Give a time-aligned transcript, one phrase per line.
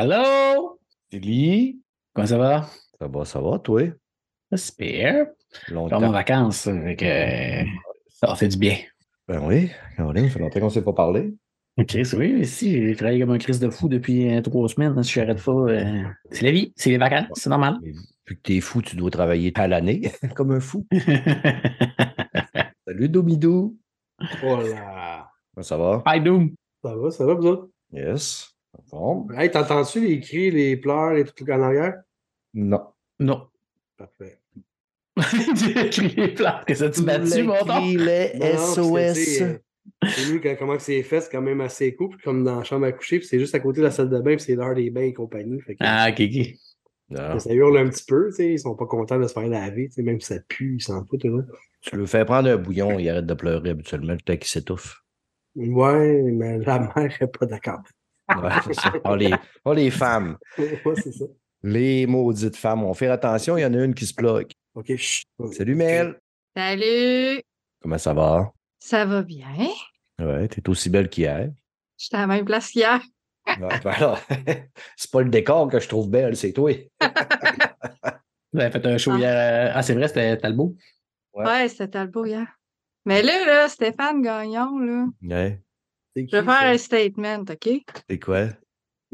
[0.00, 0.78] Allô?
[1.10, 1.80] Julie?
[2.12, 2.68] Comment ça va?
[3.00, 3.82] Ça va, ça va, toi?
[4.54, 5.26] Super.
[5.72, 5.96] Longtemps.
[5.96, 7.68] Comme en vacances, ça fait que
[8.06, 8.76] ça fait du bien.
[9.26, 11.34] Ben oui, Caroline, ça fait longtemps qu'on ne s'est pas parlé.
[11.88, 14.94] Chris, oui, mais si, j'ai travaillé comme un Chris de fou depuis euh, trois semaines.
[14.96, 17.78] hein, si je n'arrête pas, euh, c'est la vie, c'est les vacances, c'est normal.
[17.82, 20.86] Mais Vu que t'es fou, tu dois travailler à l'année, comme un fou.
[22.86, 23.76] Salut, Doumidou.
[24.42, 25.28] Voilà.
[25.54, 26.04] Comment ça va?
[26.06, 26.54] Hi, Doom.
[26.84, 27.68] Ça va, ça va, vous autres?
[27.92, 28.54] Yes.
[28.90, 29.26] Bon.
[29.36, 31.94] Hey, t'entends-tu les cris, les pleurs, les trucs en arrière?
[32.54, 32.82] Non.
[33.18, 33.48] Non.
[33.96, 34.38] Parfait.
[35.18, 37.80] tu as crié plate que ça tu battu, mon temps?
[37.84, 39.40] les SOS.
[39.42, 39.58] euh,
[40.04, 42.58] J'ai vu quand- comment que c'est fait, c'est quand même assez cool, puis comme dans
[42.58, 44.40] la chambre à coucher, puis c'est juste à côté de la salle de bain, puis
[44.44, 45.60] c'est l'heure des bains et compagnie.
[45.60, 46.46] Fait que, Ah, ok, ok.
[47.10, 47.38] Non.
[47.38, 49.88] Ça hurle un petit peu, tu sais, ils sont pas contents de se faire laver,
[49.88, 51.46] tu sais, même si ça pue, ils s'en foutent, eux.
[51.80, 55.02] Tu le fais prendre un bouillon, il arrête de pleurer habituellement, le temps qu'il s'étouffe.
[55.56, 57.80] Ouais, mais la mère est pas d'accord.
[58.28, 58.92] Ouais, c'est ça.
[59.04, 59.32] Oh, les,
[59.64, 60.36] oh, les femmes.
[60.58, 61.24] ouais, c'est ça.
[61.62, 62.84] Les maudites femmes.
[62.84, 64.52] On fait attention, il y en a une qui se bloque.
[64.74, 65.24] Ok, chut.
[65.52, 66.18] Salut, Mel.
[66.56, 67.40] Salut!
[67.80, 68.52] Comment ça va?
[68.78, 69.48] Ça va bien?
[70.20, 71.50] Ouais, t'es aussi belle qu'hier.
[71.96, 73.00] J'étais à la même place qu'hier.
[73.46, 74.14] Ouais, ben
[74.96, 76.70] c'est pas le décor que je trouve belle, c'est toi.
[78.52, 79.18] Vous avez fait un show Ah.
[79.18, 79.30] hier.
[79.68, 80.76] euh, Ah, c'est vrai, c'était Talbot.
[81.34, 81.44] Ouais.
[81.44, 82.46] Ouais, c'était Talbot hier.
[83.04, 85.60] Mais là, là, Stéphane Gagnon, là, Ouais,
[86.30, 87.68] Je vais faire un statement, OK?
[88.08, 88.46] c'est quoi?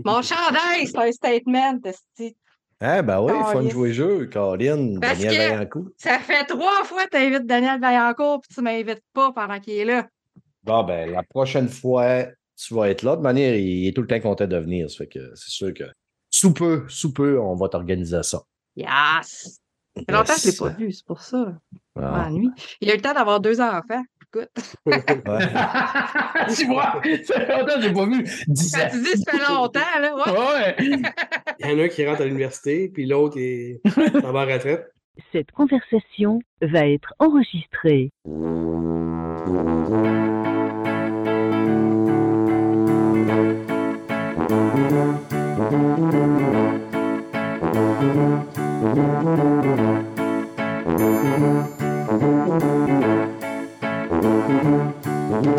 [0.04, 2.36] Mon chandail, c'est un statement, esti.
[2.80, 3.72] Ah, ben oui, fun de Calisse.
[3.72, 4.26] jouer jeu.
[4.26, 5.88] Caroline, Parce Daniel Vaillancourt.
[5.96, 9.74] Ça fait trois fois que tu invites Daniel Vaillancourt puis tu m'invites pas pendant qu'il
[9.74, 10.06] est là.
[10.64, 12.24] Bon, ben, la prochaine fois,
[12.56, 13.16] tu vas être là.
[13.16, 14.90] De manière, il est tout le temps content de venir.
[14.90, 15.84] Ça fait que c'est sûr que
[16.30, 18.42] sous peu, sous peu, on va t'organiser ça.
[18.76, 19.60] Yes!
[19.96, 20.58] Ça fait longtemps que je l'ai Yes.
[20.58, 21.56] pas vu, c'est pour ça.
[21.96, 22.50] Ah, m'ennuie.
[22.80, 24.02] Il a eu le temps d'avoir deux enfants.
[24.34, 24.50] Écoute,
[25.26, 25.38] ouais.
[26.56, 28.22] tu vois, ça fait longtemps que je l'ai pas vu.
[28.48, 28.88] 10 quand ans.
[28.90, 30.32] tu dis ça fait longtemps, là, ouais.
[30.38, 30.76] Ouais.
[31.60, 33.80] Il y en a un qui rentre à l'université, puis l'autre est
[34.24, 34.90] en bas à retraite.
[35.32, 38.10] Cette conversation va être enregistrée.
[55.44, 55.52] Salut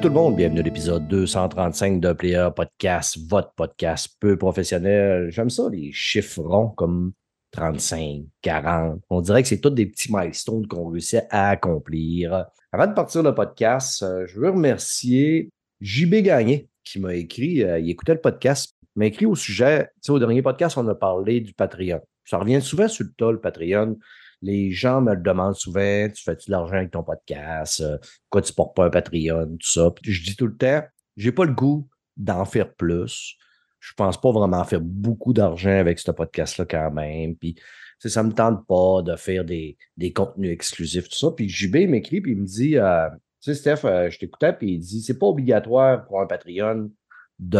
[0.00, 5.30] tout le monde, bienvenue à l'épisode 235 de Player Podcast, votre podcast peu professionnel.
[5.30, 7.12] J'aime ça, les chiffres ronds comme
[7.52, 9.00] 35, 40.
[9.08, 12.46] On dirait que c'est tous des petits milestones qu'on réussit à accomplir.
[12.72, 17.78] Avant de partir le podcast, euh, je veux remercier JB Gagné qui m'a écrit, euh,
[17.78, 20.94] il écoutait le podcast, m'a écrit au sujet, tu sais, au dernier podcast, on a
[20.94, 22.00] parlé du Patreon.
[22.24, 23.98] Ça revient souvent sur le tas, le Patreon.
[24.42, 27.80] Les gens me le demandent souvent, tu fais-tu de l'argent avec ton podcast?
[27.80, 29.92] Euh, pourquoi tu portes pas un Patreon, tout ça.
[30.02, 30.82] Je dis tout le temps,
[31.16, 33.36] j'ai pas le goût d'en faire plus.
[33.80, 37.36] Je pense pas vraiment faire beaucoup d'argent avec ce podcast-là quand même.
[37.36, 37.56] Puis
[37.98, 41.30] ça me tente pas de faire des, des contenus exclusifs, tout ça.
[41.30, 43.08] Puis JB m'écrit, puis il me dit, euh,
[43.40, 46.90] tu sais, Steph, euh, je t'écoutais, puis il dit, c'est pas obligatoire pour un Patreon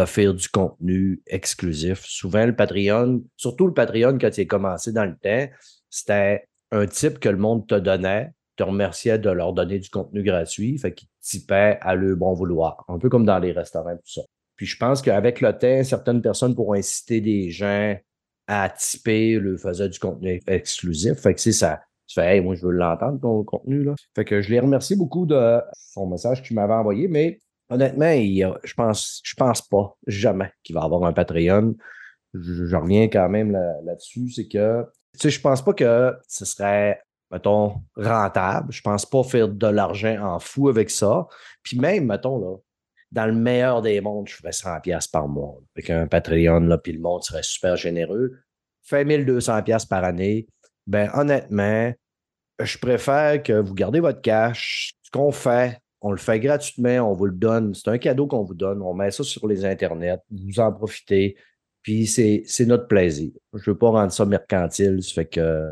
[0.05, 2.03] faire du contenu exclusif.
[2.05, 5.51] Souvent, le Patreon, surtout le Patreon quand il a commencé dans le temps,
[5.89, 10.21] c'était un type que le monde te donnait, te remerciait de leur donner du contenu
[10.21, 14.11] gratuit, fait qu'ils typaient à leur bon vouloir, un peu comme dans les restaurants, tout
[14.11, 14.21] ça.
[14.55, 17.95] Puis je pense qu'avec le temps, certaines personnes pourront inciter des gens
[18.47, 21.19] à typer, le faisait du contenu exclusif.
[21.19, 21.79] Fait que c'est ça.
[22.09, 23.93] Tu fais, hey, moi, je veux l'entendre, ton contenu, là.
[24.15, 25.61] Fait que je les remercie beaucoup de
[25.93, 27.37] son message qu'il m'avait envoyé, mais
[27.69, 28.11] honnêtement,
[28.63, 31.75] je pense, je pense pas jamais qu'il va avoir un Patreon.
[32.33, 36.45] Je, reviens quand même là- là-dessus, c'est que tu sais, je pense pas que ce
[36.45, 38.71] serait, mettons, rentable.
[38.71, 41.27] Je pense pas faire de l'argent en fou avec ça.
[41.63, 42.57] Puis même, mettons, là,
[43.11, 45.57] dans le meilleur des mondes, je ferais 100 pièces par mois.
[45.75, 48.33] Avec un Patreon, là, puis le monde serait super généreux.
[48.83, 50.47] Fais 1200 pièces par année.
[50.89, 51.93] Ben, honnêtement,
[52.59, 54.91] je préfère que vous gardez votre cash.
[55.03, 57.75] Ce qu'on fait, on le fait gratuitement, on vous le donne.
[57.75, 58.81] C'est un cadeau qu'on vous donne.
[58.81, 60.17] On met ça sur les internets.
[60.31, 61.35] Vous en profitez.
[61.83, 63.29] Puis c'est c'est notre plaisir.
[63.53, 65.03] Je ne veux pas rendre ça mercantile.
[65.03, 65.63] Ça fait que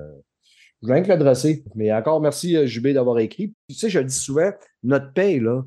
[0.84, 1.64] je viens que l'adresser.
[1.74, 3.56] Mais encore merci, euh, JB, d'avoir écrit.
[3.70, 4.52] Tu sais, je le dis souvent,
[4.84, 5.64] notre paye, là,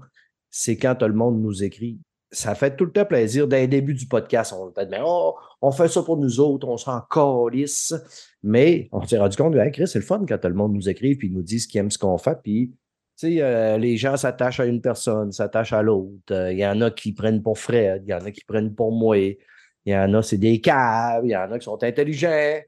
[0.48, 1.98] c'est quand tout le monde nous écrit.
[2.32, 3.48] Ça fait tout le temps plaisir.
[3.48, 6.68] Dès le début du podcast, on va dire, oh, on fait ça pour nous autres,
[6.68, 7.92] on s'en calisse.
[8.42, 10.88] Mais on s'est rendu compte, hey, Chris, c'est le fun quand tout le monde nous
[10.88, 12.38] écrit puis nous dit ce qu'ils aiment ce qu'on fait.
[12.42, 12.72] Puis,
[13.18, 16.12] tu sais, euh, les gens s'attachent à une personne, s'attachent à l'autre.
[16.30, 18.74] Euh, Il y en a qui prennent pour Fred, il y en a qui prennent
[18.74, 19.18] pour moi.
[19.18, 19.36] Il
[19.86, 22.60] y en a, c'est des caves, il y en a qui sont intelligents.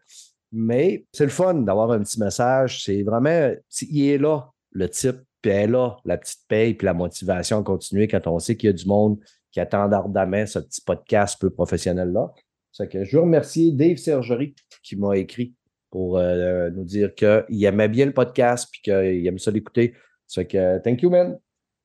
[0.51, 2.85] Mais c'est le fun d'avoir un petit message.
[2.85, 6.85] C'est vraiment, il est là, le type, puis elle est là, la petite paye, puis
[6.85, 9.19] la motivation à continuer quand on sait qu'il y a du monde
[9.53, 12.33] qui attend ardemment ce petit podcast peu professionnel-là.
[12.79, 15.55] Je veux remercier Dave Sergerie qui m'a écrit
[15.91, 19.95] pour euh, nous dire qu'il aimait bien le podcast puis qu'il aime ça l'écouter.
[20.27, 21.39] C'est que thank you, man.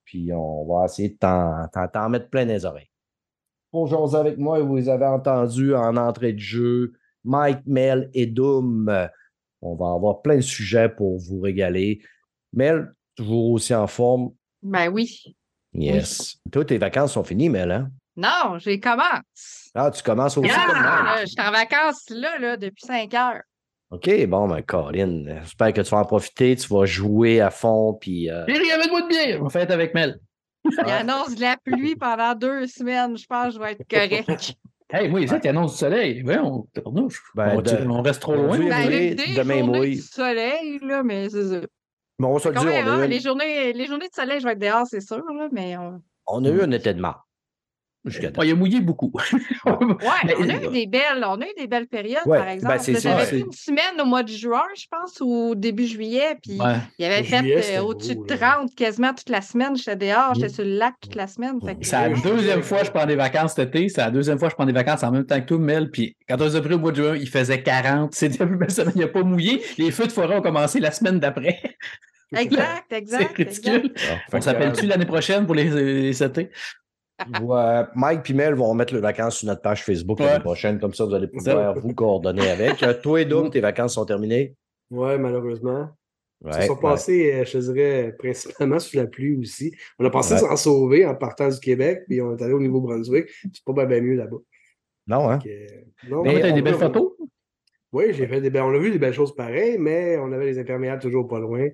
[0.05, 2.89] Puis on va essayer de t'en, mettre plein les oreilles.
[3.73, 6.93] Jaser avec moi, vous avez entendus en entrée de jeu,
[7.25, 8.89] Mike, Mel et Doom.
[9.61, 12.01] On va avoir plein de sujets pour vous régaler.
[12.53, 14.31] Mel, toujours aussi en forme?
[14.63, 15.35] Ben oui.
[15.73, 16.37] Yes.
[16.51, 17.89] Toi, tes vacances sont finies, Mel, hein?
[18.15, 19.69] Non, j'ai commence.
[19.75, 20.91] Ah, tu commences aussi comme moi.
[21.07, 23.41] Ah, je suis en vacances là, là, depuis 5 heures.
[23.91, 27.93] OK, bon, ben, Colin, j'espère que tu vas en profiter, tu vas jouer à fond,
[27.93, 28.29] puis...
[28.29, 29.39] euh, J'ai avec moi de bien.
[29.41, 30.19] On fait avec Mel.
[30.65, 33.15] Il annonce de la pluie pendant deux semaines.
[33.17, 34.55] Je pense que je vais être correct.
[34.89, 36.23] Hey, moi, ça, tu annonces du soleil.
[36.23, 36.65] Ouais, on.
[37.35, 38.57] Ben, on, de- on reste trop loin?
[38.57, 39.97] Ben, mouiller, il y a des demain mouille.
[39.97, 41.59] du soleil, là, mais c'est ça.
[42.19, 44.07] Bon, on va se le dire, même, on a, hein, eu, les, journées, les journées
[44.07, 46.01] de soleil, je vais être dehors, c'est sûr, là, mais on...
[46.25, 47.26] on a eu un été de marre.
[48.37, 49.11] Oh, il a mouillé beaucoup.
[49.65, 52.53] Mais- on a eu des belles, on a eu des belles périodes, Ouais, par ben,
[52.53, 52.77] exemple.
[52.81, 55.85] c'est ça, J'avais c'est- fait une semaine au mois de juin, je pense, ou début
[55.85, 56.75] juillet, puis Ouais.
[56.99, 58.37] il y avait fait euh, au-dessus de là.
[58.59, 59.75] 30 quasiment toute la semaine.
[59.75, 60.53] J'étais dehors, j'étais Mm.
[60.53, 61.59] sur le lac toute la semaine.
[61.81, 63.89] C'est la Oui, deuxième fois que je prends des vacances cet été.
[63.89, 65.89] C'est la deuxième fois que je prends des vacances en même temps que toi, Mel.
[65.91, 68.13] Puis quand on s'est pris au mois de juin, il faisait 40.
[68.13, 68.93] C'était la plus belle semaine.
[68.95, 69.61] Il n'a pas mouillé.
[69.77, 71.59] Les feux de forêt ont commencé la semaine d'après.
[72.35, 73.37] Exact, C'est exact.
[73.37, 73.93] ridicule.
[74.11, 76.13] Ah, On s'appelle-tu l'année prochaine pour les, les?
[77.41, 80.39] Ouais, Mike et Mel vont mettre les vacances sur notre page Facebook l'année Ouais.
[80.39, 82.83] prochaine, comme ça vous allez pouvoir vous coordonner avec.
[82.83, 84.55] Euh, Toi et Doom, tes vacances sont terminées?
[84.91, 85.89] Ouais, malheureusement.
[86.43, 89.73] Ouais, Ils sont passés, euh, je dirais, principalement sous la pluie aussi.
[89.97, 90.39] On a pensé Ouais.
[90.41, 93.27] s'en sauver en partant du Québec, puis on est allé au Nouveau-Brunswick.
[93.51, 94.37] C'est pas bien, mieux là-bas.
[95.07, 95.39] Non, hein?
[95.39, 95.67] Fait
[96.03, 97.13] que, non, Mais t'as des belles photos?
[97.93, 100.45] Oui, j'ai fait des belles- on a vu des belles choses pareilles, mais on avait
[100.45, 101.67] les imperméables toujours pas loin.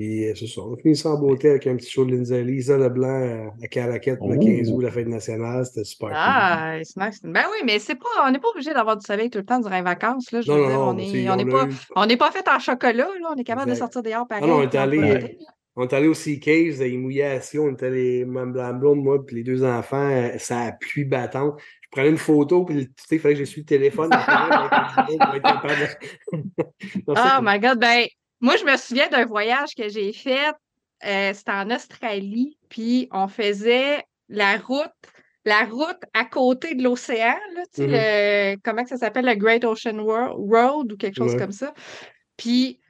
[0.00, 0.62] Puis euh, c'est ça.
[0.62, 3.48] On a fini ça en beauté avec un petit show de Lindsay Lisa Leblanc euh,
[3.62, 4.40] à Calaquette le Oh.
[4.40, 5.66] 15 août, la fête nationale.
[5.66, 6.16] C'était super cool.
[6.18, 7.20] Ah, c'est nice.
[7.22, 9.60] Ben oui, mais c'est pas, on n'est pas obligé d'avoir du soleil tout le temps
[9.60, 10.32] durant les vacances.
[10.32, 10.94] Là, je Non, veux non, dire, on
[11.36, 11.72] mais est, on pas, eu.
[11.96, 13.28] on n'est pas fait en chocolat, là.
[13.30, 14.46] On est capable de sortir dehors pareil.
[14.48, 15.28] non, on est allé, euh.
[15.76, 19.24] On est allé au Sea Caves, il mouillait à Sion, on était ma blonde, moi,
[19.24, 21.60] puis les deux enfants, euh, ça a pluie battante.
[21.82, 24.10] Je prenais une photo, puis tu sais, il fallait que j'essuie le téléphone.
[24.12, 25.86] après, le
[27.06, 27.40] Oh cool.
[27.42, 28.06] my God, ben,
[28.40, 30.52] moi, je me souviens d'un voyage que j'ai fait.
[31.06, 34.92] euh, C'était en Australie, puis on faisait la route,
[35.46, 37.92] la route à côté de l'océan, tu sais, Mhm.
[37.92, 41.38] le- comment ça s'appelle, le Great Ocean Road ou quelque chose Ouais.
[41.40, 41.72] comme ça.
[42.36, 42.80] Puis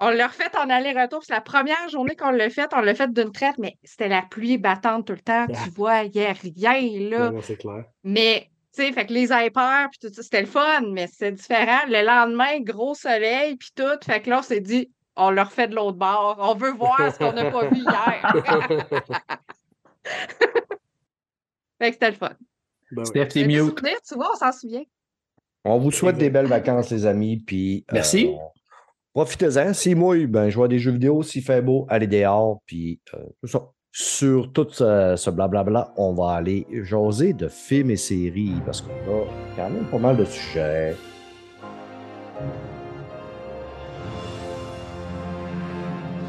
[0.00, 1.22] on l'a refait en aller-retour.
[1.22, 2.68] C'est la première journée qu'on l'a fait.
[2.74, 5.46] On l'a fait d'une traite, mais c'était la pluie battante tout le temps.
[5.48, 5.52] Ah.
[5.64, 7.32] Tu vois, il n'y a rien, là.
[7.42, 7.84] C'est clair.
[8.02, 11.32] Mais, tu sais, fait que les hypers, puis tout ça, c'était le fun, mais c'est
[11.32, 11.80] différent.
[11.86, 13.98] Le lendemain, gros soleil, puis tout.
[14.04, 16.36] Fait que là, on s'est dit, on le refait de l'autre bord.
[16.40, 18.32] On veut voir ce qu'on n'a pas vu hier.
[21.78, 22.32] fait que c'était le fun.
[22.92, 23.04] Ben.
[23.04, 23.80] Steph, t'es mute.
[24.08, 24.82] tu vois, on s'en souvient.
[25.64, 27.36] On vous souhaite des belles vacances, les amis.
[27.38, 28.34] Puis, euh, Merci.
[29.12, 29.74] Profitez-en.
[29.74, 31.22] S'il mouille, ben, jouez à des jeux vidéo.
[31.22, 32.60] S'il fait beau, allez dehors.
[32.66, 33.70] Puis, euh, ça.
[33.92, 38.92] Sur tout ce, ce blablabla, on va aller jaser de films et séries parce qu'on
[38.92, 39.24] a
[39.56, 40.94] quand même pas mal de sujets.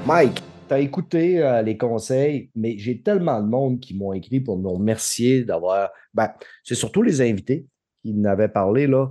[0.05, 4.39] Mike, tu as écouté euh, les conseils, mais j'ai tellement de monde qui m'ont écrit
[4.39, 5.89] pour me remercier d'avoir.
[6.13, 6.29] Ben,
[6.63, 7.65] c'est surtout les invités
[8.01, 9.09] qui n'avaient parlé, là.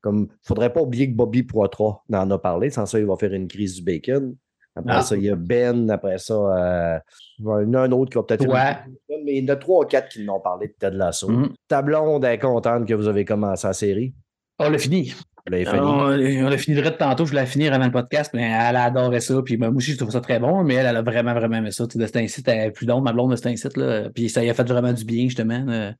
[0.00, 3.32] Comme, faudrait pas oublier que Bobby Poitras en a parlé, sans ça, il va faire
[3.32, 4.36] une crise du bacon.
[4.76, 5.02] Après Ah.
[5.02, 6.98] ça, il y a Ben, après ça, euh,
[7.40, 8.50] il y en a un autre qui va peut-être une
[8.84, 11.28] crise, mais il y en a trois ou quatre qui l'ont parlé de Ted Lasso.
[11.66, 14.14] Ta blonde est contente que vous avez commencé la série.
[14.60, 15.12] On l'a fini.
[15.46, 15.78] Vous l'avez fini.
[15.80, 19.20] On, a fini direct tantôt, je voulais la finir avant le podcast, mais elle adorait
[19.20, 19.40] ça.
[19.42, 21.70] Puis moi aussi, je trouve ça très bon, mais elle, elle a vraiment, vraiment aimé
[21.70, 21.86] ça.
[21.86, 24.10] Tu sais, de cet incite, elle est plus longue, ma blonde de cet incite, là.
[24.14, 25.60] Puis ça y a fait vraiment du bien, justement.
[25.60, 25.94] Mhm.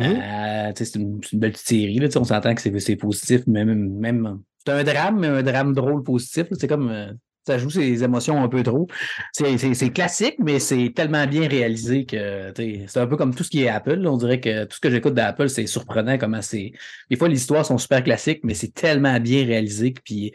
[0.00, 1.98] Euh, tu sais, c'est une, belle petite série.
[1.98, 5.26] Là, tu sais, on s'entend que c'est positif, mais même, même c'est un drame, mais
[5.28, 6.46] un drame drôle positif.
[6.52, 7.12] C'est comme euh,
[7.46, 8.86] ça joue ses émotions un peu trop.
[9.32, 13.62] C'est classique, mais c'est tellement bien réalisé que c'est un peu comme tout ce qui
[13.64, 13.94] est Apple.
[13.94, 14.10] là.
[14.12, 16.72] On dirait que tout ce que j'écoute d'Apple, c'est surprenant comment c'est.
[17.10, 20.32] Des fois, les histoires sont super classiques, mais c'est tellement bien réalisé que puis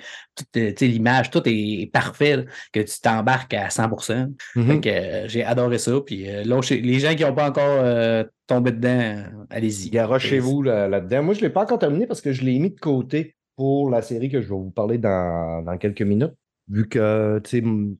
[0.55, 4.27] euh, tu sais, l'image, tout est parfait là, que tu t'embarques à 100%.
[4.55, 4.67] Mhm.
[4.67, 5.93] Fait que, euh, j'ai adoré ça.
[6.05, 9.89] Puis euh, lâchez- les gens qui n'ont pas encore euh, tombé dedans, allez-y.
[9.89, 11.23] Garochez-vous là- là-dedans.
[11.23, 13.89] Moi, je ne l'ai pas encore terminé parce que je l'ai mis de côté pour
[13.89, 16.33] la série que je vais vous parler dans, dans quelques minutes.
[16.69, 17.41] Vu que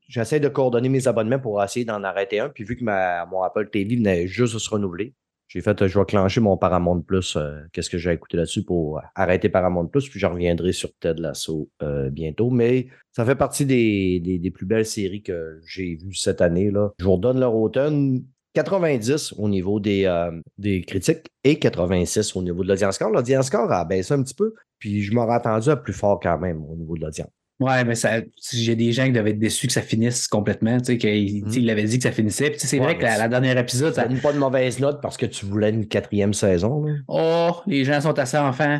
[0.07, 2.49] j'essaie de coordonner mes abonnements pour essayer d'en arrêter un.
[2.49, 5.13] Puis vu que ma, mon Apple TV venait juste de se renouveler,
[5.47, 8.63] J'ai fait, euh, je vais clencher mon Paramount Plus, euh, qu'est-ce que j'ai écouté là-dessus
[8.63, 12.49] pour arrêter Paramount Plus, puis je reviendrai sur Ted Lasso euh, bientôt.
[12.49, 16.69] Mais ça fait partie des, des- plus belles séries que j'ai vues cette année.
[16.69, 16.91] Là.
[16.99, 18.23] Je vous redonne leur automne.
[18.53, 23.11] 90 au niveau des, euh, des critiques et 86 au niveau de l'audience score.
[23.11, 26.39] L'audience score a baissé un petit peu, puis je m'aurais attendu à plus fort quand
[26.39, 27.29] même au niveau de l'audience.
[27.59, 28.21] Ouais, mais ça,
[28.53, 31.51] j'ai des gens qui devaient être déçus que ça finisse complètement, tu sais, qu'il tu
[31.51, 32.51] sais, il avait dit que ça finissait.
[32.51, 35.17] Puis c'est Ouais, vrai que la, dernière épisode, Ça donne pas de mauvaise note parce
[35.17, 36.83] que tu voulais une quatrième saison.
[36.85, 36.93] là.
[37.07, 38.79] oh, les gens sont assez enfants.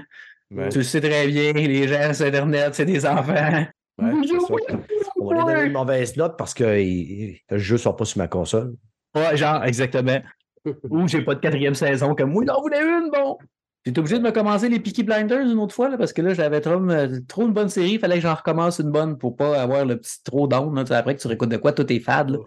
[0.52, 0.70] Ouais.
[0.70, 3.34] Tu le sais très bien, les gens sur Internet, c'est des enfants.
[3.34, 3.68] Ouais.
[5.20, 8.20] On va lui donner une mauvaise note parce que le jeu ne sort pas sur
[8.20, 8.76] ma console.
[9.16, 10.20] Ouais, genre, exactement.
[10.90, 13.38] Ou j'ai pas de quatrième saison comme moi, il en voulait une, bon.
[13.88, 16.34] J'étais obligé de me commencer les Peaky Blinders une autre fois, là, parce que là,
[16.34, 19.38] j'avais trop, euh, trop une bonne série, il fallait que j'en recommence une bonne pour
[19.38, 20.76] pas avoir le petit trop down.
[20.76, 20.84] là.
[20.84, 22.32] Tu sais, Après que tu réécoutes de quoi, tout est fade.
[22.32, 22.40] là.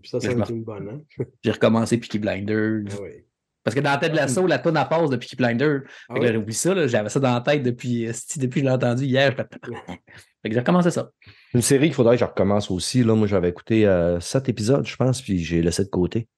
[0.00, 1.24] Puis ça, Mais ça je me me- une bonne, hein?
[1.42, 2.82] J'ai recommencé Peaky Blinders.
[2.92, 3.24] Ah oui.
[3.64, 5.80] Parce que dans Tête de l'assaut, la tonne à passe de Peaky Blinders.
[6.08, 6.28] Ah oui?
[6.28, 8.76] j'ai oublié ça, là, j'avais ça dans la tête depuis, esti, depuis que je l'ai
[8.76, 9.34] entendu hier.
[9.36, 11.10] Fait que j'ai recommencé ça.
[11.52, 13.02] Une série qu'il faudrait que je recommence aussi.
[13.02, 16.28] Là, moi, j'avais écouté euh, sept épisodes, je pense, puis j'ai laissé de côté.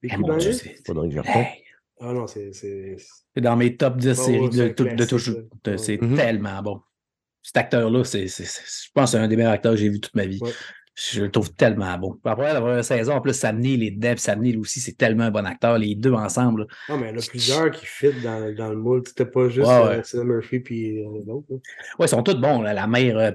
[0.00, 0.52] Peaky mon Dieu,
[0.86, 1.20] Faudrait que je.
[1.28, 1.46] Hey,
[2.00, 2.52] Ah non, c'est.
[2.52, 2.96] c'est-
[3.34, 5.40] c'est dans mes top 10 Oh, séries de, de classique, toujours.
[5.76, 6.16] C'est Mhm.
[6.16, 6.80] tellement bon.
[7.42, 9.88] Cet acteur-là, c'est, c'est- c'est- je pense que c'est un des meilleurs acteurs que j'ai
[9.88, 10.38] vu toute ma vie.
[10.42, 10.50] Ouais.
[11.00, 12.18] Je le trouve tellement bon.
[12.24, 15.24] Après la première saison, en plus, Sam Neill et Deb, Sam Neill aussi, c'est tellement
[15.24, 16.62] un bon acteur, les deux ensemble.
[16.62, 16.66] là.
[16.88, 19.02] Non, mais il y en a plusieurs qui fit dans, dans le moule.
[19.06, 19.98] C'était pas juste Ouais, ouais.
[19.98, 21.46] euh, Cillian Murphy puis euh, l'autre.
[21.50, 21.56] là.
[22.00, 22.62] Ouais, ils sont tous bons.
[22.62, 22.74] là.
[22.74, 23.30] La mère euh,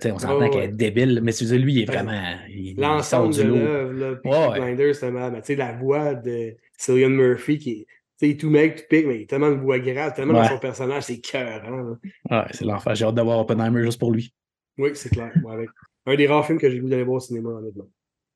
[0.00, 1.94] sais, on s'entend Ouais, qu'elle est débile, mais tu sais, lui, il est Ouais.
[1.96, 2.36] vraiment.
[2.48, 4.54] Il, il L'ensemble sort de l'œuvre.
[4.54, 5.34] Blinders, c'est malade.
[5.34, 7.86] Mais tu sais, la voix de Cillian Murphy qui est.
[8.20, 10.42] Tu sais, tout mec, tout pique, mais il a tellement de voix grave, tellement Ouais.
[10.42, 11.64] dans son personnage, c'est cœur.
[11.64, 11.98] Hein,
[12.30, 12.94] Ouais, c'est l'enfer.
[12.94, 14.32] J'ai hâte de voir Oppenheimer juste pour lui.
[14.78, 15.32] oui, c'est clair.
[15.50, 15.68] Avec
[16.06, 17.88] un des rares films que j'ai voulu aller voir au cinéma, honnêtement.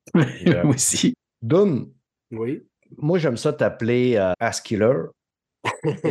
[0.14, 1.14] Moi aussi.
[1.42, 1.92] Doom,
[2.32, 2.66] Oui.
[2.96, 4.60] moi, j'aime ça t'appeler euh, Ass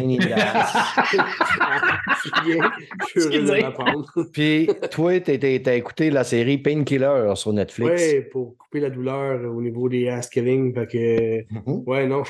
[4.33, 7.89] Puis, toi, t'as- écouté la série Painkiller sur Netflix.
[7.89, 10.73] Ouais, pour couper la douleur au niveau des ass killing.
[10.73, 11.53] Fait que.
[11.53, 11.83] Mhm.
[11.85, 12.23] Ouais, non.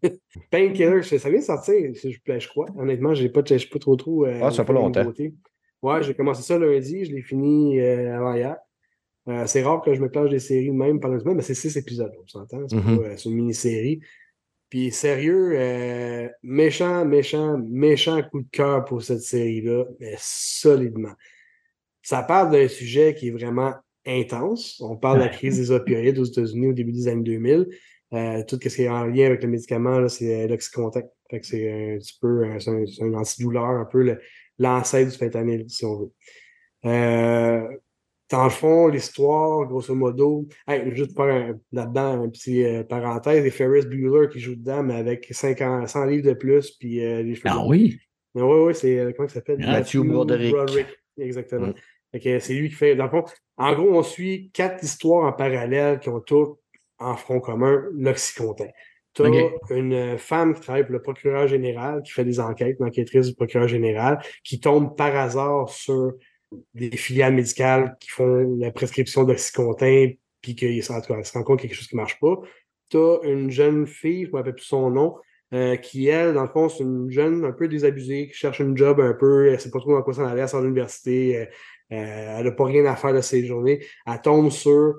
[0.50, 2.66] Painkiller, ça vient de sortir, je, je- je crois.
[2.76, 4.26] Honnêtement, j'ai pas, pas trop trop.
[4.26, 5.12] euh, Ah, ça fait fait de longtemps.
[5.82, 8.56] Ouais, j'ai commencé ça lundi, je l'ai fini euh, avant hier.
[9.28, 11.42] Euh, c'est rare que je me plage des séries de même pendant une semaine, mais
[11.42, 12.66] c'est six épisodes, on s'entend.
[12.68, 12.98] C'est Mhm.
[12.98, 14.00] pas- euh, c'est une mini-série.
[14.74, 21.12] Puis sérieux, euh, méchant, méchant, méchant coup de cœur pour cette série-là, mais solidement.
[22.02, 23.72] Ça parle d'un sujet qui est vraiment
[24.04, 24.80] intense.
[24.80, 27.68] On parle de la crise des opioïdes aux États-Unis au début des années 2000.
[28.14, 31.02] Euh, tout ce qui est en lien avec le médicament, c'est euh, l'oxycontin.
[31.40, 34.18] C'est un petit peu un, antidouleur, un peu
[34.58, 36.10] l'ancêtre du fentanyl, si on
[36.82, 37.80] veut.
[38.30, 43.44] Dans le fond, l'histoire, grosso modo, hey, juste pour un- là-dedans un petit euh, parenthèse,
[43.44, 47.22] et Ferris Bueller qui joue dedans, mais avec 50, 100 livres de plus, puis euh,
[47.22, 47.98] les cheveux Ah oui.
[48.34, 48.98] Oui, oui, c'est.
[48.98, 49.58] euh, Comment il s'appelle?
[49.72, 50.86] Matthew Broderick.
[51.18, 51.66] Exactement.
[51.68, 52.40] Mm.
[52.40, 52.94] C'est lui qui fait.
[52.96, 53.24] Dans le fond,
[53.56, 56.58] en gros, on suit quatre histoires en parallèle qui ont toutes
[56.98, 58.66] en front commun l'Oxycontin.
[59.14, 59.28] Tu as
[59.70, 63.34] une femme qui travaille pour le procureur général, qui fait des enquêtes, une enquêtrice du
[63.34, 66.12] procureur général, qui tombe par hasard sur
[66.74, 71.42] des filiales médicales qui font la prescription d'Oxycontin, puis qu'il se rend elle se rend
[71.42, 72.36] compte qu'il y a quelque chose qui ne marche pas.
[72.90, 75.16] Tu as une jeune fille, je ne me rappelle plus son nom,
[75.52, 78.74] euh, qui, elle, dans le fond, c'est une jeune un peu désabusée, qui cherche un
[78.74, 80.66] job un peu, elle ne sait pas trop dans quoi s'en aller, elle sort de
[80.66, 81.44] l'université, euh,
[81.92, 83.84] euh, elle n'a pas rien à faire de ses journées.
[84.06, 84.94] Elle tombe sur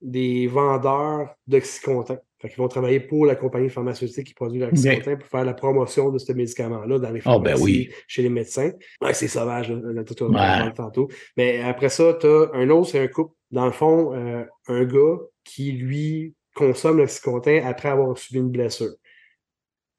[0.00, 2.18] des vendeurs d'Oxycontin.
[2.38, 6.10] Fait qu'ils vont travailler pour la compagnie pharmaceutique qui produit l'Oxycontin pour faire la promotion
[6.10, 7.90] de ce médicament-là dans les Ah, ben pharmacies, oui.
[8.06, 8.72] chez les médecins.
[9.00, 10.72] Ouais, c'est sauvage, là, tout, on Ouais.
[10.74, 11.08] tantôt.
[11.38, 13.32] Mais après ça, tu as un autre, c'est un couple.
[13.50, 18.94] Dans le fond, euh, un gars qui, lui, consomme l'Oxycontin après avoir subi une blessure.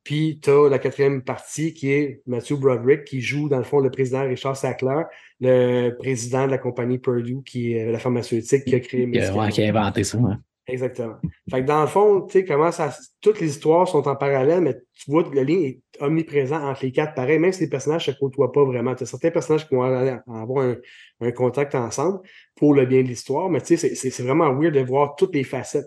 [0.04, 3.80] Puis, tu as la quatrième partie qui est Matthew Broderick, qui joue, dans le fond,
[3.82, 5.02] le président Richard Sackler,
[5.42, 9.08] le président de la compagnie Purdue, qui est euh, la pharmaceutique qui a créé le
[9.08, 9.40] médicament.
[9.44, 10.18] ouais, qui a inventé ça.
[10.20, 10.40] hein.
[10.70, 11.16] Exactement.
[11.50, 12.94] Fait que dans le fond, tu sais, comment ça.
[13.22, 16.84] Toutes les histoires sont en parallèle, mais tu vois que le lien est omniprésent entre
[16.84, 17.14] les quatre.
[17.14, 18.94] Pareil, même si les personnages ne se côtoient pas vraiment.
[18.94, 20.76] Tu as certains personnages qui vont avoir un,
[21.22, 22.20] un contact ensemble
[22.56, 25.46] pour le bien de l'histoire, mais tu sais, c'est- vraiment weird de voir toutes les
[25.46, 25.86] facettes.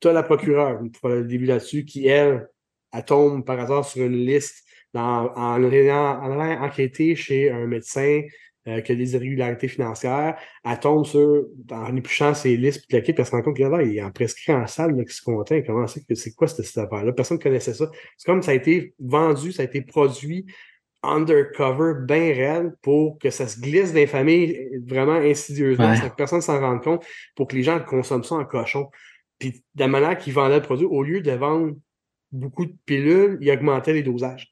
[0.00, 2.48] Tu as la procureure, pour le début là-dessus, qui, elle,
[2.92, 7.66] elle tombe par hasard sur une liste dans- en, allant, en allant enquêter chez un
[7.66, 8.22] médecin
[8.68, 10.36] euh, qui a des irrégularités financières.
[10.64, 13.82] Elle tombe sur, en épluchant ses listes, puis puis elle se rend compte qu'il là,
[13.82, 15.62] il en prescrit en salle l'Oxycontin.
[15.62, 17.12] Comment c'est que c'est quoi cette, cette affaire-là?
[17.12, 17.90] Personne ne connaissait ça.
[18.16, 20.46] C'est comme ça a été vendu, ça a été produit
[21.02, 25.96] undercover, bien réel, pour que ça se glisse dans les familles vraiment insidieusement, Ouais.
[25.96, 27.04] sans que personne s'en rende compte,
[27.34, 28.88] pour que les gens consomment ça en cochon.
[29.40, 31.74] Puis de la manière qu'ils vendaient le produit, au lieu de vendre
[32.30, 34.51] beaucoup de pilules, ils augmentaient les dosages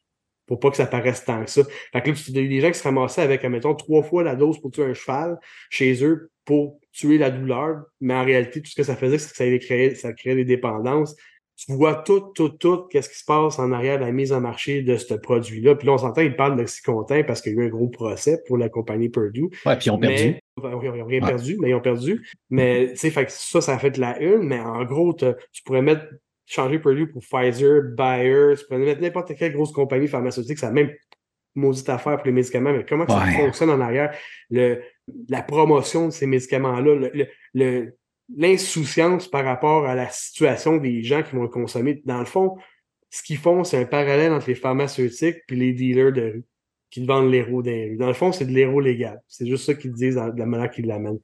[0.51, 1.63] pour pas que ça paraisse tant que ça.
[1.93, 4.03] Fait que là, il y a eu des gens qui se ramassaient avec, admettons, trois
[4.03, 5.39] fois la dose pour tuer un cheval
[5.71, 9.31] chez eux pour tuer la douleur, mais en réalité, tout ce que ça faisait, c'est
[9.31, 11.15] que ça, allait créer, ça créait des dépendances.
[11.55, 14.41] Tu vois tout, tout, tout, qu'est-ce qui se passe en arrière de la mise en
[14.41, 15.77] marché de ce produit-là.
[15.77, 18.43] Puis là, on s'entend, ils parlent d'Oxycontin parce qu'il y a eu un gros procès
[18.49, 19.51] pour la compagnie Purdue.
[19.65, 20.15] Ouais, puis ils ont perdu.
[20.25, 21.21] Mais, ils n'ont rien Ouais.
[21.21, 22.27] perdu, mais ils ont perdu.
[22.49, 25.15] Mais tu sais, fait que ça, ça a fait de la une, mais en gros,
[25.15, 26.07] tu pourrais mettre
[26.51, 30.73] changer Purdue pour Pfizer, Bayer, tu pourrais mettre n'importe quelle grosse compagnie pharmaceutique, c'est la
[30.73, 30.91] même
[31.55, 34.15] maudite affaire pour les médicaments, mais comment ça fonctionne en arrière,
[34.51, 34.81] le,
[35.29, 37.09] la promotion de ces médicaments-là,
[37.55, 37.95] le-
[38.37, 42.01] l'insouciance par rapport à la situation des gens qui vont le consommer.
[42.05, 42.57] Dans le fond,
[43.11, 46.45] ce qu'ils font, c'est un parallèle entre les pharmaceutiques et les dealers de rue
[46.91, 47.97] qui vendent l'héros des rues.
[47.97, 49.21] Dans le fond, c'est de l'héros légal.
[49.27, 51.19] C'est juste ça qu'ils disent dans- de la manière qu'ils l'amènent.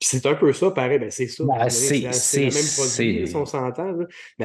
[0.00, 1.44] C'est un peu ça, pareil, ben c'est ça.
[1.44, 3.92] Ben, c'est le même produit, si on s'entend.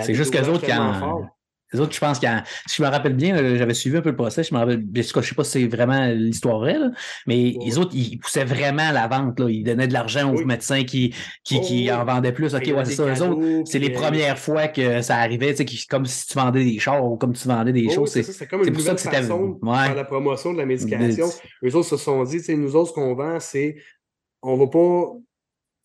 [0.01, 1.25] C'est juste qu'eux dosages autres forts.
[1.71, 2.41] Les autres, je pense qu'en.
[2.65, 4.83] Si je me rappelle bien, j'avais suivi un peu le procès, je me rappelle.
[4.91, 6.89] Je ne sais pas si c'est vraiment l'histoire vraie, là,
[7.27, 7.57] mais Ouais.
[7.63, 9.39] les autres, ils poussaient vraiment la vente.
[9.39, 9.51] Là.
[9.51, 10.45] Ils donnaient de l'argent aux Oui.
[10.45, 11.13] médecins qui,
[11.43, 11.91] qui, Oh, qui oui.
[11.91, 12.55] en vendaient plus.
[12.55, 13.03] OK, ouais, c'est ça.
[13.05, 16.33] Eux autres, c'est les euh, premières fois que ça arrivait, tu sais, comme si tu
[16.39, 18.15] vendais des chars ou comme tu vendais des Oh, choses.
[18.15, 19.77] oui, c'est comme une pour ça que c'était- façon de ouais.
[19.85, 21.27] faire la promotion de la médication.
[21.61, 23.75] Des- Eux autres se sont dit, nous autres, ce qu'on vend, c'est
[24.41, 25.05] on va pas.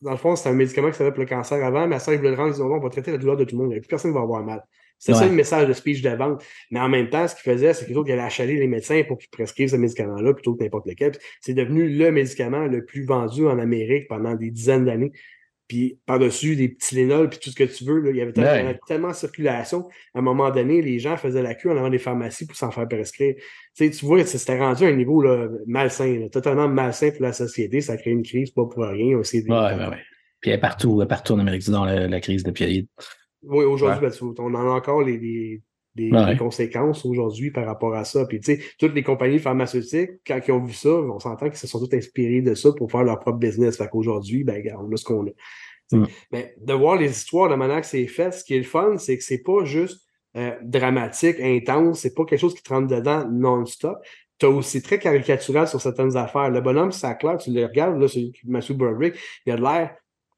[0.05, 2.13] Dans le fond, c'est un médicament qui s'appelle pour le cancer avant, mais à ça,
[2.13, 3.73] ils veulent le rendre, ils disent, on va traiter la douleur de tout le monde.
[3.73, 4.63] Il y a Plus personne ne va avoir mal.
[4.99, 6.43] C'est ça le message de speech de vente.
[6.71, 9.29] Mais en même temps, ce qu'ils faisaient, c'est qu'ils allaient achaler les médecins pour qu'ils
[9.29, 11.13] prescrivent ce médicament-là plutôt que n'importe lequel.
[11.41, 15.13] C'est devenu le médicament le plus vendu en Amérique pendant des dizaines d'années.
[15.67, 18.01] Puis par-dessus, des petits Tylenol, puis tout ce que tu veux.
[18.01, 18.59] là, il y avait tellement, Ouais.
[18.59, 19.89] il y en avait tellement en circulation.
[20.15, 22.71] À un moment donné, les gens faisaient la queue en avant des pharmacies pour s'en
[22.71, 23.35] faire prescrire.
[23.37, 23.45] Tu
[23.75, 27.33] sais, tu vois, c'était rendu à un niveau là, malsain, là, totalement malsain pour la
[27.33, 27.81] société.
[27.81, 29.17] Ça crée une crise, pas pour rien.
[29.17, 30.03] aussi Ouais, ouais, ouais.
[30.41, 32.51] Puis elle est partout, elle est partout en Amérique du Nord, la, la crise de
[32.51, 32.83] Pierre.
[33.43, 35.63] Oui, aujourd'hui, ben, on en a encore les, les,
[35.97, 36.33] Ouais.
[36.33, 38.27] les conséquences aujourd'hui par rapport à ça.
[38.27, 41.59] Puis, tu sais, toutes les compagnies pharmaceutiques, quand ils ont vu ça, on s'entend qu'ils
[41.59, 43.77] se sont tous inspirés de ça pour faire leur propre business.
[43.77, 45.31] Fait qu'aujourd'hui, ben, on a ce qu'on a.
[45.93, 46.07] Mm.
[46.33, 48.65] Mais de voir les histoires, de la manière que c'est fait, ce qui est le
[48.65, 50.05] fun, c'est que c'est pas juste
[50.37, 53.99] euh, dramatique, intense, c'est pas quelque chose qui te rentre dedans non-stop.
[54.39, 56.51] Tu as aussi très caricatural sur certaines affaires.
[56.51, 59.15] Le bonhomme, ça clair, tu le regardes, là, c'est Matthew Broderick,
[59.47, 59.95] il a de l'air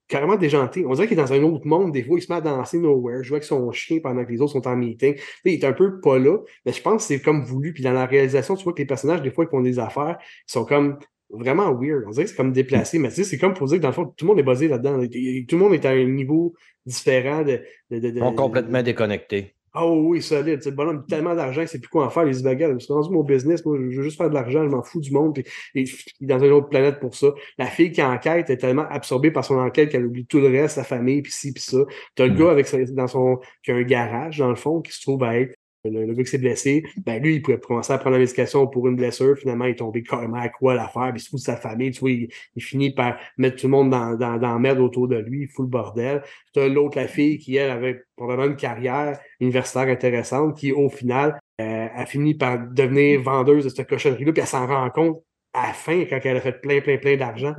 [0.08, 0.84] carrément déjanté.
[0.86, 1.92] On dirait qu'il est dans un autre monde.
[1.92, 4.40] Des fois, il se met à danser nowhere, jouer avec son chien pendant que les
[4.40, 5.16] autres sont en meeting.
[5.44, 7.72] Il est un peu pas là, mais je pense que c'est comme voulu.
[7.72, 10.18] Puis dans la réalisation, tu vois que les personnages, des fois, ils font des affaires
[10.46, 10.98] qui sont comme
[11.30, 12.04] vraiment weird.
[12.06, 13.88] On dirait que c'est comme déplacé, mais tu sais, c'est comme pour dire que dans
[13.88, 15.00] le fond, tout le monde est basé là-dedans.
[15.06, 16.54] Tout le monde est à un niveau
[16.86, 17.62] différent de.
[17.90, 19.55] de, de- de- Ils sont complètement déconnectés.
[19.76, 20.62] Ah oui, oui, solide.
[20.62, 22.24] C'est le bonhomme a tellement d'argent, il sait plus quoi en faire.
[22.24, 23.64] Les baguettes, c'est rendu mon business.
[23.64, 25.34] Moi, je veux juste faire de l'argent, je m'en fous du monde.
[25.34, 25.84] Puis, et-
[26.20, 27.28] il est dans une autre planète pour ça.
[27.58, 30.76] La fille qui enquête est tellement absorbée par son enquête qu'elle oublie tout le reste,
[30.76, 31.78] sa famille, puis ci, puis ça.
[32.14, 32.36] T'as le Mm.
[32.38, 35.38] gars avec dans son, qui a un garage, dans le fond, qui se trouve à
[35.38, 35.54] être
[35.90, 38.88] le, le qui s'est blessé, ben lui, il pouvait commencer à prendre la médication pour
[38.88, 39.36] une blessure.
[39.36, 41.90] Finalement, il est tombé carrément à quoi l'affaire, puis il se fout de sa famille.
[41.90, 45.16] Tu vois, il, finit par mettre tout le monde dans, dans, dans merde autour de
[45.16, 46.22] lui, il fout le bordel.
[46.52, 51.38] T'as l'autre, la fille, qui, elle, avait probablement une carrière universitaire intéressante, qui, au final,
[51.60, 55.22] euh, a fini par devenir vendeuse de cette cochonnerie-là, puis elle s'en rend compte
[55.52, 57.54] à la fin, quand elle a fait plein, plein, plein d'argent.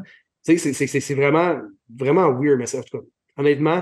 [0.46, 1.60] Tu sais, c'est- vraiment,
[1.94, 3.04] vraiment weird, mais c'est- en tout cas,
[3.38, 3.82] honnêtement.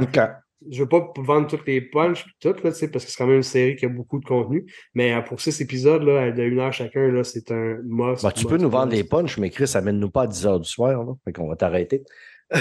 [0.70, 3.44] Je veux pas vendre toutes les punches tout, là, parce que c'est quand même une
[3.44, 4.66] série qui a beaucoup de contenu.
[4.94, 8.24] Mais euh, pour six épisodes, là, de une heure chacun, là, c'est un must.
[8.24, 10.70] Bah, tu peux nous vendre des punchs, mais Chris, amène-nous pas à 10 h du
[10.70, 11.04] soir.
[11.04, 11.14] Là.
[11.26, 12.04] Fait qu'on va t'arrêter.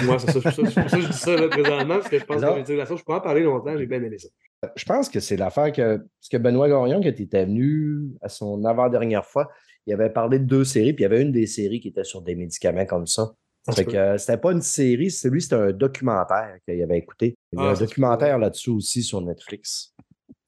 [0.05, 2.55] Moi, c'est ça, ça, je dis ça là, présentement, parce que je pense Non.
[2.55, 4.29] que l'utilisation, je pourrais en parler longtemps, j'ai bien aimé ça.
[4.77, 5.99] Je pense que c'est l'affaire que.
[5.99, 9.51] Parce que Benoît Gorion, quand il était venu à son avant-dernière fois,
[9.87, 12.05] il avait parlé de deux séries, puis il y avait une des séries qui était
[12.05, 13.33] sur des médicaments comme ça.
[13.69, 17.35] Euh, c'était pas une série, celui c'était un documentaire qu'il avait écouté.
[17.53, 19.95] Il y a Ah, un documentaire là-dessus aussi sur Netflix.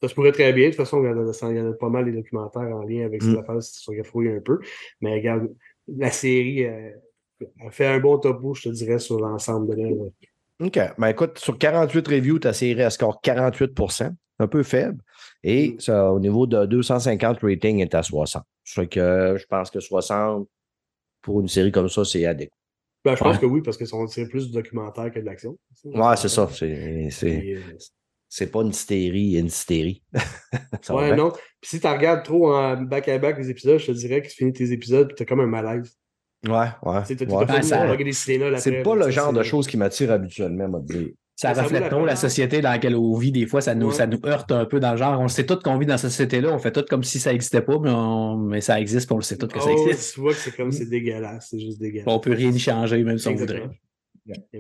[0.02, 0.66] Ça se pourrait très bien.
[0.66, 2.76] De toute façon, il y en a, il y en a pas mal des documentaires
[2.76, 3.38] en lien avec ces Mm.
[3.38, 4.58] affaires, si tu fouiller un peu.
[5.00, 5.48] Mais regarde,
[5.88, 6.90] la série euh,
[7.70, 10.10] fait un bon topo, je te dirais, sur l'ensemble de l'œuvre.
[10.60, 10.78] OK.
[10.98, 14.98] Ben écoute, sur 48 reviews, ta série a score 48% un peu faible.
[15.42, 15.80] Et Mm.
[15.80, 18.44] ça, au niveau de 250 rating, est à 60.
[18.64, 20.46] Fait que euh, je pense que 60
[21.22, 22.54] pour une série comme ça, c'est adéquat.
[23.06, 25.56] Ben, je pense que oui, parce que c'est plus du documentaire que de l'action.
[25.84, 26.48] Ouais, c'est ça.
[26.52, 27.60] C'est, c'est, Puis, euh,
[28.28, 30.02] c'est pas une hystérie, une hystérie.
[30.90, 31.30] Ouais, non.
[31.30, 34.52] Puis si tu regardes trop en back-à-back les épisodes, je te dirais que tu finis
[34.52, 35.96] tes épisodes et tu as comme un malaise.
[36.46, 37.00] Ouais, ouais.
[37.02, 37.44] Tu sais, t'as- ouais.
[37.46, 41.08] besoin ça- de C'est pas le genre de choses qui m'attire habituellement, moi, dire.
[41.38, 43.30] Ça, reflète trop la société dans laquelle on vit.
[43.30, 43.92] Des fois, ça nous, Ouais.
[43.94, 45.20] ça nous heurte un peu dans le genre.
[45.20, 46.50] On sait tout qu'on vit dans cette société-là.
[46.50, 49.18] On fait tout comme si ça n'existait pas, mais, on- mais ça existe, puis on
[49.18, 50.14] le sait tout que ça Oh, existe.
[50.14, 51.48] tu vois que c'est comme c'est dégueulasse.
[51.50, 52.06] C'est juste dégueulasse.
[52.08, 53.68] On peut rien y changer, même si on voudrait.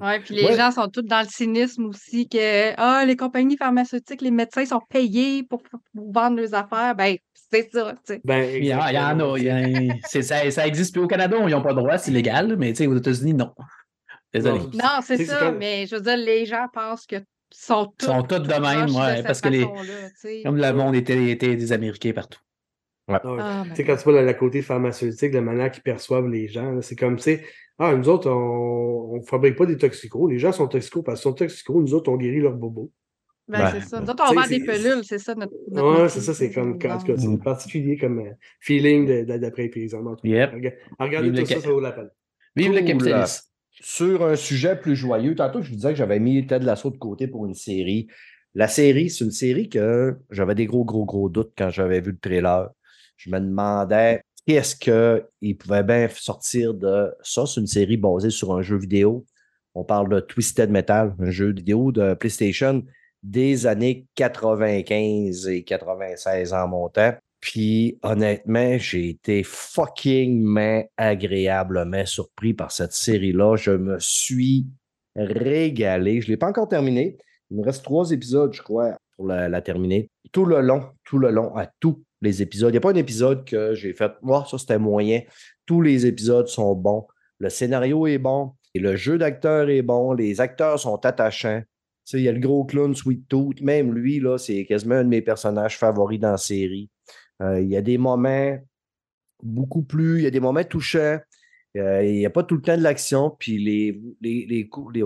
[0.00, 0.56] Ouais, puis les Ouais.
[0.56, 4.80] gens sont tous dans le cynisme aussi que ah, les compagnies pharmaceutiques, les médecins sont
[4.88, 6.94] payés pour, pour vendre leurs affaires.
[6.94, 7.16] Ben,
[7.50, 7.94] c'est ça.
[8.22, 9.38] Ben, Il y, en, il y en a.
[9.38, 11.98] il y a- c'est- ça, ça existe plus au Canada, ils n'ont pas le droit,
[11.98, 13.50] c'est légal, mais tu sais, aux États-Unis, non.
[14.36, 14.60] Désolé.
[14.74, 17.16] Non, c'est ça, mais je veux dire, les gens pensent que
[17.52, 18.06] sont tous.
[18.06, 20.42] sont tous de même, ouais, parce que les-.
[20.42, 22.40] Comme le monde était, était des Américains partout.
[23.08, 23.18] Ouais.
[23.22, 26.48] Ah, Tu ben, sais, quand tu vois le, côté pharmaceutique, la manière qu'ils perçoivent les
[26.48, 27.44] gens, c'est comme, tu sais,
[27.78, 30.28] ah, nous autres, on ne fabrique pas des toxicos.
[30.28, 31.76] Les gens sont toxicos parce qu'ils sont toxicos.
[31.82, 32.90] Nous autres, on guérit leurs bobos.
[33.46, 33.70] ben, Ouais.
[33.74, 34.00] c'est ça.
[34.00, 35.52] Nous autres, on vend des pelules, c'est ça notre.
[35.70, 39.68] notre Ouais, c'est ça, c'est comme, en tout cas, c'est particulier comme euh, feeling d'après
[39.68, 40.04] paysan.
[40.04, 40.28] En tout cas.
[40.28, 40.52] Yep.
[40.54, 42.10] Rega- Regardez Vive tout le ça, ca- ça vaut la peine.
[42.56, 43.42] Vive le capitalisme.
[43.80, 46.96] Sur un sujet plus joyeux, tantôt, je vous disais que j'avais mis Ted Lasso de
[46.96, 48.06] côté pour une série.
[48.54, 52.12] La série, c'est une série que j'avais des gros, gros, gros doutes quand j'avais vu
[52.12, 52.70] le trailer.
[53.18, 57.44] Je me demandais qu'est-ce qu'il pouvait bien sortir de ça.
[57.44, 59.26] C'est une série basée sur un jeu vidéo.
[59.74, 62.82] On parle de Twisted Metal, un jeu vidéo de PlayStation
[63.22, 67.12] des années 95 et 96 en montant.
[67.40, 73.56] Puis honnêtement, j'ai été fucking agréablement surpris par cette série-là.
[73.56, 74.66] Je me suis
[75.14, 76.20] régalé.
[76.20, 77.16] Je ne l'ai pas encore terminé.
[77.50, 80.10] Il me reste trois épisodes, je crois, pour la, terminer.
[80.32, 82.70] Tout le long, tout le long, à tous les épisodes.
[82.70, 85.20] Il n'y a pas un épisode que j'ai fait, moi, ça c'était moyen.
[85.64, 87.06] Tous les épisodes sont bons.
[87.38, 88.52] Le scénario est bon.
[88.74, 90.12] Et le jeu d'acteur est bon.
[90.12, 91.62] Les acteurs sont attachants.
[92.12, 93.60] Il y a le gros clown Sweet Tooth.
[93.60, 96.90] Même lui, là, c'est quasiment un de mes personnages favoris dans la série.
[97.42, 98.58] Euh, il y a des moments
[99.42, 100.18] beaucoup plus.
[100.18, 101.18] Il y a des moments touchants.
[101.76, 103.30] Euh, il n'y a pas tout le temps de l'action.
[103.38, 104.00] Puis les.
[104.20, 105.02] les, les, cou- les,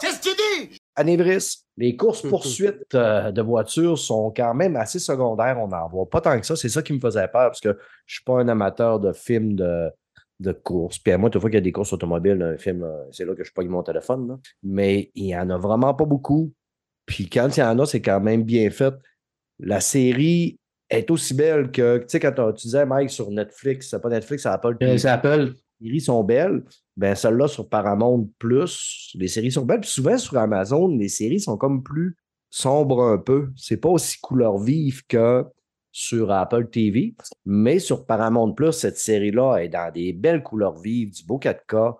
[0.00, 0.78] Qu'est-ce que tu dis?
[0.96, 5.58] Anévris, les courses-poursuites euh, de voitures sont quand même assez secondaires.
[5.60, 6.56] On n'en voit pas tant que ça.
[6.56, 9.12] C'est ça qui me faisait peur parce que je ne suis pas un amateur de
[9.12, 9.90] films de,
[10.40, 10.98] de courses.
[10.98, 13.34] Puis à moi, toute fois qu'il y a des courses automobiles, un film, c'est là
[13.34, 14.28] que je pogne mon téléphone.
[14.28, 14.38] là.
[14.62, 16.50] Mais il n'y en a vraiment pas beaucoup.
[17.04, 18.94] Puis quand il y en a, c'est quand même bien fait.
[19.62, 20.58] La série
[20.90, 24.42] est aussi belle que, tu sais, quand tu disais, Mike, sur Netflix, c'est pas Netflix,
[24.42, 25.54] c'est Apple Euh, TV C'est Apple.
[25.80, 26.62] les séries sont belles.
[26.96, 29.80] Ben, celle-là sur Paramount Plus, les séries sont belles.
[29.80, 32.16] Puis souvent sur Amazon, les séries sont comme plus
[32.50, 33.48] sombres un peu.
[33.56, 35.44] C'est pas aussi couleur vive que
[35.90, 37.14] sur Apple TV.
[37.46, 41.96] Mais sur Paramount Plus, cette série-là est dans des belles couleurs vives, du beau 4K.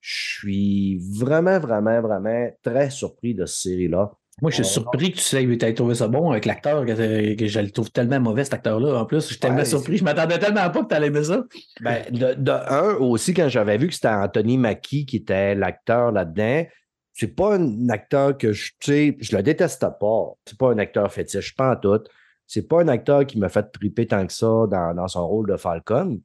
[0.00, 4.12] Je suis vraiment, vraiment, vraiment très surpris de cette série-là.
[4.42, 7.58] Moi, je suis surpris que tu aies trouvé ça bon avec l'acteur, que, que je
[7.60, 9.00] le trouve tellement mauvais, cet acteur-là.
[9.00, 9.96] En plus, je suis tellement Ouais, surpris.
[9.96, 11.42] Je m'attendais tellement pas que tu allais aimer ça.
[11.80, 16.12] Ben, de, de un, aussi, quand j'avais vu que c'était Anthony Mackie qui était l'acteur
[16.12, 16.66] là-dedans,
[17.14, 20.32] c'est pas un acteur que je, tu sais, je le déteste pas.
[20.44, 22.04] C'est pas un acteur fétiche, pas en tout.
[22.46, 25.50] C'est pas un acteur qui m'a fait triper tant que ça dans, dans son rôle
[25.50, 26.20] de Falcon.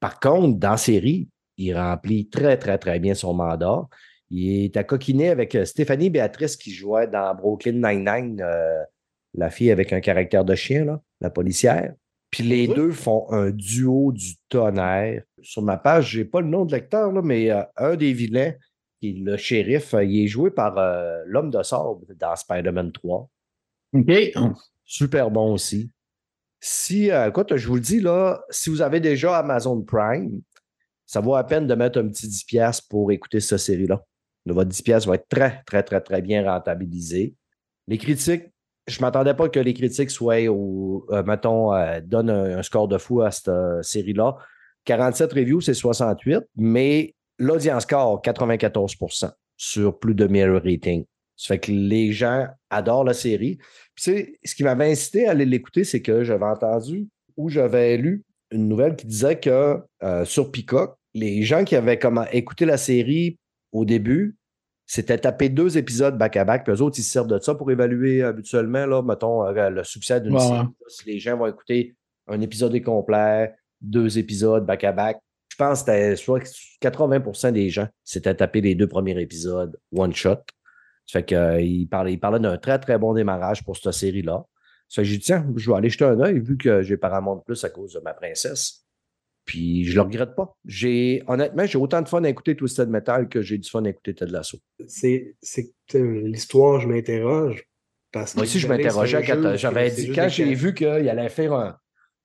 [0.00, 3.82] Par contre, dans la série, il remplit très, très, très bien son mandat.
[4.34, 8.82] Il est à coquiner avec euh, Stéphanie Béatrice qui jouait dans Brooklyn Nine-Nine, euh,
[9.34, 11.94] la fille avec un caractère de chien, là, la policière.
[12.30, 15.22] Puis les deux font un duo du tonnerre.
[15.42, 18.54] Sur ma page, j'ai pas le nom de l'acteur, mais euh, un des vilains,
[18.98, 20.76] qui est le shérif, euh, il est joué par
[21.26, 23.28] l'homme de sable dans Spider-Man 3.
[23.92, 24.12] OK.
[24.86, 25.90] Super bon aussi.
[26.58, 30.40] Si, écoute, je vous le dis, là, si vous avez déjà Amazon Prime,
[31.04, 34.02] ça vaut la peine de mettre un petit 10$ pour écouter cette série-là.
[34.46, 37.34] Votre 10$ va être très, très, très, très bien rentabilisé.
[37.86, 38.44] Les critiques,
[38.88, 42.98] je ne m'attendais pas que les critiques soient euh, mettons, euh, donnent un, score de
[42.98, 44.36] fou à cette euh, série-là.
[44.84, 51.04] 47 reviews, c'est 68, mais l'audience score, 94% sur plus de 1000 ratings.
[51.36, 53.58] Ça fait que les gens adorent la série.
[53.94, 58.24] Puis, ce qui m'avait incité à aller l'écouter, c'est que j'avais entendu ou j'avais lu
[58.50, 59.78] une nouvelle qui disait que
[60.24, 61.98] sur Peacock, les gens qui avaient
[62.32, 63.38] écouté la série
[63.72, 64.36] au début,
[64.86, 68.22] c'était taper deux épisodes back-à-back, puis eux autres, ils se servent de ça pour évaluer
[68.22, 70.66] habituellement, là, mettons, euh, le succès d'une Ouais, série.
[70.88, 71.96] Si les gens vont écouter
[72.28, 75.18] un épisode complet, deux épisodes back-à-back,
[75.50, 76.42] je pense que c'était soit
[76.80, 80.36] 80% des gens s'étaient tapé les deux premiers épisodes one shot.
[81.06, 84.44] Ça fait qu'il parlait, il parlait d'un très, très bon démarrage pour cette série-là.
[84.88, 86.96] Ça fait que j'ai dit, tiens, je vais aller jeter un œil vu que j'ai
[86.96, 88.81] Paramount Plus à cause de ma princesse.
[89.44, 90.56] Puis je le regrette pas.
[90.64, 93.88] J'ai, honnêtement, j'ai autant de fun à écouter Twisted Metal que j'ai du fun à
[93.90, 94.58] écouter Ted Lasso.
[94.86, 97.64] C'est c'est que euh, l'histoire, je m'interroge.
[98.12, 100.86] Parce que Moi aussi, je m'interrogeais c'est quand j'avais c'est dit, quand j'ai vu qu'il
[100.86, 101.76] allait faire un,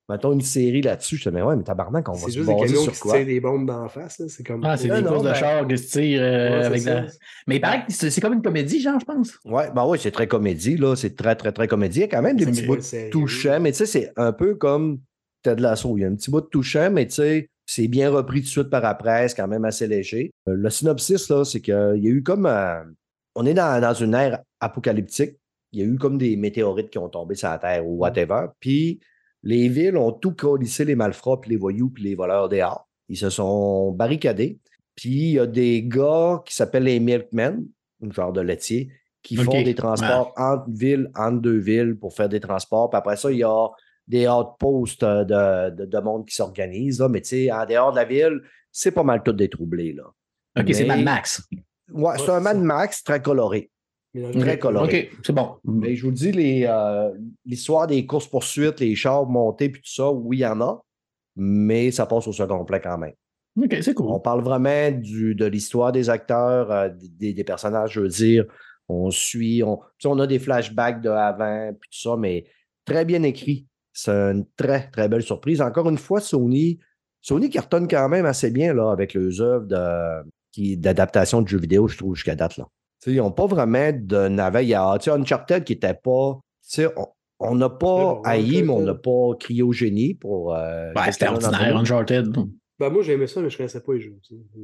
[0.08, 2.36] mettons, une série là-dessus, je me disais, mais ouais, mais tabarnak, on va C'est se
[2.38, 3.16] juste des baser camions sur qui se quoi?
[3.16, 4.18] tirent des bombes d'en face.
[4.20, 4.26] là.
[4.28, 4.60] C'est comme.
[4.64, 6.94] Ah, c'est des courses de ben- chars qui se tirent euh, Ouais, c'est avec ça.
[7.00, 7.06] la...
[7.46, 9.32] Mais il paraît que c'est c'est comme une comédie, genre, je pense.
[9.44, 10.94] Ouais, ben oui, c'est très comédie, là.
[10.94, 11.98] C'est très, très, très comédie.
[11.98, 14.32] Il y a quand même des C'est petits bouts touchants, mais tu sais, c'est un
[14.32, 15.00] peu comme
[15.42, 15.96] Ted Lasso.
[15.96, 18.46] Il y a un petit bout de touchant, mais tu sais, C'est bien repris tout
[18.46, 20.30] de suite par après, c'est quand même assez léger.
[20.48, 22.46] Euh, Le synopsis, là, c'est qu'il y a eu comme.
[22.46, 22.82] euh,
[23.34, 25.36] on est dans, dans une ère apocalyptique.
[25.72, 28.46] Il y a eu comme des météorites qui ont tombé sur la Terre ou whatever.
[28.58, 29.00] Puis
[29.42, 32.88] les villes ont tout collissé les malfrats, puis les voyous, puis les voleurs dehors.
[33.08, 34.58] Ils se sont barricadés.
[34.96, 37.64] Puis il y a des gars qui s'appellent les Milkmen,
[38.02, 38.90] un genre de laitier,
[39.22, 42.88] qui font des transports entre villes, entre deux villes pour faire des transports.
[42.90, 43.68] Puis après ça, il y a
[44.08, 46.98] des outposts euh, de, de, de monde qui s'organisent.
[47.00, 47.08] là.
[47.08, 48.40] Mais tu sais, en dehors de la ville,
[48.72, 49.92] c'est pas mal tout détroublé.
[49.92, 50.04] Là.
[50.58, 51.46] OK, c'est Mad Max.
[51.92, 52.58] Ouais, c'est un Mad.
[52.58, 53.70] Max très coloré.
[54.40, 55.10] Très coloré.
[55.12, 55.56] OK, c'est bon.
[55.64, 57.10] Mais je vous dis, les, euh,
[57.44, 60.82] l'histoire des courses-poursuites, les chars montés, puis tout ça, oui, il y en a,
[61.36, 63.12] mais ça passe au second plan quand même.
[63.62, 64.22] OK, c'est On cool.
[64.22, 68.44] parle vraiment du, de l'histoire des acteurs, euh, des, des personnages, je veux dire.
[68.88, 72.46] On suit, on, on a des flashbacks de avant, puis tout ça, mais
[72.86, 73.66] très bien écrit.
[74.00, 75.60] C'est une très, très belle surprise.
[75.60, 76.78] Encore une fois, Sony,
[77.20, 81.58] Sony cartonne quand même assez bien là, avec les œuvres de, qui- d'adaptation de jeux
[81.58, 82.56] vidéo, je trouve, jusqu'à date.
[82.58, 82.68] Là.
[83.06, 84.66] Ils n'ont pas vraiment de navet.
[84.66, 86.38] Il y a tu sais, Uncharted qui n'était pas.
[86.62, 87.06] tu sais, on-
[87.40, 90.54] On n'a pas haï, mais on n'a pas crié au génie pour.
[90.54, 91.76] euh, Ouais, c'était ordinaire.
[91.76, 92.32] Uncharted.
[92.80, 94.16] Ben, moi, j'ai aimé ça, mais je connaissais pas les jeux.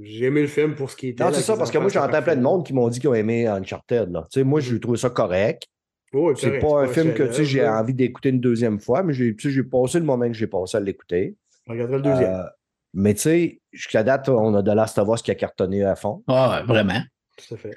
[0.02, 1.22] J'ai aimé le film pour ce qui était.
[1.24, 3.08] Non, là, c'est ça, parce que moi, j'entends plein de monde qui m'ont dit qu'ils
[3.10, 4.10] ont aimé Uncharted.
[4.10, 4.26] Là.
[4.30, 5.64] Tu sais, moi, j'ai trouvé ça correct.
[6.36, 9.02] C'est correct, pas un film que tu sais, chef-d'œuvre, j'ai envie d'écouter une deuxième fois,
[9.02, 11.36] mais j'ai tu sais, j'ai passé le moment que j'ai passé à l'écouter.
[11.68, 12.34] Le deuxième.
[12.34, 12.42] Euh,
[12.94, 15.96] mais tu sais, jusqu'à date, on a de Last of Us qui a cartonné à
[15.96, 16.22] fond.
[16.28, 17.00] Ah, ouais, vraiment.
[17.36, 17.76] Tout à fait.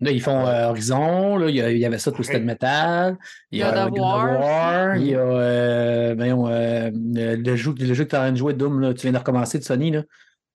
[0.00, 3.16] Là, ils font euh, Horizon, là, il y, a- il y avait ça Twisted Metal,
[3.50, 4.96] il y a God of War.
[4.96, 8.36] Il y a euh, euh, le jeu, le jeu que tu es en train de
[8.36, 9.92] jouer, Doom, là, tu viens de recommencer de Sony.
[9.92, 10.02] Là.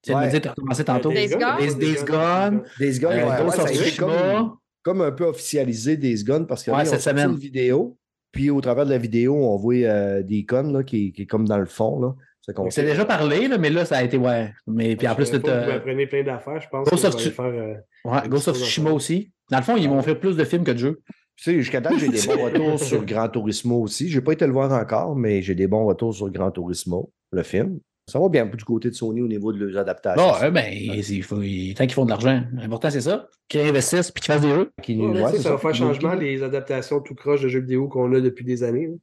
[0.03, 1.11] Tu viens de me dire que tu as recommencé tantôt.
[1.11, 1.57] Days Gone?
[1.57, 2.63] Days- Days Gone.
[2.79, 4.57] Days Gone, Ghost of Tsushima.
[4.83, 7.31] Comme, un peu officialisé Days Gone parce cette sorti semaine.
[7.31, 7.97] une vidéo.
[8.31, 11.25] Puis au travers de la vidéo, on voit euh, des icônes là, qui, qui est
[11.25, 11.99] comme dans le fond.
[11.99, 12.15] Là.
[12.69, 14.51] C'est déjà parlé, là, mais là, ça a été, ouais.
[14.65, 16.89] Mais puis en plus, t'as- apprenez plein d'affaires, je pense.
[16.89, 17.45] Ghost of faire.
[17.45, 17.73] euh,
[18.05, 19.31] ouais, Ghost of Tsushima aussi.
[19.51, 21.01] Dans le fond, ils vont faire plus de films que de jeux.
[21.35, 24.09] Tu sais, jusqu'à date, j'ai des bons retours sur Gran Turismo aussi.
[24.09, 27.11] Je n'ai pas été le voir encore, mais j'ai des bons retours sur Gran Turismo,
[27.31, 27.79] le film.
[28.11, 30.21] Ça va bien du côté de Sony au niveau de leurs adaptations.
[30.21, 32.43] Bon, ouais, ben, il faut, il- tant qu'ils font de l'argent.
[32.53, 33.29] L'important, c'est ça.
[33.47, 34.71] Qu'ils investissent puis qu'ils fassent des jeux.
[34.89, 38.19] Ouais, ouais, ça va faire changement les adaptations tout croche de jeux vidéo qu'on a
[38.19, 38.87] depuis des années.
[38.87, 38.97] Ouais,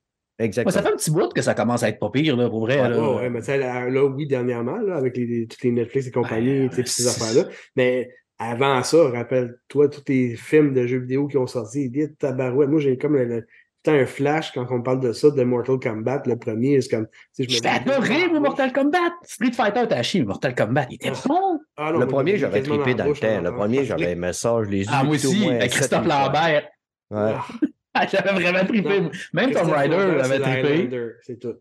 [0.47, 0.73] Exactement.
[0.73, 2.81] ça fait un petit bout que ça commence à être pas pire, là, pour vrai.
[2.81, 3.01] Ouais, là.
[3.11, 5.73] Ouais, ouais, mais tu sais, là, là, oui, dernièrement, là, avec les, les- toutes les
[5.73, 7.51] Netflix et compagnie, Ouais, tu sais, toutes ces affaires-là.
[7.77, 12.69] Mais avant ça, rappelle-toi, tous les films de jeux vidéo qui ont sorti, dit tabarouette.
[12.69, 13.47] Moi, j'ai comme le,
[13.91, 16.81] un flash quand on parle de ça, de Mortal Kombat, le premier.
[16.81, 17.07] C'est comme.
[17.39, 18.99] J'étais adoré, moi, Mortal Kombat.
[19.25, 21.59] Street Fighter, t'as chier, mais Mortal Kombat, il était bon.
[21.77, 23.27] Ah non, le premier, j'avais trippé dans le temps.
[23.39, 24.57] en- Le premier, j'avais aimé ça.
[24.65, 26.07] Je les ai Ah, moi aussi, moins avec Christophe.
[26.07, 26.69] Lambert.
[27.11, 27.33] Ouais.
[28.01, 29.01] Ah, J'avais vraiment trippé.
[29.01, 30.91] Même Tomb Christophe Raider Lambert, avait c'est trippé.
[31.23, 31.55] C'est tout.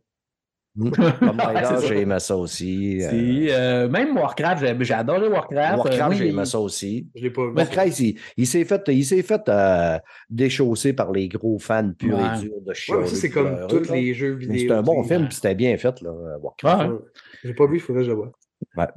[0.96, 1.80] C'est ça.
[1.88, 3.02] j'ai aimé ça aussi.
[3.02, 5.74] Euh, Si, euh, même Warcraft, j'ai adoré Warcraft.
[5.74, 7.08] Euh, Warcraft, moi, j'ai il- aimé ça aussi.
[7.16, 7.54] Je l'ai pas vu.
[7.56, 9.98] Warcraft, il, il s'est fait, il s'est fait euh,
[10.30, 12.24] déchausser par les gros fans purs Ouais.
[12.38, 13.06] et durs de Ouais, chiot.
[13.06, 14.56] ça, c'est comme tous les jeux vidéo.
[14.68, 16.12] C'est un bon film, puis c'était bien fait, là,
[16.42, 16.84] Warcraft.
[16.90, 16.94] Ouais.
[16.94, 17.00] Ouais.
[17.44, 18.32] J'ai pas vu, il faudrait que je le voie.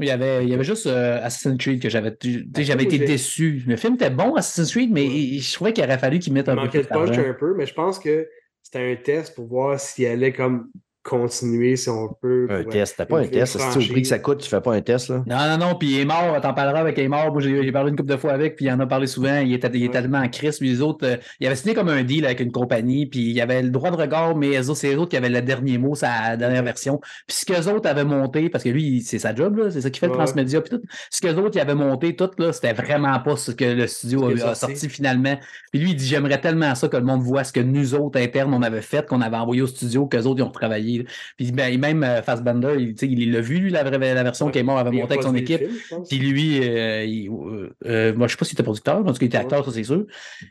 [0.00, 2.16] Il y avait, il y avait juste euh, Assassin's Creed que j'avais.
[2.22, 3.62] sais, J'avais été déçu.
[3.66, 5.14] Le film était bon, Assassin's Creed, mais Ouais.
[5.14, 7.18] il- je trouvais qu'il aurait fallu qu'il mette Il un peu manquait plus de punch
[7.18, 8.26] un peu, mais je pense que
[8.62, 10.70] c'était un test pour voir s'il allait comme
[11.02, 12.46] continuer, si on peut.
[12.50, 13.58] Un test, c'était pas un test.
[13.58, 15.22] Si tu prix que ça coûte, tu fais pas un test, là?
[15.26, 17.32] Non, non, non, puis il est mort, t'en parleras avec il est mort.
[17.32, 19.38] Moi, j'ai parlé une couple de fois avec, puis il en a parlé souvent.
[19.38, 20.02] Il était, il était Ouais.
[20.02, 22.52] tellement en crise, puis les autres, euh, il avait signé comme un deal avec une
[22.52, 25.16] compagnie, puis il avait le droit de regard, mais eux autres, c'est eux autres qui
[25.16, 27.00] avaient le dernier mot, sa dernière version.
[27.26, 29.90] Puis ce qu'eux autres avaient monté, parce que lui, c'est sa job, là, c'est ça
[29.90, 30.82] qu'il fait le transmédia, puis tout.
[31.10, 34.28] Ce qu'eux autres, ils avaient monté, tout, là, c'était vraiment pas ce que le studio
[34.28, 34.76] qui est a, a sorti.
[34.76, 35.36] sorti finalement.
[35.72, 38.20] Puis lui, il dit J'aimerais tellement ça que le monde voit ce que nous autres
[38.20, 40.89] internes, on avait fait, qu'on avait envoyé au studio, qu'eux autres, ils ont travaillé.
[41.36, 44.22] Puis ben, même euh, Fassbender, il, tu sais, il l'a vu, lui, la, vraie- la
[44.22, 44.52] version Ouais.
[44.52, 45.62] qui est mort avait Il a monté avec son équipe.
[46.08, 49.12] Puis lui, euh, il- euh, euh, moi, je sais pas s'il était producteur, en tout
[49.12, 49.42] cas, il était Ouais.
[49.44, 50.06] acteur, ça, c'est sûr.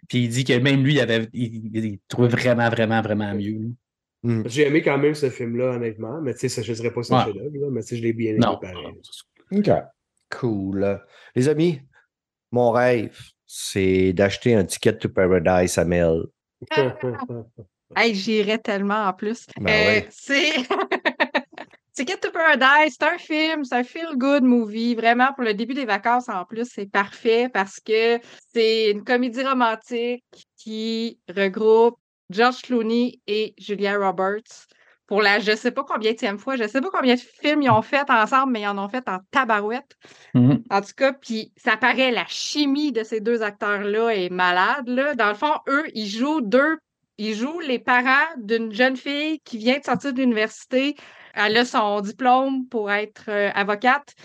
[0.07, 3.59] Puis il dit que même lui, il, avait, il, il trouvait vraiment, vraiment, vraiment mieux.
[4.23, 4.43] là.
[4.47, 7.03] J'ai aimé quand même ce film-là, honnêtement, mais tu sais, ça, je ne dirais pas
[7.03, 7.21] si c'est Ouais.
[7.21, 8.57] un chef-d'œuvre, là, mais tu sais, je l'ai bien aimé Non.
[8.57, 8.75] pareil.
[9.51, 9.69] OK.
[10.29, 10.99] Cool.
[11.35, 11.79] Les amis,
[12.51, 16.23] mon rêve, c'est d'acheter un ticket to Paradise à Mel.
[17.95, 19.47] Hey, j'irais tellement en plus.
[19.59, 20.07] Ben Euh, ouais.
[20.11, 20.53] C'est.
[21.93, 24.95] Ticket to Paradise, c'est un film, c'est un feel-good movie.
[24.95, 28.19] Vraiment, pour le début des vacances, en plus, c'est parfait parce que
[28.53, 30.23] c'est une comédie romantique
[30.55, 31.97] qui regroupe
[32.29, 34.67] George Clooney et Julia Roberts
[35.07, 36.55] pour la je sais pas combien de fois.
[36.55, 39.09] Je sais pas combien de films ils ont fait ensemble, mais ils en ont fait
[39.09, 39.97] en tabarouette.
[40.35, 40.63] Mhm.
[40.69, 44.87] En tout cas, puis ça paraît, la chimie de ces deux acteurs-là est malade.
[44.87, 45.15] Là.
[45.15, 46.77] Dans le fond, eux, ils jouent deux,
[47.19, 50.95] ils jouent les parents d'une jeune fille qui vient de sortir de l'université,
[51.33, 54.15] Elle a son diplôme pour être euh, avocate.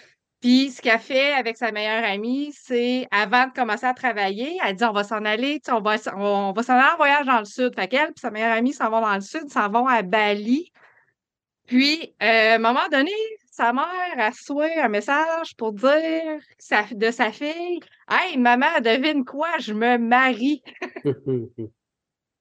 [0.41, 4.77] Puis ce qu'elle fait avec sa meilleure amie, c'est avant de commencer à travailler, elle
[4.77, 7.45] dit on va s'en aller, on va, on va s'en aller en voyage dans le
[7.45, 7.75] sud.
[7.75, 10.71] Fait qu'elle et sa meilleure amie s'en vont dans le sud, s'en vont à Bali.
[11.67, 13.11] Puis, euh, à un moment donné,
[13.51, 16.39] sa mère a souhaité un message pour dire
[16.93, 20.63] de sa fille Hey, maman, devine quoi, je me marie.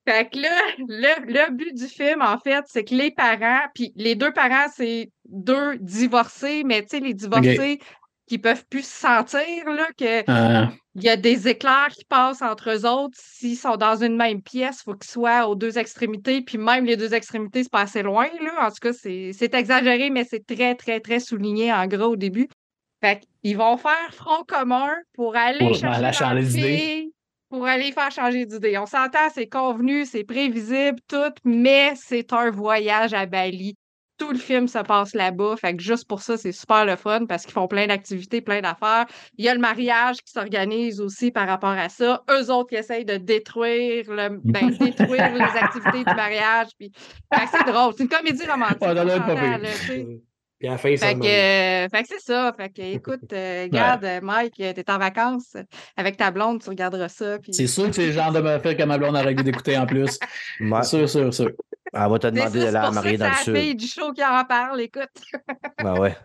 [0.06, 3.94] Fait que là, le, le but du film, en fait, c'est que les parents, puis
[3.96, 7.80] les deux parents, c'est deux divorcés, mais tu sais, les divorcés
[8.28, 12.42] qui peuvent plus se sentir, là, que Euh, il y a des éclairs qui passent
[12.42, 13.18] entre eux autres.
[13.20, 16.86] S'ils sont dans une même pièce, il faut qu'ils soient aux deux extrémités, puis même
[16.86, 18.68] les deux extrémités, c'est pas assez loin, là.
[18.68, 22.48] En tout cas, c'est exagéré, mais c'est très, très, très souligné, en gros, au début.
[23.02, 27.12] Fait qu'ils vont faire front commun pour aller Pour chercher leur fille,
[27.54, 28.80] pour aller faire changer d'idée.
[28.80, 33.76] On s'entend, c'est convenu, c'est prévisible, tout, mais c'est un voyage à Bali.
[34.18, 35.56] Tout le film se passe là-bas.
[35.58, 38.62] Fait que juste pour ça, c'est super le fun parce qu'ils font plein d'activités, plein
[38.62, 39.06] d'affaires.
[39.38, 42.24] Il y a le mariage qui s'organise aussi par rapport à ça.
[42.32, 46.70] Eux autres qui essayent de détruire le ben, détruire les activités du mariage.
[46.80, 46.92] Puis...
[47.52, 47.94] C'est drôle.
[47.96, 48.80] C'est une comédie romantique.
[50.64, 52.54] Puis à la fin, ils Fait s'en que, euh, fait que c'est ça.
[52.56, 55.58] Fait que, écoute, euh, regarde, euh, Mike, euh, t'es en vacances
[55.98, 57.38] avec ta blonde, tu regarderas ça.
[57.40, 57.54] Puis...
[57.54, 59.86] c'est sûr que c'est le genre de affaire que ma blonde aurait goût d'écouter en
[59.86, 60.18] plus.
[60.62, 60.84] Ouais.
[60.84, 61.52] Sûr, sûr, sûr.
[61.92, 63.58] Elle va te demander d'aller pour ça marier dans le c'est la sud.
[63.58, 65.10] fille du show qui en parle, écoute.
[65.80, 66.16] Ah ouais.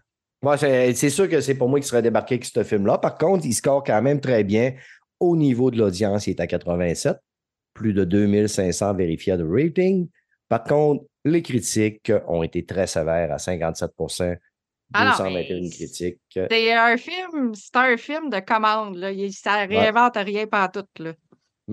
[0.45, 2.99] Ouais, c'est c'est sûr que c'est pour moi qui serait débarqué avec ce film-là.
[2.99, 4.75] Par contre, il score quand même très bien.
[5.19, 7.17] Au niveau de l'audience, il est à 87.
[7.75, 10.09] Plus de 2500 vérifiés de rating.
[10.49, 13.91] Par contre, les critiques ont été très sévères à 57
[14.95, 16.21] Ah non, 221 mais critiques.
[16.35, 19.11] C'est un film, c'est un film de commande, là.
[19.11, 21.13] Il, ça réinvente rien pas tout, là.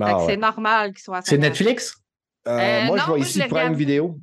[0.01, 0.25] Ah ouais.
[0.27, 1.41] c'est normal qu'il soit C'est 50.
[1.41, 1.95] Netflix?
[2.47, 3.73] Euh, Euh, moi, non, je vois moi, ici je Prime.
[3.73, 4.19] Vidéo.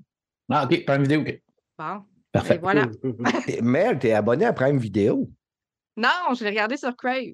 [0.51, 1.43] Ah, OK, une vidéo, OK.
[1.79, 2.57] Bon, Parfait.
[2.57, 2.87] et voilà.
[3.63, 5.31] Mel, t'es abonné à Prime Vidéo.
[5.97, 7.33] Non, je l'ai regardé sur Crave.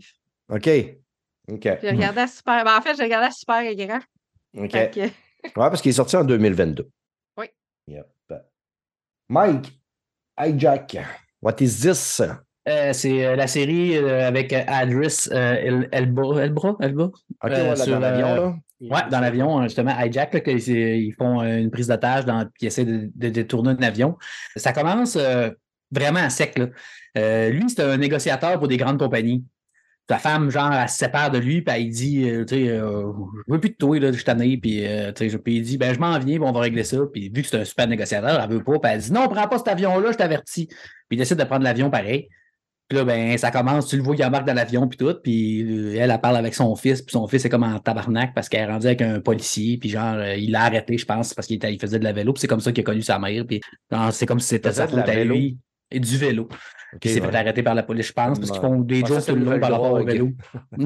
[0.48, 0.68] OK.
[1.50, 1.62] OK.
[1.64, 2.64] Je l'ai regardé à super.
[2.64, 3.98] ben, en fait, je l'ai regardé à super écran.
[4.56, 4.70] OK.
[4.72, 5.11] Fait que- Ouais,
[5.54, 6.88] parce qu'il est sorti en 2022.
[7.88, 7.94] Oui.
[7.94, 8.07] Yep.
[9.31, 9.72] Mike,
[10.38, 10.96] Hijack,
[11.42, 12.20] what is this?
[12.68, 16.22] Euh, c'est euh, la série euh, avec Adris El- Elba.
[16.42, 16.77] Elbra?
[16.81, 17.11] Elba?
[17.42, 18.59] Ouais, sur, dans l'avion.
[18.81, 22.85] Ouais, dans l'avion, justement, hijack, là, ils font une prise d'otage, dans- puis ils essaient
[22.85, 24.16] de, détourner un avion.
[24.57, 25.18] Ça commence
[25.90, 26.59] vraiment à sec.
[26.59, 27.48] Là.
[27.51, 29.44] Lui, c'est un négociateur pour des grandes compagnies.
[30.09, 33.12] Sa femme, genre, elle se sépare de lui, puis elle dit, euh, tu sais, euh,
[33.47, 35.62] je veux plus de toi, là, je suis tanné, puis, euh, tu sais, puis il
[35.62, 36.97] dit, ben, je m'en viens, puis on va régler ça.
[37.12, 39.47] Puis vu que c'est un super négociateur, elle veut pas, puis elle dit, non, prends
[39.47, 40.66] pas cet avion-là, je t'avertis.
[40.66, 40.79] Puis
[41.12, 42.29] il décide de prendre l'avion pareil.
[42.88, 45.94] Puis là, ben, ça commence, tu le vois, il embarque dans l'avion, puis tout, puis
[45.94, 48.62] elle, elle parle avec son fils, puis son fils est comme en tabarnak parce qu'elle
[48.62, 51.79] est rendue avec un policier, puis genre, il l'a arrêté, je pense, parce qu'il il
[51.79, 53.61] faisait de la vélo, puis c'est comme ça qu'il a connu sa mère, puis
[53.92, 55.59] genre, c'est comme si c'était sa de la faute à lui.
[55.90, 56.49] Et du vélo.
[56.94, 57.31] OK, Puis il s'est ouais.
[57.31, 59.44] fait arrêter par la police, je pense, parce qu'ils font des jokes c'est tout le
[59.44, 60.31] long par rapport au vélo.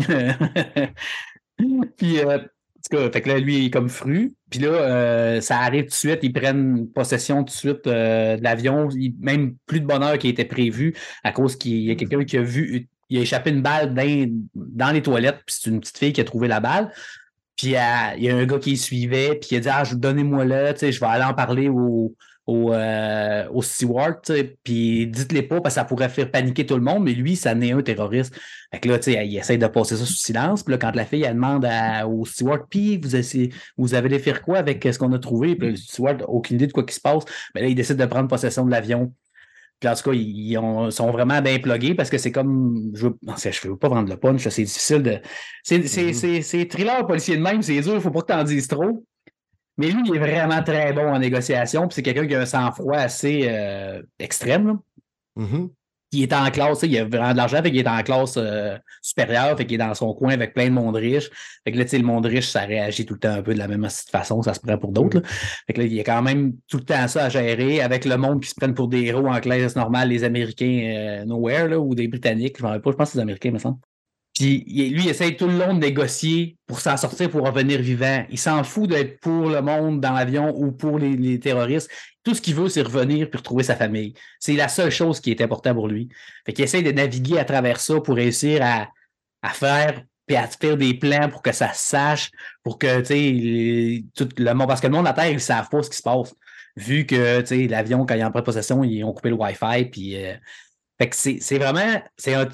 [1.97, 4.35] puis, euh, en tout cas, fait que là, lui, il est comme fru.
[4.51, 6.19] Puis là, euh, ça arrive tout de suite.
[6.23, 8.89] Ils prennent possession tout de suite euh, de l'avion.
[9.21, 12.43] Même plus de bonheur qui était prévu à cause qu'il y a quelqu'un qui a
[12.43, 15.43] vu, il a échappé une balle dans, dans les toilettes.
[15.47, 16.91] Puis c'est une petite fille qui a trouvé la balle.
[17.57, 17.77] Puis il y
[18.29, 20.99] a un gars qui suivait, puis il a dit Ah, je- donnez-moi-le, tu sais, je
[20.99, 25.85] vais aller en parler au, au, euh, au sais, puis dites-les pas parce que ça
[25.85, 28.35] pourrait faire paniquer tout le monde, mais lui, ça n'est un terroriste.
[28.73, 30.63] Fait que là, tu sais, il essaie de passer ça sous silence.
[30.65, 34.19] Puis là, quand la fille, elle demande à- au steward, puis vous, essayez- vous avez
[34.19, 35.55] fait quoi avec ce qu'on a trouvé?
[35.57, 37.25] Puis le steward n'a aucune idée de quoi qui se passe.
[37.55, 39.13] Mais là, il décide de prendre possession de l'avion.
[39.79, 42.93] Puis en tout cas, ils, ils ont- sont vraiment bien plugués parce que c'est comme.
[42.95, 45.19] Je veux, non, c'est- je veux pas vendre le punch, c'est difficile de.
[45.65, 48.45] C'est c'est- c'est thriller policier de même, c'est dur, il faut pas que tu en
[48.45, 49.05] dises trop.
[49.79, 52.47] Mais lui, il est vraiment très bon en négociation, puis c'est quelqu'un qui a un
[52.47, 54.67] sang-froid assez euh, extrême.
[54.67, 54.75] là.
[55.37, 55.71] Mhm.
[56.15, 58.77] Il est en classe, il a vraiment de l'argent, fait qu'il est en classe euh,
[59.01, 61.31] supérieure, fait qu'il est dans son coin avec plein de monde riche.
[61.65, 63.55] Fait que là, tu sais, le monde riche, ça réagit tout le temps un peu
[63.55, 65.23] de la même façon, ça se prend pour d'autres.
[65.67, 68.05] Fait que là, il y a quand même tout le temps ça à gérer avec
[68.05, 71.69] le monde qui se prennent pour des héros en classe normale, les Américains euh, nowhere,
[71.69, 73.59] là, ou des Britanniques, je m'en rappelle pas, je pense que c'est les Américains, me
[73.59, 73.79] semble.
[74.35, 78.25] Puis lui, il essaye tout le long de négocier pour s'en sortir, pour revenir vivant.
[78.31, 81.91] Il s'en fout d'être pour le monde dans l'avion ou pour les, terroristes.
[82.25, 84.15] Tout ce qu'il veut, c'est revenir puis retrouver sa famille.
[84.41, 86.09] C'est la seule chose qui est importante pour lui.
[86.47, 88.89] Fait qu'il essaye de naviguer à travers ça pour réussir à,
[89.53, 92.31] faire puis à faire des plans pour que ça se sache,
[92.63, 93.01] pour que,
[94.15, 96.03] tout le monde, parce que le monde à terre, ils savent pas ce qui se
[96.03, 96.35] passe.
[96.77, 100.25] Vu que, l'avion, quand il est en possession, ils ont coupé le Wi-Fi, puis...
[100.25, 100.35] euh,
[101.11, 102.03] fait que c'est vraiment...
[102.17, 102.49] C'est un,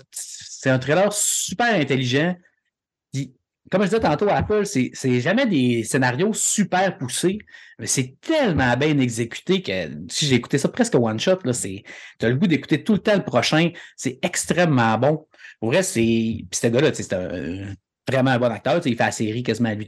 [0.66, 2.34] un trailer super intelligent.
[3.70, 7.38] Comme je disais tantôt, Apple, c'est jamais des scénarios super poussés,
[7.78, 11.82] mais c'est tellement bien exécuté que si j'ai écouté ça presque one shot, là, c'est,
[12.18, 13.70] t'as le goût d'écouter tout le temps le prochain.
[13.94, 15.26] C'est extrêmement bon.
[15.60, 16.00] Pour vrai, c'est.
[16.00, 17.74] Puis ce gars-là, c'est un-
[18.08, 18.80] vraiment un bon acteur.
[18.86, 19.86] Il fait la série quasiment à lui.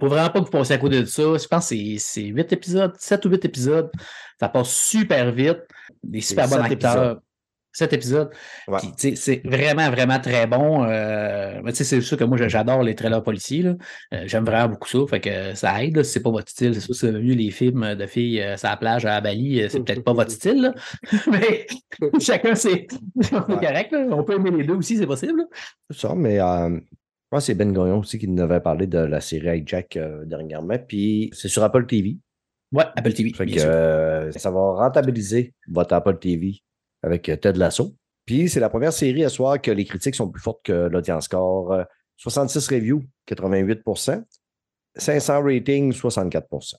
[0.00, 1.22] Faut vraiment pas que vous passiez à côté de ça.
[1.22, 3.90] Je pense que c'est- c'est 8 épisodes, 7 ou 8 épisodes.
[4.38, 5.58] Ça passe super vite.
[6.02, 6.94] Des super bons acteurs.
[6.94, 7.20] épisodes.
[7.70, 8.30] 7 épisodes.
[8.66, 8.78] Ouais.
[8.96, 10.84] C'est vraiment, vraiment très bon.
[10.84, 13.64] Euh, c'est sûr que moi, j'adore les trailers policiers.
[13.66, 13.74] Euh,
[14.26, 14.98] J'aime vraiment beaucoup ça.
[15.08, 16.02] Fait que ça aide.
[16.02, 18.68] Si c'est pas votre style, c'est sûr, c'est mieux les films de filles euh, sur
[18.68, 19.64] la plage à Bali.
[19.68, 20.62] C'est peut-être pas votre style.
[20.62, 20.74] là.
[21.30, 21.66] Mais
[22.20, 22.86] chacun, c'est
[23.30, 23.92] correct.
[23.92, 24.06] là.
[24.10, 25.44] On peut aimer les deux aussi, c'est possible.
[25.90, 26.38] C'est ça, mais
[27.28, 29.98] je pense que c'est Ben Gagnon aussi qui nous avait parlé de la série Hijack
[29.98, 30.78] euh, dernièrement.
[30.78, 32.16] Puis c'est sur Apple TV.
[32.72, 33.34] Ouais, Apple TV.
[33.34, 33.70] Fait bien que sûr.
[33.70, 36.62] euh, ça va rentabiliser votre Apple TV
[37.02, 37.94] avec euh, Ted Lasso.
[38.24, 41.26] Puis c'est la première série à soir que les critiques sont plus fortes que l'audience
[41.26, 41.72] score.
[41.72, 41.84] Euh,
[42.16, 44.24] 66 reviews, 88%
[44.96, 46.74] 500 ratings, 64%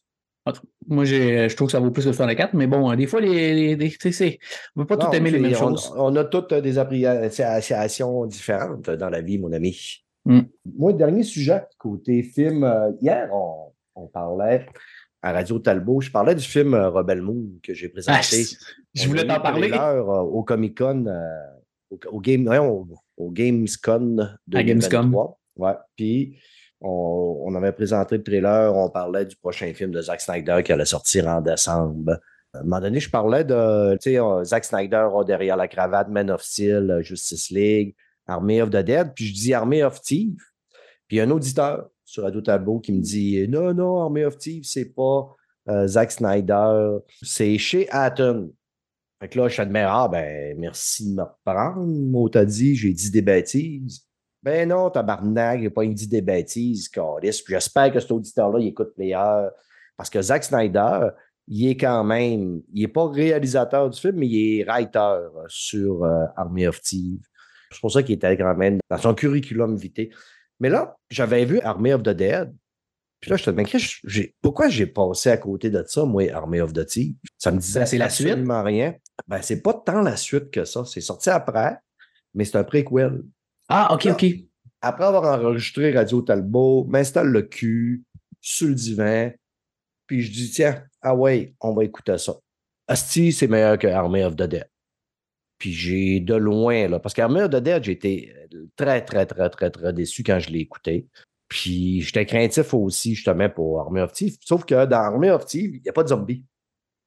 [0.88, 4.82] Moi, je trouve que ça vaut plus que 64, mais bon, des fois, les, on
[4.82, 5.94] ne peut pas Non, tout aimer les mêmes on, choses.
[5.96, 10.04] on a toutes des appréciations différentes dans la vie, mon ami.
[10.26, 10.42] Mm.
[10.78, 14.66] Moi, dernier sujet, côté film, euh, hier, on, on parlait
[15.22, 17.90] à Radio Talbot, je parlais du film euh, Rebel Moon que j'ai Ah,
[18.20, 18.44] présenté.
[18.94, 19.70] je On voulais t'en le parler.
[19.70, 21.06] trailer, euh, au Comic Con,
[21.90, 24.16] au, au Game, au, au Gamescom
[24.48, 25.14] de À Gamescom.
[25.58, 25.74] Ouais.
[25.98, 26.38] Puis
[26.80, 30.72] on, on avait présenté le trailer, on parlait du prochain film de Zack Snyder qui
[30.72, 32.20] allait sortir en décembre.
[32.54, 36.32] À un moment donné, je parlais de, tu sais, Zack Snyder derrière la cravate Man
[36.32, 37.94] of Steel, Justice League,
[38.30, 40.38] Army of the Dead, puis je dis Army of Thieves.
[41.08, 44.24] Puis il y a un auditeur sur Radio Talbot qui me dit Non, non, Army
[44.24, 45.36] of Thieves, c'est pas
[45.70, 48.50] euh, Zack Snyder, c'est chez Atten.
[49.20, 51.86] Fait que là, je t'admire, ah ben, merci de me reprendre.
[51.86, 54.06] Moi, t'as dit, j'ai dit des bêtises.
[54.42, 56.90] Ben non, tabarnak, j'ai pas dit des bêtises.
[56.90, 59.50] Puis j'espère que cet auditeur-là, il écoute Player.
[59.98, 61.10] Parce que Zack Snyder,
[61.50, 65.18] il est quand même, il n'est pas réalisateur du film, mais il est writer
[65.50, 67.26] sur euh, Army of Thieves.
[67.72, 70.10] C'est pour ça qu'il était quand même dans son curriculum vitae.
[70.60, 72.54] Mais là, j'avais vu Army of the Dead.
[73.20, 76.72] Puis là, je te demandais, pourquoi j'ai passé à côté de ça, moi, Army of
[76.72, 77.16] the Thieves?
[77.38, 78.28] Ça me disait Ben, c'est la suite.
[78.30, 78.96] absolument rien.
[79.28, 80.86] Ben, c'est pas tant la suite que ça.
[80.86, 81.78] C'est sorti après,
[82.34, 83.24] mais c'est un préquel.
[83.68, 84.26] Ah, OK, OK.
[84.82, 88.04] Après avoir enregistré Radio Talbot, m'installe le cul
[88.40, 89.32] sur le divan,
[90.08, 92.38] puis je dis, tiens, ah ouais, on va écouter ça.
[92.88, 94.69] Asti, c'est meilleur que Army of the Dead.
[95.60, 98.34] Puis j'ai de loin, là, parce qu'Army of the Dead, j'ai été
[98.76, 101.08] très, très, très, très, très déçu quand je l'ai écouté.
[101.50, 104.38] Puis j'étais craintif aussi, justement, pour Army of Thieves.
[104.42, 106.46] Sauf que dans Army of Thieves, il n'y a pas de zombies.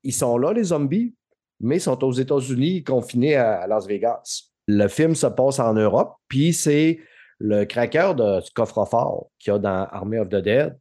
[0.03, 1.15] Ils sont là, les zombies,
[1.61, 4.51] mais ils sont aux États-Unis, confinés à Las Vegas.
[4.67, 7.01] Le film se passe en Europe, puis c'est
[7.39, 10.79] le craqueur de ce coffre-fort qu'il y a dans Army of the Dead.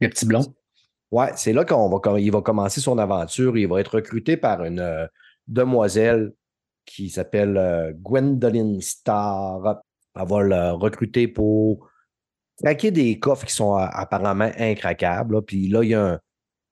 [0.00, 0.54] Le petit blond.
[1.10, 3.56] Ouais, c'est là qu'il va, il va commencer son aventure.
[3.56, 5.06] Il va être recruté par une euh,
[5.46, 6.32] demoiselle
[6.84, 9.82] qui s'appelle euh, Gwendoline Starr.
[10.16, 11.88] Elle va le recruter pour
[12.62, 15.42] craquer des coffres qui sont euh, apparemment incraquables.
[15.42, 16.20] Puis là, il y a un.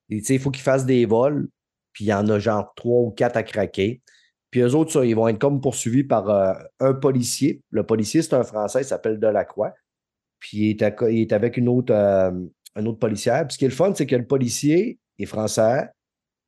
[0.08, 1.48] Il faut qu'il fasse des vols.
[1.92, 4.02] Puis il y en a genre trois ou quatre à craquer.
[4.50, 7.62] Puis eux autres, ils vont être comme poursuivis par euh, un policier.
[7.70, 9.72] Le policier, c'est un Français, il s'appelle Delacroix.
[10.38, 12.30] Puis il est avec une autre, euh,
[12.74, 13.46] un autre policière.
[13.46, 15.88] Puis ce qui est le fun, c'est que le policier est français,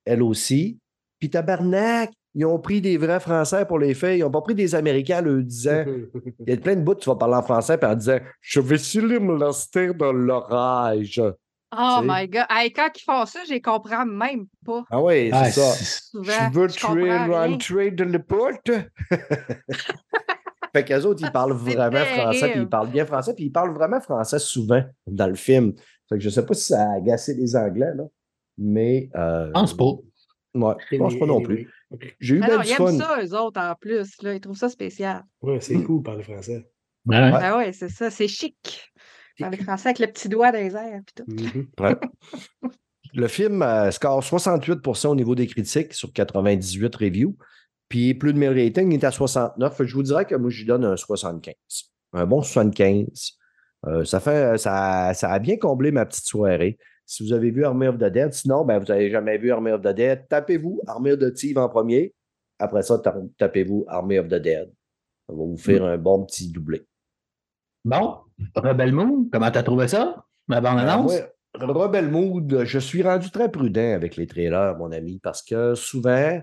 [0.04, 0.78] elle aussi.
[1.18, 4.18] Puis tabarnak, ils ont pris des vrais Français pour les faits.
[4.18, 5.84] Ils n'ont pas pris des Américains le disant.
[6.46, 8.60] Il y a plein de bouts, tu vas parler en français, puis en disant Je
[8.60, 11.20] vais sûrement me lancer dans l'orage.
[11.76, 12.44] Oh my God.
[12.50, 14.84] Hey, quand ils font ça, je les comprends même pas.
[14.90, 15.62] Ah oui, c'est Ah, ça.
[15.72, 16.50] c'est- Souvent.
[16.52, 18.70] Veux je comprends tuer rentrer de la porte?
[20.72, 23.50] fait qu'eux autres, ils parlent C'est vraiment français, puis ils parlent bien français, puis ils
[23.52, 25.72] parlent vraiment français souvent dans le film.
[26.08, 28.04] Fait que je sais pas si ça a agacé les Anglais, là.
[28.58, 29.08] Mais.
[29.16, 29.84] Euh, Je pense pas.
[30.54, 31.68] Ouais, je pense pas non plus.
[32.20, 32.88] J'ai eu bien du ils fun.
[32.88, 34.22] aiment ça, eux autres, en plus.
[34.22, 34.34] Là.
[34.34, 35.24] Ils trouvent ça spécial.
[35.42, 36.68] Ouais, c'est cool de parler français.
[37.06, 37.16] Ouais.
[37.16, 38.10] Ah ouais, c'est ça.
[38.10, 38.92] C'est chic.
[39.38, 41.00] Parler français avec le petit doigt dans les airs.
[41.04, 41.24] Puis tout.
[41.28, 41.66] Mhm.
[41.80, 41.96] Ouais.
[43.14, 47.36] Le film euh, score 68% au niveau des critiques sur 98 reviews.
[47.88, 49.76] Puis plus de 1000 ratings, il est à 69.
[49.76, 51.54] Fait que Je vous dirais que moi, je lui donne un 75.
[52.12, 53.32] Un bon 75.
[53.86, 56.78] Euh, ça, fait, ça, ça a bien comblé ma petite soirée.
[57.06, 59.70] Si vous avez vu Army of the Dead, sinon, ben, vous n'avez jamais vu Army
[59.72, 62.14] of the Dead, tapez-vous Army of the Thieves en premier.
[62.58, 64.72] Après ça, ta- tapez-vous Army of the Dead.
[65.28, 66.82] Ça va vous faire un bon petit doublé.
[67.84, 68.18] Bon,
[68.56, 70.24] Rebel Moon, comment t'as trouvé ça?
[70.48, 71.12] Ma bande Euh, annonce?
[71.12, 75.74] moi, Rebel Mood, je suis rendu très prudent avec les trailers, mon ami, parce que
[75.74, 76.40] souvent,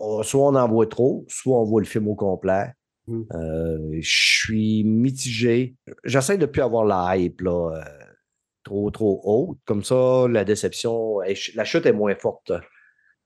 [0.00, 2.72] on- soit on en voit trop, soit on voit le film au complet.
[3.06, 3.22] Mm.
[3.34, 4.10] Euh, je
[4.44, 5.74] suis mitigé.
[6.04, 8.01] j'essaie de plus avoir la hype là, euh,
[8.64, 9.58] trop, trop haute.
[9.64, 11.20] Comme ça, la déception,
[11.54, 12.52] la chute est moins forte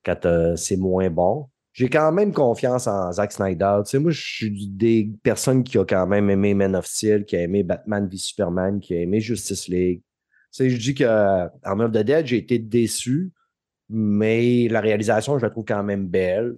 [0.05, 1.49] quand euh, c'est moins bon.
[1.72, 3.80] J'ai quand même confiance en Zack Snyder.
[3.84, 7.26] Tu sais, moi, je suis des personnes qui ont quand même aimé Man of Steel,
[7.26, 10.01] qui a aimé Batman v Superman, qui a aimé Justice League.
[10.01, 10.05] Tu
[10.53, 13.30] sais, je dis que Army of the Dead, j'ai été déçu,
[13.91, 16.55] mais la réalisation, je la trouve quand même belle.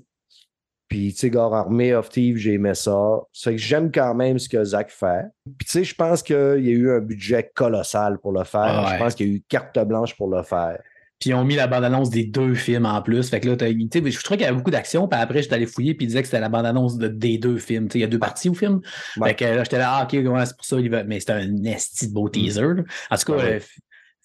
[0.89, 3.21] Puis, tu sais, gars, Army of Thieves, j'ai aimé ça.
[3.33, 5.27] C'est que j'aime quand même ce que Zach fait.
[5.59, 6.39] Puis, tu sais, je pense qu'il y
[6.71, 8.61] a eu un budget colossal pour le faire.
[8.63, 8.95] Ah ouais.
[8.95, 10.79] Je pense qu'il y a eu carte blanche pour le faire.
[11.21, 13.29] Puis ils ont mis la bande-annonce des deux films en plus.
[13.29, 15.09] Fait que là, t'as- tu sais, je trouvais qu'il y avait beaucoup d'action.
[15.09, 17.59] Puis après, j'étais allé fouiller puis il disait que c'était la bande-annonce de- des deux
[17.59, 17.89] films.
[17.89, 18.81] Tu sais, il y a deux parties au film.
[19.17, 19.31] Ouais.
[19.31, 20.77] Fait que là, j'étais là, ah, ok, ouais, c'est pour ça.
[21.07, 22.61] Mais c'était un esti de beau teaser.
[22.63, 22.83] là.
[23.11, 23.59] En tout cas, euh,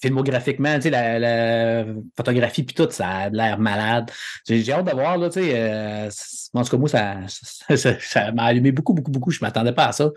[0.07, 1.85] filmographiquement, tu sais, la, la
[2.15, 4.11] photographie puis tout, ça a l'air malade.
[4.47, 5.51] J'ai hâte de voir, là, tu sais.
[5.55, 6.09] euh,
[6.53, 9.31] en tout cas, moi, ça, ça, ça- ça m'a allumé beaucoup, beaucoup, beaucoup.
[9.31, 10.11] Je m'attendais pas à ça.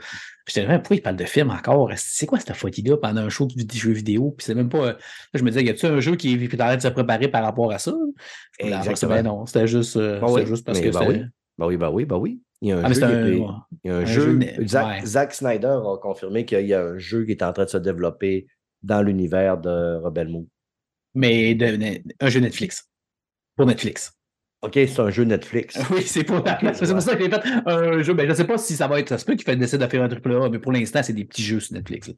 [0.46, 1.90] J'étais là, pourquoi il parle de film encore?
[1.96, 4.34] C'est quoi cette folie-là pendant un show de jeux vidéo?
[4.36, 4.78] Puis c'est même pas.
[4.78, 4.96] euh, Là,
[5.34, 7.42] je me disais, y a-tu un jeu qui est en train de se préparer par
[7.42, 7.92] rapport à ça?
[8.58, 9.22] Exactement.
[9.22, 11.06] non, c'était juste, euh, Ah oui, juste parce que ben c'était.
[11.06, 11.24] oui.
[11.58, 12.40] Ben oui, ben oui, ben oui.
[12.62, 12.94] Il y a un Ah, jeu.
[12.94, 13.26] c'est qui un.
[13.26, 13.46] est- ouais.
[13.84, 14.20] Il y a un, un jeu.
[14.22, 15.06] jeu né- Zack, ouais.
[15.06, 17.76] Zack Snyder a confirmé qu'il y a un jeu qui est en train de se
[17.78, 18.46] développer
[18.86, 20.46] dans l'univers de Rebel Moon.
[21.14, 22.88] Mais de- un jeu Netflix.
[23.56, 24.12] Pour Netflix.
[24.62, 25.78] OK, c'est un jeu Netflix.
[25.90, 26.42] Oui, c'est pour,
[26.74, 28.14] c'est pour ça qu'il a fait un jeu.
[28.14, 29.08] Ben, je ne sais pas si ça va être.
[29.08, 31.12] Ça se peut qu'il fait- décide de faire un triple A, mais pour l'instant, c'est
[31.12, 32.08] des petits jeux sur Netflix.
[32.08, 32.14] là.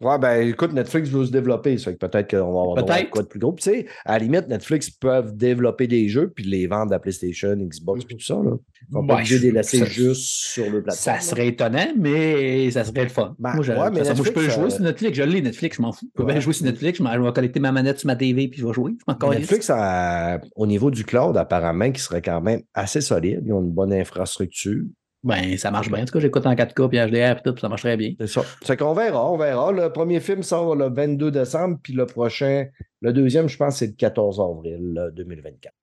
[0.00, 0.18] Ouais.
[0.18, 1.78] Ben écoute, Netflix veut se développer.
[1.78, 3.52] Ça fait que peut-être qu'on va avoir droit à quoi de plus gros.
[3.52, 6.98] Puis, tu sais, à la limite, Netflix peuvent développer des jeux puis les vendre à
[6.98, 8.34] PlayStation, Xbox, puis tout ça.
[8.34, 8.52] Là.
[8.88, 11.18] Ils sont pas obligés de les laisser ça- juste sur le plateforme.
[11.18, 13.34] Ça serait étonnant, mais ça serait le fun.
[13.38, 15.16] Ben, moi, je, ouais, mais moi, je peux jouer euh, sur Netflix.
[15.16, 16.06] Je l'ai, Netflix, je m'en fous.
[16.14, 16.32] Je peux Ouais.
[16.32, 16.98] bien jouer sur Netflix.
[16.98, 18.92] Je vais connecter ma manette sur ma TV puis je vais jouer.
[19.08, 19.26] Je.
[19.30, 23.42] Netflix, a- au niveau du cloud, apparemment, qui serait quand même assez solide.
[23.46, 24.82] Ils ont une bonne infrastructure.
[25.26, 26.02] Ben, ça marche bien.
[26.02, 28.14] En tout cas, j'écoute en 4K puis HDR puis tout, puis ça marcherait bien.
[28.20, 28.42] C'est ça.
[28.62, 29.72] C'est qu'on verra, on verra.
[29.72, 32.68] Le premier film sort le 22 décembre, puis le prochain,
[33.00, 35.74] le deuxième, je pense, c'est le 14 avril euh, 2024.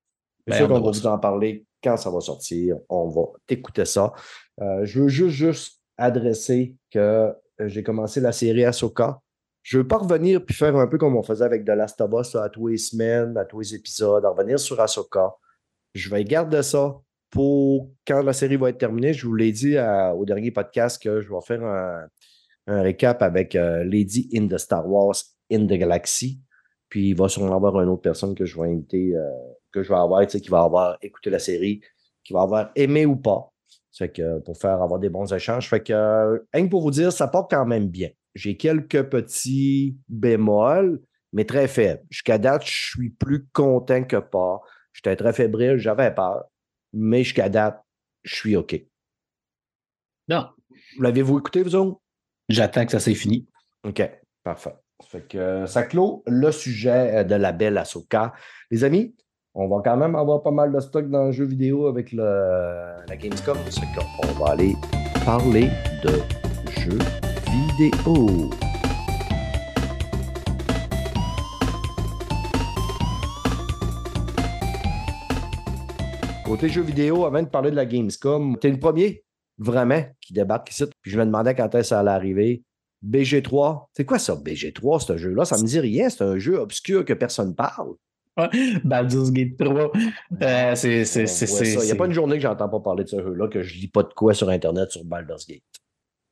[0.48, 2.78] C'est Ben, sûr on qu'on va vous en parler quand ça va sortir.
[2.88, 4.14] On va écouter ça.
[4.62, 7.34] Euh, je veux juste, juste adresser que euh,
[7.68, 9.20] j'ai commencé la série Ahsoka.
[9.62, 12.12] Je veux pas revenir puis faire un peu comme on faisait avec The Last of
[12.18, 15.34] Us là, à tous les semaines, à tous les épisodes, en revenir sur Ahsoka.
[15.94, 16.96] Je vais garder ça
[17.34, 19.12] pour quand la série va être terminée.
[19.12, 22.08] Je vous l'ai dit à- au dernier podcast que je vais faire un,
[22.68, 25.16] récap avec euh, Lady in the Star Wars
[25.52, 26.40] in the Galaxy.
[26.90, 29.28] Puis il va sûrement avoir une autre personne que je vais inviter, euh,
[29.72, 31.82] que je vais avoir, qui va avoir écouté la série,
[32.24, 33.52] qui va avoir aimé ou pas.
[33.92, 35.68] C'est que pour faire avoir des bons échanges.
[35.68, 38.10] Fait que, euh, rien que pour vous dire, ça part quand même bien.
[38.36, 41.02] J'ai quelques petits bémols,
[41.34, 42.04] mais très faibles.
[42.12, 44.62] Jusqu'à date, je suis plus content que pas.
[44.94, 46.44] J'étais très fébrile, j'avais peur.
[46.94, 47.84] Mais jusqu'à date,
[48.24, 48.82] je suis OK.
[50.28, 50.48] Non.
[51.00, 52.00] L'avez-vous écouté, vous autres?
[52.50, 53.48] J'attends que ça s'est fini.
[53.84, 54.02] OK,
[54.44, 54.76] parfait.
[55.04, 58.34] Fait que euh, ça clôt le sujet euh, de la belle Ahsoka.
[58.72, 59.16] Les amis,
[59.54, 62.24] on va quand même avoir pas mal de stock dans le jeu vidéo avec le,
[63.08, 63.58] la Gamescom.
[63.96, 64.76] Qu'on va aller
[65.26, 65.70] parler
[66.04, 66.22] de
[66.80, 67.00] jeux
[67.78, 68.50] vidéo.
[76.54, 79.24] Côté jeux vidéo, avant de parler de la Gamescom, t'es le premier
[79.58, 80.84] vraiment qui débarque ici.
[81.02, 82.62] Puis je me demandais quand est-ce que ça allait arriver.
[83.04, 85.46] BG3, c'est quoi ça, BG3, ce jeu-là?
[85.46, 87.96] Ça me dit rien, c'est un jeu obscur que personne parle.
[88.84, 89.92] Baldur's Gate 3.
[90.44, 91.02] Euh, c'est.
[91.02, 93.80] Il n'y a pas une journée que j'entends pas parler de ce jeu-là, que je
[93.80, 95.64] lis pas de quoi sur Internet sur Baldur's Gate.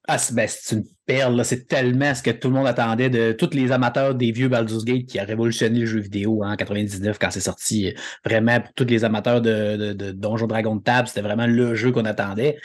[0.07, 1.45] Ah, c'est, ben, c'est une perle.
[1.45, 4.83] C'est tellement ce que tout le monde attendait de tous les amateurs des vieux Baldur's
[4.83, 7.93] Gate qui a révolutionné le jeu vidéo en 99 quand c'est sorti.
[8.25, 11.91] Vraiment, pour tous les amateurs de, de, Donjon Dragon de table, c'était vraiment le jeu
[11.91, 12.57] qu'on attendait.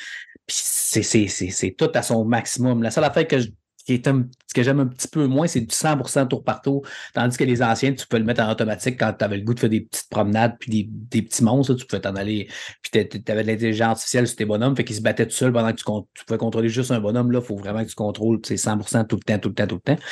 [0.47, 2.83] Puis c'est tout à son maximum.
[2.83, 3.49] La seule affaire que je-
[3.87, 6.87] ce que j'aime un petit peu moins, c'est du 100% tour par tour.
[7.15, 9.55] Tandis que les anciens, tu peux le mettre en automatique quand tu avais le goût
[9.55, 11.75] de faire des petites promenades puis des, petits monstres.
[11.75, 12.49] tu pouvais t'en aller.
[12.83, 15.53] Puis tu avais de l'intelligence artificielle sur tes bonhommes, fait qu'ils se battaient tout seuls
[15.53, 17.31] pendant que tu, pouvais contrôler juste un bonhomme.
[17.31, 19.67] Là, il faut vraiment que tu contrôles c'est 100% tout le temps, tout le temps,
[19.67, 20.03] tout le temps.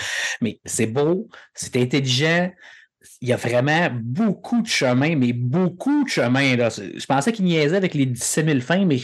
[0.41, 2.51] Mais c'est beau, c'est intelligent.
[3.21, 6.57] Il y a vraiment beaucoup de chemin, mais beaucoup de chemin.
[6.57, 6.69] Là.
[6.71, 8.99] Je pensais qu'il niaisait avec les 17 000 fins, mais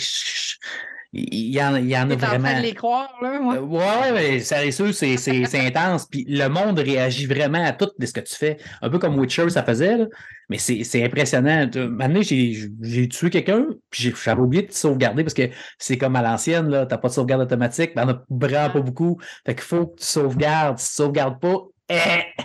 [1.12, 2.48] il y en, il y en a en vraiment.
[2.48, 3.56] train de les croire, là, moi.
[3.56, 6.06] Euh, Ouais, mais sérieux, c'est, c'est, c'est intense.
[6.06, 8.58] Puis le monde réagit vraiment à tout de ce que tu fais.
[8.80, 10.06] Un peu comme Witcher, ça faisait, là.
[10.48, 11.68] Mais c'est, c'est impressionnant.
[11.90, 16.14] Maintenant, j'ai, j'ai tué quelqu'un, puis j'ai, j'avais oublié de sauvegarder parce que c'est comme
[16.14, 16.86] à l'ancienne, là.
[16.86, 19.18] T'as pas de sauvegarde automatique, ben, on a vraiment pas beaucoup.
[19.44, 20.78] Fait qu'il faut que tu sauvegardes.
[20.78, 21.56] Si tu sauvegardes pas,
[21.88, 22.44] eh!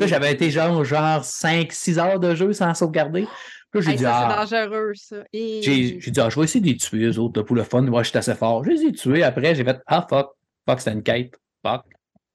[0.00, 3.28] Là, j'avais été genre, genre 5-6 heures de jeu sans sauvegarder.
[3.76, 4.46] Là, j'ai Hey, dit, ça, ah.
[4.46, 5.16] c'est dangereux, ça.
[5.32, 7.56] Et- J'ai j'ai dit, ah, je vais essayer de les tuer, eux autres, là, pour
[7.56, 7.82] le fun.
[7.82, 8.64] Moi, j'étais assez fort.
[8.64, 9.22] Je les ai tués.
[9.22, 10.30] Après, j'ai fait, ah, fuck.
[10.68, 11.34] Fuck, c'était une quête.
[11.64, 11.82] Fuck.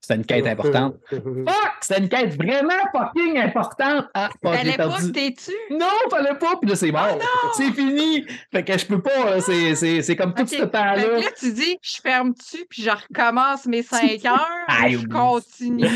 [0.04, 0.96] C'était une quête importante.
[1.10, 1.72] Fuck!
[1.80, 4.06] C'était une quête vraiment fucking importante.
[4.14, 5.52] Ah, fuck, Fallait pas que t'es-tu?
[5.74, 7.06] Non, fallait pas, puis là, c'est mort.
[7.12, 7.50] Oh non!
[7.56, 8.24] c'est fini.
[8.52, 10.96] Fait que je peux pas, c'est, c'est, c'est comme tout ce fait que temps-là.
[10.96, 15.86] là, tu dis, je ferme-tu, puis je recommence mes 5 heures, Aïe, je continue.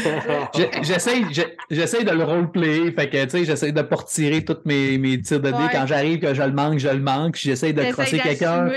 [0.54, 1.42] Je- J'essaie, je-
[1.74, 5.20] j'essaie de le roleplayer, fait que, tu sais, j'essaie de pas retirer tous mes, mes
[5.20, 5.56] tirs de dés.
[5.56, 5.68] Ouais.
[5.72, 7.36] Quand j'arrive, que je le manque, je le manque.
[7.36, 8.68] J'essaie de crosser quelqu'un.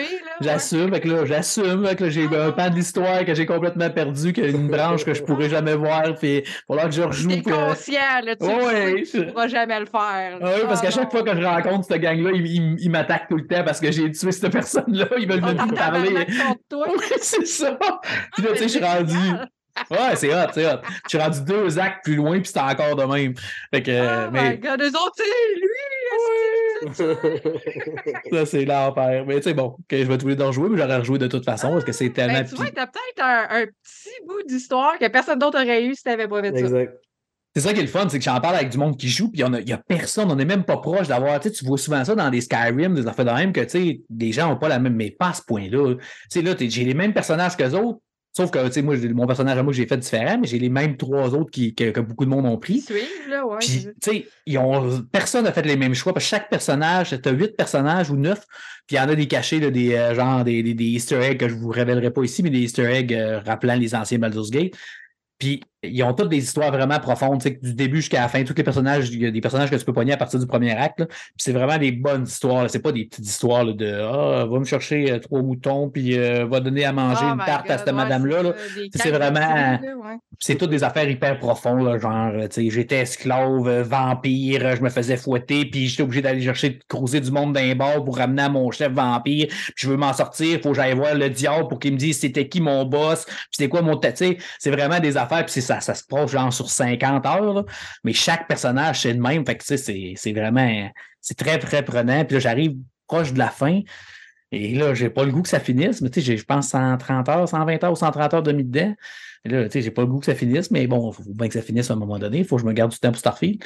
[0.41, 4.31] J'assume, fait que là, j'assume, que j'ai un pan de l'histoire que j'ai complètement perdu,
[4.33, 7.29] qu'il y a une branche que je pourrais jamais voir, puis falloir que je rejoue.
[7.29, 10.39] T'es conscient, là, tu Ouais, sais tu je- pourras jamais le faire.
[10.41, 11.09] Ah oui, parce Ah qu'à chaque non.
[11.09, 13.91] fois que je rencontre cette gang-là, ils, ils- ils m'attaquent tout le temps parce que
[13.91, 15.05] j'ai tué cette personne-là.
[15.17, 16.09] Ils veulent même plus t'entend parler.
[16.71, 17.77] Oui, c'est ça.
[18.33, 19.15] Puis là, tu sais, je suis rendu.
[19.91, 20.79] Ouais, c'est hot, c'est hot.
[21.05, 23.33] Je suis rendu deux actes plus loin, puis c'est encore de même.
[23.73, 23.91] Fait que,
[24.27, 25.23] Oh mais my god, eux autres,
[25.55, 26.68] lui!
[28.32, 29.25] ça, c'est l'enfer.
[29.27, 31.27] Mais tu sais, bon, ok, je vais tous les deux rejouer, mais j'aurais rejoué de
[31.27, 32.39] toute façon parce que c'est tellement.
[32.39, 35.95] Ben, tu vois, t'as peut-être un, un petit bout d'histoire que personne d'autre aurait eu
[35.95, 36.59] si t'avais pas fait ça.
[36.59, 36.93] exact.
[37.55, 39.32] C'est ça qui est le fun, c'est que j'en parle avec du monde qui joue,
[39.32, 41.39] puis il n'y a, personne, on n'est même pas proche d'avoir.
[41.39, 44.32] Tu vois souvent ça dans des Skyrim, des affaires de même, que tu sais, des
[44.32, 45.95] gens n'ont pas la même, mais pas à ce point-là.
[45.95, 45.99] Tu
[46.30, 47.99] sais, là, t'es- j'ai les mêmes personnages qu'eux autres,
[48.39, 50.69] sauf que, tu sais, moi, mon personnage à moi, j'ai fait différent, mais j'ai les
[50.69, 52.79] mêmes trois autres qui, que, que beaucoup de monde ont pris.
[52.79, 53.57] suivent, là, ouais.
[53.59, 56.13] Puis, tu sais, ils ont, personne n'a fait les mêmes choix.
[56.13, 58.45] Parce que chaque personnage, tu as huit personnages ou neuf,
[58.87, 61.19] puis il y en a des cachés, là, des, euh, genre des, des, des Easter
[61.21, 64.19] eggs que je vous révélerai pas ici, mais des Easter eggs euh, rappelant les anciens
[64.19, 64.73] Baldur's Gate.
[65.37, 68.63] Puis ils ont toutes des histoires vraiment profondes, du début jusqu'à la fin, tous les
[68.63, 71.03] personnages, il y a des personnages que tu peux pogner à partir du premier acte.
[71.38, 72.69] c'est vraiment des bonnes histoires.
[72.69, 76.17] C'est pas des petites histoires là, de Ah, va me chercher euh, trois moutons, puis
[76.17, 78.53] euh, va donner à manger Oh une tarte à cette ouais, madame-là.
[78.93, 80.17] C'est vraiment- ouais.
[80.38, 85.15] c'est toutes des affaires hyper profondes, là, genre, j'étais esclave, euh, vampire, je me faisais
[85.17, 88.49] fouetter, puis j'étais obligé d'aller chercher, de creuser du monde d'un bord pour ramener à
[88.49, 91.80] mon chef vampire, puis je veux m'en sortir, faut que j'aille voir le diable pour
[91.80, 93.99] qu'il me dise c'était qui mon boss, puis c'est quoi mon,
[94.59, 97.65] c'est vraiment des affaires, puis c'est ça, se passe genre sur 50 heures,
[98.03, 100.91] mais chaque personnage, c'est le même, fait que, c'est, vraiment,
[101.22, 102.76] c'est très, très prenant, puis là, j'arrive
[103.07, 103.82] proche de la fin,
[104.51, 107.30] et là, j'ai pas le goût que ça finisse, mais tu sais, je pense 130
[107.30, 108.95] heures, 120 heures ou 130 heures de dedans.
[109.45, 111.24] Et là, tu sais, j'ai pas le goût que ça finisse, mais bon, il faut
[111.34, 112.39] bien que ça finisse à un moment donné.
[112.39, 113.63] Il faut que je me garde du temps pour Starfield.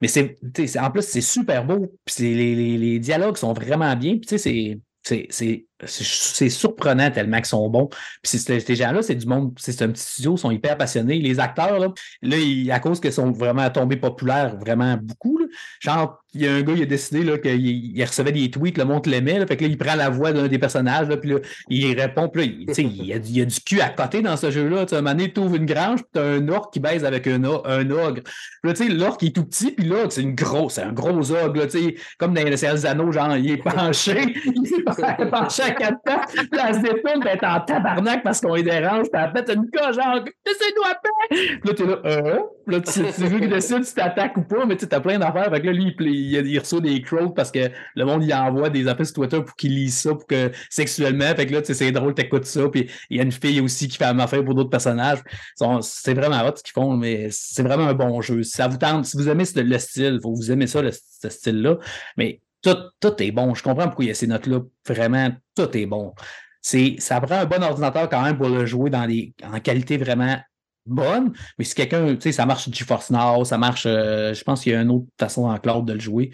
[0.00, 0.36] Mais c'est,
[0.78, 1.96] en plus, c'est super beau.
[2.04, 4.18] Puis les, les dialogues sont vraiment bien.
[4.18, 4.78] Puis tu sais,
[5.30, 7.88] c'est, c'est, surprenant tellement qu'ils sont bons.
[8.22, 11.18] Puis ces gens-là, c'est du monde, c'est un petit studio, ils sont hyper passionnés.
[11.18, 11.88] Les acteurs, là,
[12.70, 15.40] à cause qu'ils sont vraiment tombés populaires, vraiment beaucoup,
[15.80, 18.84] genre, il y a un gars, il a décidé qu'il il recevait des tweets, le
[18.84, 21.38] monde l'aimait, fait que là, il prend la voix d'un des personnages, là, puis là,
[21.70, 24.84] il répond, puis là, il, y a, du- cul à côté dans ce jeu-là.
[24.90, 27.26] À un moment tu ouvres une grange, puis tu as un orc qui baise avec
[27.26, 28.22] un, un ogre.
[28.22, 28.32] Puis
[28.64, 31.60] là, tu sais, l'orc est tout petit, puis là, c'est une grosse, un gros ogre,
[31.60, 31.66] là,
[32.18, 35.96] comme dans les Anneaux, genre, il est penché, il est penché à quatre
[36.36, 40.82] puis elle est en tabarnak parce qu'on les dérange, elle pète une coche, genre, laissez-nous
[40.84, 41.58] à paix!
[41.64, 44.76] Là, t'es là, euh, là, tu, tu veux qu'il décide si t'attaques ou pas, mais
[44.76, 45.50] tu t'as plein d'affaires.
[45.50, 48.32] Fait que là, lui, il, il, il reçoit des crows parce que le monde, il
[48.32, 51.34] envoie des appels sur Twitter pour qu'il lise ça, pour que sexuellement.
[51.34, 52.68] Fait que là, tu sais, c'est drôle, t'écoutes ça.
[52.68, 55.18] Puis il y a une fille aussi qui fait la affaire pour d'autres personnages.
[55.80, 58.42] C'est vraiment hot ce qu'ils font, mais c'est vraiment un bon jeu.
[58.42, 61.28] Si ça vous tente, si vous aimez le style, faut vous aimez ça, le- ce
[61.28, 61.78] style-là.
[62.16, 62.40] Mais
[63.00, 63.54] tout, est bon.
[63.54, 64.60] Je comprends pourquoi il y a ces notes-là.
[64.86, 66.14] Vraiment, tout est bon.
[66.60, 69.96] C'est, ça prend un bon ordinateur quand même pour le jouer dans des, en qualité
[69.98, 70.36] vraiment
[70.86, 74.62] bonne, mais si quelqu'un, tu sais, ça marche GeForce Now, ça marche, euh, je pense
[74.62, 76.30] qu'il y a une autre façon en cloud de le jouer.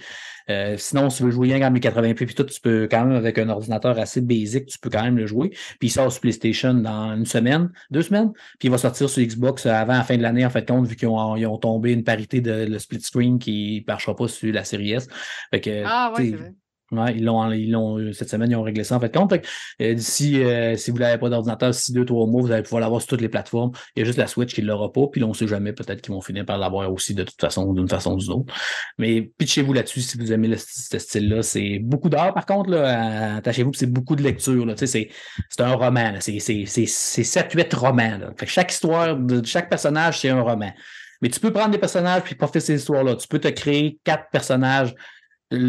[0.50, 3.16] Euh, sinon, si tu veux jouer rien en 1080p, puis tout, tu peux quand même,
[3.16, 5.50] avec un ordinateur assez basique, tu peux quand même le jouer.
[5.50, 9.22] Puis il sort sur PlayStation dans une semaine, deux semaines, puis il va sortir sur
[9.22, 11.92] Xbox avant la fin de l'année, en fait, compte, vu qu'ils ont, ils ont tombé
[11.92, 15.08] une parité de le split screen qui ne marchera pas sur la série S.
[15.50, 16.52] Fait que, Ah, ouais, c'est vrai.
[16.92, 19.30] Ils l'ont, ils l'ont, cette semaine, ils ont réglé ça en fait compte.
[19.30, 19.46] Que,
[19.82, 22.80] euh, d'ici, euh, si vous n'avez pas d'ordinateur, d'ici deux, trois mois, vous allez pouvoir
[22.80, 23.72] l'avoir sur toutes les plateformes.
[23.96, 25.46] Il y a juste la Switch qui ne l'aura pas, puis là, on ne sait
[25.46, 28.32] jamais, peut-être qu'ils vont finir par l'avoir aussi de toute façon, d'une façon ou d'une
[28.32, 28.54] autre.
[28.98, 31.42] Mais pitchez-vous là-dessus si vous aimez ce style-là.
[31.42, 34.66] C'est beaucoup d'heures, par contre, là, attachez-vous, c'est beaucoup de lecture.
[34.66, 34.74] Là.
[34.76, 36.14] C'est, c'est un roman.
[36.20, 38.18] C'est, c'est, c'est, c'est 7-8 romans.
[38.46, 40.72] Chaque histoire chaque personnage, c'est un roman.
[41.20, 43.16] Mais tu peux prendre des personnages puis profiter de ces histoires-là.
[43.16, 44.92] Tu peux te créer quatre personnages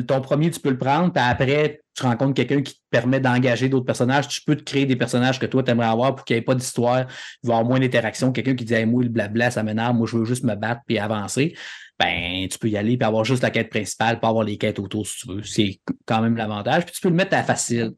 [0.07, 3.69] ton premier, tu peux le prendre, puis après, tu rencontres quelqu'un qui te permet d'engager
[3.69, 4.27] d'autres personnages.
[4.27, 6.43] Tu peux te créer des personnages que toi, tu aimerais avoir pour qu'il n'y ait
[6.43, 7.05] pas d'histoire,
[7.43, 8.31] il va avoir moins d'interaction.
[8.31, 10.81] Quelqu'un qui dit hey, moi, le blabla, ça m'énerve, moi, je veux juste me battre
[10.87, 11.55] puis avancer.
[11.99, 14.79] Ben, tu peux y aller puis avoir juste la quête principale, pas avoir les quêtes
[14.79, 15.43] autour si tu veux.
[15.43, 16.85] C'est quand même l'avantage.
[16.85, 17.91] Puis tu peux le mettre à facile.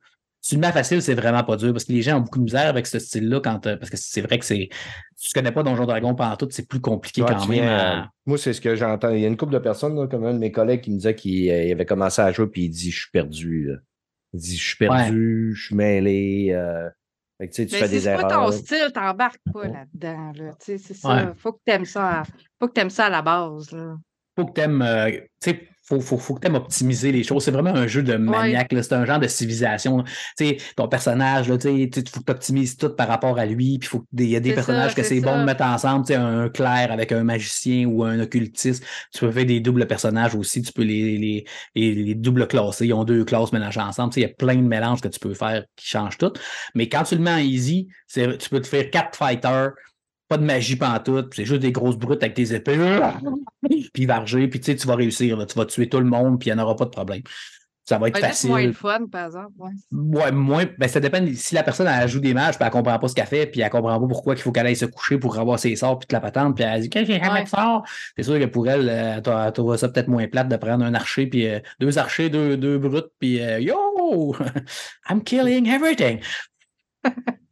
[0.46, 2.22] Si tu le mets à facile, c'est vraiment pas dur parce que les gens ont
[2.22, 4.70] beaucoup de misère avec ce style-là quand euh, parce que c'est vrai que c'est.
[5.16, 7.62] Si tu connais pas Donjon Dragon pendant tout, c'est plus compliqué Ouais, quand tu même.
[7.62, 9.10] viens, à- euh, Moi, c'est ce que j'entends.
[9.10, 10.98] Il y a une couple de personnes, là, comme un de mes collègues, qui me
[10.98, 13.66] disait qu'il euh, avait commencé à jouer puis il dit Je suis perdu.
[13.70, 13.78] là.
[14.34, 16.50] Il dit Je suis perdu, je suis mêlé.
[16.52, 16.89] euh,
[17.39, 18.46] Fait que, tu sais, tu Mais fais si des c'est pas erreurs.
[18.46, 20.32] ton style, t'embarques pas là-dedans.
[20.36, 20.52] Là.
[20.64, 21.34] Tu sais, C'est ça.
[21.38, 22.20] Faut que t'aimes ça.
[22.22, 22.24] à-
[22.60, 23.72] Faut que t'aimes ça à la base.
[23.72, 23.96] Là.
[24.38, 25.10] faut que t'aimes, euh,
[25.41, 27.44] tu sais, faut, faut, faut que t'aimes optimiser les choses.
[27.44, 30.04] C'est vraiment un jeu de maniaque, c'est un genre de civilisation.
[30.38, 33.90] Tu sais, ton personnage, tu tu- faut que t'optimises tout par rapport à lui, puis
[34.18, 36.92] il y a des personnages ça, que c'est bon de mettre ensemble, tu un clerc
[36.92, 38.84] avec un magicien ou un occultiste.
[39.14, 42.88] Tu peux faire des doubles personnages aussi, tu peux les, les, les, les doubles classer.
[42.88, 44.14] Ils ont deux classes mélangées ensemble.
[44.14, 46.34] Tu il y a plein de mélanges que tu peux faire qui changent tout.
[46.74, 49.72] Mais quand tu le mets en easy, tu peux te faire quatre fighters,
[50.28, 52.99] pas de magie pantoute, c'est juste des grosses brutes avec tes épées,
[53.93, 55.45] puis varger, puis tu sais, tu vas réussir, là.
[55.45, 57.21] tu vas tuer tout le monde, puis il n'y en aura pas de problème.
[57.88, 58.99] Ça va être Ouais, c'est moins le facile.
[58.99, 59.51] fun, par exemple.
[59.59, 59.69] Ouais.
[59.91, 61.23] Ouais, moins, ben, ça dépend.
[61.36, 63.61] Si la personne elle joue des mages, puis elle comprend pas ce qu'elle fait, puis
[63.61, 66.07] elle comprend pas pourquoi il faut qu'elle aille se coucher pour avoir ses sorts, puis
[66.07, 67.86] de la patente, puis elle dit que j'ai jamais de sort?
[68.17, 70.95] C'est sûr que pour elle, euh, elle trouvera ça peut-être moins plate de prendre un
[70.95, 74.36] archer, puis euh, deux archers, deux, deux brutes, puis euh, yo,
[75.09, 76.21] I'm killing everything.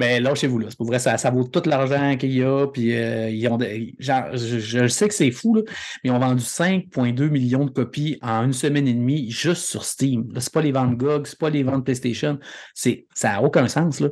[0.00, 0.66] Mais lâchez-vous là.
[0.70, 2.66] C'est pour vrai, ça, ça vaut tout l'argent qu'il y a.
[2.66, 3.58] Puis euh, ils ont
[3.98, 5.62] genre, je, je sais que c'est fou, là,
[6.02, 9.84] mais ils ont vendu 5,2 millions de copies en une semaine et demie juste sur
[9.84, 10.32] Steam.
[10.38, 12.38] C'est pas les ventes GOG, c'est pas les ventes PlayStation.
[12.74, 14.00] C'est, ça n'a aucun sens.
[14.00, 14.08] Là.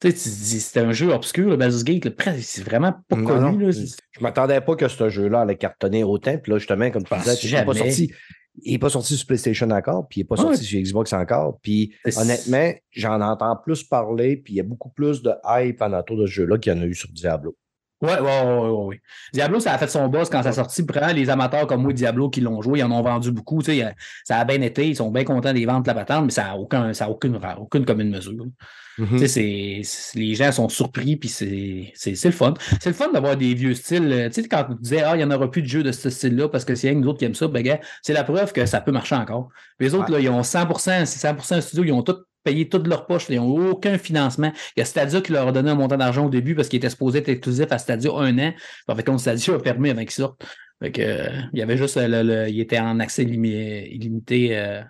[0.00, 0.16] Tu sais,
[0.60, 2.08] c'était un jeu obscur, le Baldur's Gate,
[2.40, 3.64] c'est vraiment pas Non, connu.
[3.66, 3.70] là.
[3.70, 6.36] Je m'attendais pas que ce jeu-là allait cartonner autant.
[6.38, 8.12] Puis là, justement, comme tu pense disais, il n'est pas sorti.
[8.64, 10.42] Il n'est pas sorti sur PlayStation encore, puis il n'est pas Ouais.
[10.54, 11.58] sorti sur Xbox encore.
[11.62, 15.92] Puis honnêtement, j'en entends plus parler, puis il y a beaucoup plus de hype en
[15.98, 17.56] autour de ce jeu-là qu'il y en a eu sur Diablo.
[18.02, 19.00] Ouais, ouais, ouais, ouais, ouais.
[19.32, 20.82] Diablo, ça a fait son boss quand ça a sorti.
[20.84, 23.62] Prends les amateurs comme moi, Diablo, qui l'ont joué, ils en ont vendu beaucoup.
[23.62, 23.90] Tu sais, euh,
[24.24, 26.44] ça a bien été, ils sont bien contents des ventes de la patente, mais ça
[26.44, 28.46] n'a aucun, ça a aucune, aucune commune mesure.
[28.98, 29.18] Mhm.
[29.18, 31.92] Tu sais, c'est- les gens sont surpris, puis c'est
[32.24, 32.54] le fun.
[32.80, 34.10] C'est le fun d'avoir des vieux styles.
[34.12, 35.92] euh, Tu sais, quand on disait, ah, il n'y en aura plus de jeux de
[35.92, 38.24] ce style-là parce que c'est rien que nous autres qui aiment ça, ben, c'est la
[38.24, 39.48] preuve que ça peut marcher encore.
[39.78, 40.18] Puis les autres, Ouais.
[40.18, 43.36] là, ils ont 100 c'est 100% studio, ils ont tout payé toute leur poche, ils
[43.36, 44.52] n'ont aucun financement.
[44.76, 46.78] Il y a Stadia qui leur a donné un montant d'argent au début parce qu'il
[46.78, 48.52] était supposé être exclusif à Stadia un an.
[48.88, 50.42] En fait, compte, Stadia a fermé avant qu'il sorte.
[50.82, 53.86] Fait que, euh, il y avait juste, euh, le, le- il était en accès limi-
[53.90, 54.80] illimité euh,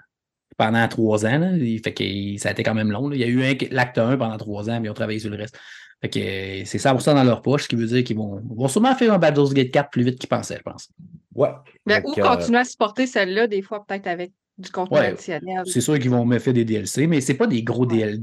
[0.57, 1.39] pendant trois ans.
[1.39, 1.51] Là.
[1.83, 3.09] Fait que ça a été quand même long.
[3.09, 3.17] là.
[3.17, 5.31] Il y a eu un- l'acte 1 pendant trois ans, mais ils ont travaillé sur
[5.31, 5.59] le reste.
[6.03, 8.95] Fait que c'est 100% dans leur poche, ce qui veut dire qu'ils vont, vont sûrement
[8.95, 10.89] faire un Baldur's Gate 4 plus vite qu'ils pensaient, je pense.
[11.35, 11.51] Ouais.
[11.87, 15.07] Donc, ou euh, continuer à supporter celle-là, des fois, peut-être avec du contenu Ouais.
[15.07, 15.63] additionnel.
[15.67, 17.97] C'est sûr qu'ils vont me faire des DLC, mais c'est pas des gros Ouais.
[17.97, 18.21] DLC.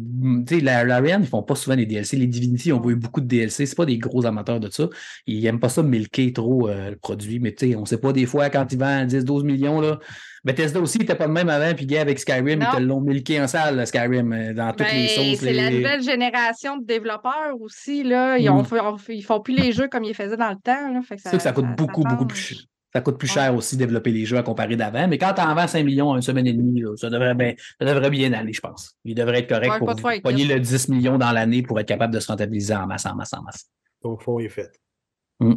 [0.48, 2.16] Sais, la Larian, ils font pas souvent des DLC.
[2.18, 3.66] Les Divinity ont eu beaucoup de DLC.
[3.66, 4.88] C'est pas des gros amateurs de ça.
[5.26, 7.40] Ils aiment pas ça milquer trop euh, le produit.
[7.40, 10.00] Mais tu sais, on sait pas des fois quand ils vendent 10-12 millions, là.
[10.44, 12.68] Bethesda aussi, il était pas de même avant, puis gars, avec Skyrim, Non.
[12.74, 15.40] ils te l'ont milqué en salle, le Skyrim, euh, dans toutes les Ben, sauces.
[15.40, 18.04] c'est la nouvelle génération de développeurs aussi.
[18.04, 18.38] Là.
[18.38, 18.54] Ils, Mm.
[18.54, 20.94] ont fait- on fait- ils font plus les jeux comme ils faisaient dans le temps.
[20.94, 21.02] Là.
[21.02, 22.58] Fait que C'est sûr que ça coûte beaucoup, beaucoup plus cher.
[22.98, 25.08] Ça coûte plus cher aussi développer les jeux à comparer d'avant.
[25.08, 27.36] Mais quand tu en vends 5 millions en une semaine et demie, là, ça, devrait
[27.36, 28.98] bien, ça devrait bien aller, je pense.
[29.06, 32.12] Il devrait être correct Ouais, pour pogner le 10 millions dans l'année pour être capable
[32.12, 33.70] de se rentabiliser en masse, en masse, en masse.
[34.02, 34.72] Ton fond est fait.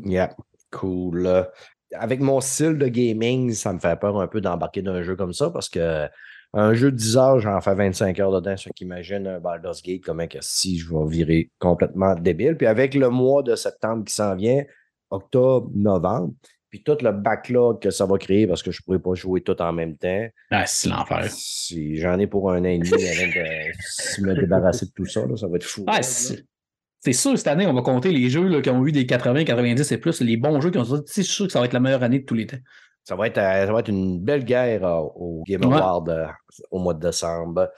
[0.04, 0.36] Yeah,
[0.70, 1.46] cool.
[1.94, 5.16] Avec mon style de gaming, ça me fait peur un peu d'embarquer dans un jeu
[5.16, 6.06] comme ça parce que
[6.52, 8.54] un jeu de 10 heures, j'en fais 25 heures dedans.
[8.58, 12.58] Ceux qui imaginent un Baldur's Gate, comment que si je vais virer complètement débile.
[12.58, 14.62] Puis avec le mois de septembre qui s'en vient,
[15.08, 16.34] octobre, novembre,
[16.70, 19.40] puis tout le backlog que ça va créer parce que je ne pourrais pas jouer
[19.42, 20.26] tout en même temps.
[20.50, 21.26] Ah, c'est l'enfer.
[21.30, 25.26] Si j'en ai pour un an et demi avant de me débarrasser de tout ça,
[25.26, 25.84] là, ça va être fou.
[25.86, 26.00] Là.
[26.02, 29.44] c'est sûr, cette année, on va compter les jeux là, qui ont eu des 80,
[29.44, 31.12] 90 et plus, les bons jeux qui ont sorti.
[31.12, 32.58] C'est sûr que ça va être la meilleure année de tous les temps.
[33.04, 35.76] Ça va être, euh, ça va être une belle guerre euh, au Game Ouais.
[35.76, 36.26] Award euh,
[36.70, 37.68] au mois de décembre.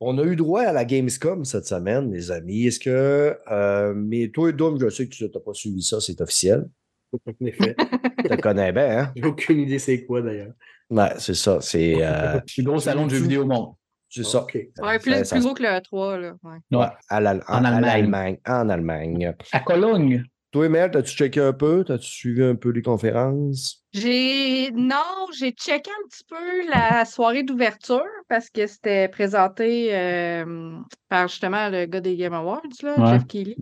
[0.00, 2.66] On a eu droit à la Gamescom cette semaine, les amis.
[2.66, 3.38] Est-ce que.
[3.50, 6.66] euh, mais toi, Doom, je sais que tu n'as pas suivi ça, c'est officiel.
[7.12, 7.74] En effet.
[8.18, 9.12] Tu te connais bien, hein?
[9.16, 10.52] J'ai aucune idée c'est quoi d'ailleurs.
[10.90, 11.60] Ouais, c'est ça.
[11.60, 13.74] C'est euh, Plus gros salon de jeux vidéo au monde.
[14.08, 14.42] c'est ça.
[14.42, 14.58] OK.
[14.82, 16.18] Ouais, plus, Ça- plus gros que le 3.
[16.18, 16.32] Là.
[16.42, 16.86] Ouais.
[17.08, 18.38] à En Allemagne.
[18.46, 19.34] En Allemagne.
[19.52, 20.24] À Cologne.
[20.52, 21.84] Toi, Mel, as-tu checké un peu?
[21.88, 23.84] As-tu suivi un peu les conférences?
[23.92, 30.78] J'ai non, j'ai checké un petit peu la soirée d'ouverture parce que c'était présenté euh,
[31.08, 33.06] par justement le gars des Game Awards, là, Ouais.
[33.12, 33.56] Jeff Keighley.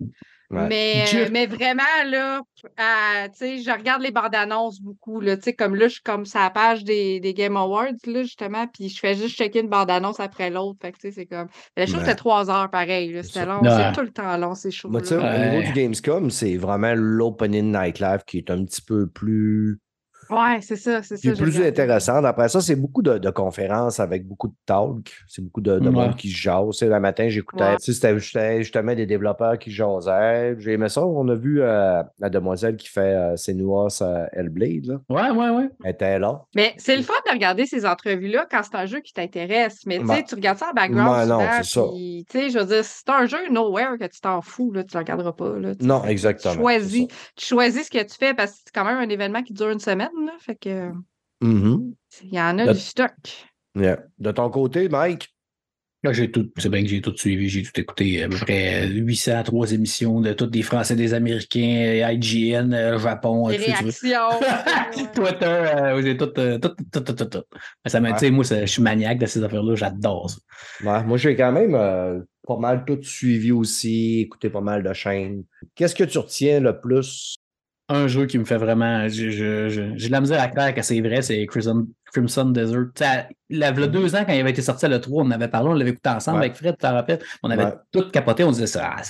[0.54, 0.68] Ouais.
[0.68, 2.40] Mais, euh, Jeff- mais vraiment, là,
[2.76, 5.94] à- tu sais, je regarde les bandes annonces beaucoup, là, tu sais, comme là, je
[5.94, 9.36] suis comme sur la page des, des Game Awards, là, justement, puis je fais juste
[9.36, 11.48] checker une bande annonce après l'autre, fait que, tu sais, c'est comme...
[11.76, 12.00] La chose, Ouais.
[12.00, 15.08] c'était trois heures, pareil, là, c'était long, c'est tout le temps long, ces Moi, tu
[15.08, 15.36] sais, shows-là.
[15.36, 19.78] au niveau du Gamescom, c'est vraiment l'opening nightlife qui est un petit peu plus
[20.30, 21.32] Ouais, c'est ça, c'est ça.
[21.32, 21.68] Plus regardé.
[21.68, 22.24] intéressante.
[22.24, 25.12] Après ça, c'est beaucoup de, de conférences avec beaucoup de talk.
[25.28, 25.94] C'est beaucoup de, de Ouais.
[25.94, 26.82] monde qui se jase.
[26.82, 27.62] Le matin, j'écoutais.
[27.64, 27.76] Ouais.
[27.78, 28.18] C'était
[28.62, 30.56] justement des développeurs qui jasaient.
[30.58, 31.04] J'ai aimé ça.
[31.06, 34.86] On a vu euh, la demoiselle qui fait euh, Senua's euh, Hellblade.
[34.86, 35.00] Là.
[35.08, 35.68] Ouais, ouais, ouais.
[35.84, 36.42] Elle était là.
[36.54, 39.80] Mais c'est le fun de regarder ces entrevues-là quand c'est un jeu qui t'intéresse.
[39.86, 41.10] Mais tu sais, tu regardes ça en background.
[41.20, 41.82] Ouais, non, c'est ça.
[41.92, 44.72] puis, Tu sais, je veux dire, si c'est un jeu nowhere que tu t'en fous,
[44.72, 45.58] là, tu le regarderas pas.
[45.58, 45.72] Là.
[45.80, 46.54] Non, exactement.
[46.54, 47.06] Tu choisis,
[47.36, 49.70] tu choisis ce que tu fais parce que c'est quand même un événement qui dure
[49.70, 50.08] une semaine.
[50.26, 50.90] Là, fait que
[51.40, 51.94] Mhm.
[52.22, 53.12] il y en a du stock.
[53.76, 54.00] Yeah.
[54.18, 55.28] De ton côté, Mike?
[56.04, 58.86] Là, j'ai tout, c'est bien que j'ai tout suivi, j'ai tout écouté, à peu près
[58.88, 64.28] 803 émissions de tous des Français, des Américains, IGN, euh, Japon, Les tout réactions.
[65.14, 67.42] Twitter, euh, j'ai tout, euh, tout, tout, tout, tout, tout.
[67.86, 68.30] Ça m'a- Ouais.
[68.30, 70.36] moi, je suis maniaque de ces affaires-là, j'adore ça.
[70.84, 74.92] Ouais, moi, j'ai quand même euh, pas mal tout suivi aussi, écouté pas mal de
[74.92, 75.44] chaînes.
[75.74, 77.34] Qu'est-ce que tu retiens le plus?
[77.90, 79.06] Un jeu qui me fait vraiment.
[79.08, 82.86] J'ai de la misère à croire que c'est vrai, c'est Crimson, Crimson Desert.
[82.98, 85.30] Là, il y a deux ans, quand il avait été sorti à l'E3, on en
[85.32, 86.46] avait parlé, on l'avait écouté ensemble Ouais.
[86.46, 87.18] avec Fred, tu t'en rappelles?
[87.42, 87.74] On avait Ouais.
[87.92, 89.02] tout capoté, on disait ça, ah,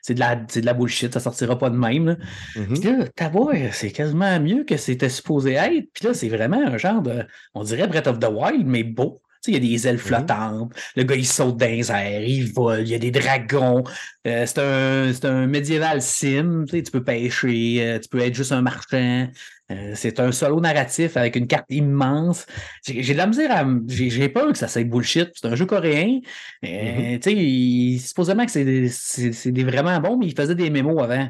[0.00, 2.06] c'est de, la- de la bullshit, ça sortira pas de même.
[2.06, 2.16] là.
[2.54, 5.88] Puis là, ta voix, c'est quasiment mieux que c'était supposé être.
[5.92, 9.20] Puis là, c'est vraiment un genre de, on dirait Breath of the Wild, mais beau.
[9.42, 12.22] Tu sais, il y a des ailes flottantes, le gars, il saute dans les airs,
[12.22, 13.84] il vole, il y a des dragons.
[14.26, 18.34] Euh, c'est un, un médiéval sim, tu sais, tu peux pêcher, euh, tu peux être
[18.34, 19.28] juste un marchand.
[19.70, 22.46] Euh, c'est un solo narratif avec une carte immense.
[22.86, 23.66] J'ai de la misère à.
[23.86, 25.30] J'ai peur que ça soit bullshit.
[25.34, 26.20] C'est un jeu coréen.
[26.64, 31.28] Euh, Tu sais, supposément que c'est vraiment bon, mais il faisait des mémos avant.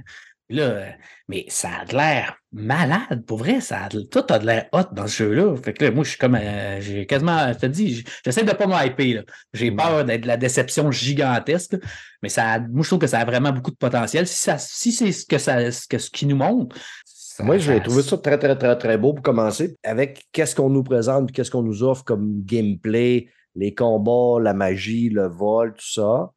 [0.50, 0.90] Là, euh,
[1.28, 3.60] mais ça a de l'air malade, pour vrai.
[3.60, 5.54] Ça a tout a de l'air hot dans ce jeu-là.
[5.62, 6.36] Fait que là, moi, je suis comme.
[6.36, 7.52] euh, j'ai quasiment.
[7.52, 9.24] Je te dis, j'essaie de pas m'hyper.
[9.52, 11.76] J'ai peur d'être de la déception gigantesque.
[12.22, 14.26] Mais ça a- moi, je trouve que ça a vraiment beaucoup de potentiel.
[14.26, 16.74] Si, ça, si c'est ce que ça ce que ce qui nous montre.
[17.40, 19.76] Moi, j'ai trouvé ça très, très, très, très beau pour commencer.
[19.84, 25.08] Avec qu'est-ce qu'on nous présente, qu'est-ce qu'on nous offre comme gameplay, les combats, la magie,
[25.10, 26.30] le vol, tout ça.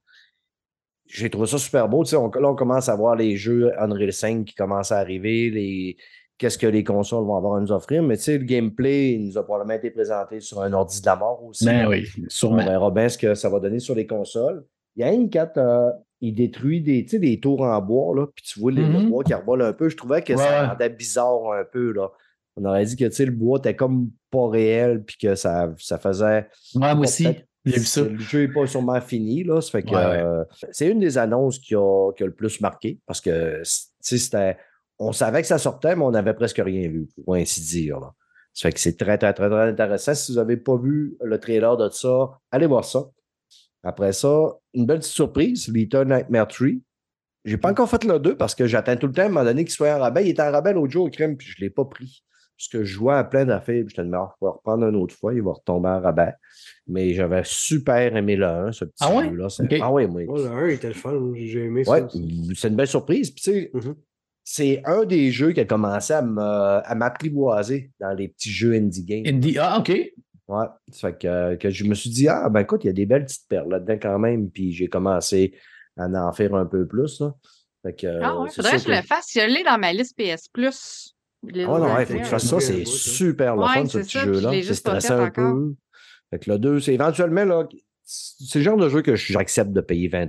[1.13, 2.03] J'ai trouvé ça super beau.
[2.03, 4.97] Tu sais, on, là, on commence à voir les jeux Unreal 5 qui commencent à
[4.99, 5.97] arriver, les,
[6.37, 8.01] qu'est-ce que les consoles vont avoir à nous offrir.
[8.03, 11.05] Mais tu sais, le gameplay, il nous a probablement été présenté sur un ordi de
[11.05, 11.65] la mort aussi.
[11.65, 12.05] Ben oui,
[12.43, 14.65] On verra bien ce que ça va donner sur les consoles.
[14.95, 15.89] Il y a une quand euh,
[16.19, 18.99] il détruit des, tu sais, des tours en bois, là, puis tu vois les, le
[18.99, 19.09] Mhm.
[19.09, 19.89] bois qui revole un peu.
[19.89, 21.91] Je trouvais que Ouais, ça rendait bizarre un peu.
[21.93, 22.09] Là.
[22.57, 25.73] On aurait dit que tu sais, le bois était comme pas réel, puis que ça,
[25.77, 26.47] ça faisait.
[26.75, 27.27] Ouais, moi aussi,
[27.69, 28.01] ça.
[28.03, 29.43] Le jeu n'est pas sûrement fini.
[29.43, 30.21] Là, ça fait que, Ouais, ouais.
[30.23, 33.61] euh, c'est une des annonces qui a, qui a le plus marqué parce que
[33.99, 34.57] c'était.
[34.99, 37.99] On savait que ça sortait, mais on n'avait presque rien vu, pour ainsi dire.
[37.99, 38.13] Là.
[38.53, 40.13] Ça fait que c'est très, très, très, très intéressant.
[40.13, 43.09] Si vous n'avez pas vu le trailer de ça, allez voir ça.
[43.83, 46.67] Après ça, une belle petite surprise, Little Nightmare 3.
[47.45, 49.43] J'ai pas encore fait le 2 parce que j'attends tout le temps à un moment
[49.43, 50.25] donné qu'il soit en rabais.
[50.25, 52.23] Il était en rabais l'autre jour au crime, puis je ne l'ai pas pris.
[52.61, 55.15] Parce que je jouais à plein d'affaires, je te demande, je vais reprendre une autre
[55.15, 56.33] fois, il va retomber en rabais.
[56.85, 59.29] Mais j'avais super aimé le 1, ce petit Ah ouais?
[59.29, 59.47] jeu-là.
[59.81, 60.21] Ah ouais, moi.
[60.27, 61.31] Oh, le 1 était le fun.
[61.33, 62.05] J'ai aimé Ouais, ça.
[62.05, 62.51] aussi.
[62.55, 63.31] c'est une belle surprise.
[63.31, 63.95] Puis, tu sais, Mhm.
[64.43, 68.73] c'est un des jeux qui a commencé à me- à m'apprivoiser dans les petits jeux
[68.73, 69.23] indie games.
[69.25, 69.89] Indie, ah, OK.
[69.89, 70.65] Ouais.
[70.91, 73.07] Ça fait que, que je me suis dit, ah, ben écoute, il y a des
[73.07, 74.51] belles petites perles là-dedans quand même.
[74.51, 75.55] Puis j'ai commencé
[75.97, 77.21] à en faire un peu plus.
[77.21, 77.33] Là.
[77.83, 79.31] Fait que, Ah ouais, faudrait que je le fasse.
[79.33, 81.10] Je l'ai dans ma liste PS Plus.
[81.43, 83.85] Les Ah ouais, non, ouais, faut que tu fasses ça, c'est super le Ouais, fun,
[83.87, 84.51] ce petit jeu-là.
[84.63, 85.53] C'est stressant un encore.
[85.53, 85.73] peu.
[86.29, 87.67] Fait que le 2, c'est éventuellement, là,
[88.03, 90.27] c'est le genre de jeu que j'accepte de payer 20 Ils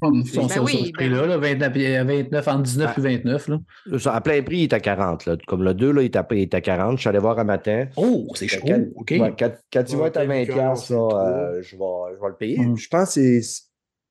[0.00, 3.00] Ben sont sur, sur oui, ce ben prix-là, là, 29, et- 29, entre 19 Ah.
[3.00, 3.48] et 29.
[3.48, 3.58] Là.
[3.98, 5.26] Ça, À plein prix, il est à 40.
[5.26, 5.36] Là.
[5.48, 6.96] Comme le 2, là, il est à, il est à 40.
[6.96, 7.86] Je suis allé voir un matin.
[7.96, 8.60] Oh, c'est chaud.
[8.64, 9.10] Quand, OK.
[9.10, 11.62] ouais, quand, quand il va être à peut-être 20$, que piastres, non, là, c'est euh,
[11.62, 12.58] je, vais, je vais le payer.
[12.58, 12.76] Mm.
[12.76, 13.62] Je pense que c'est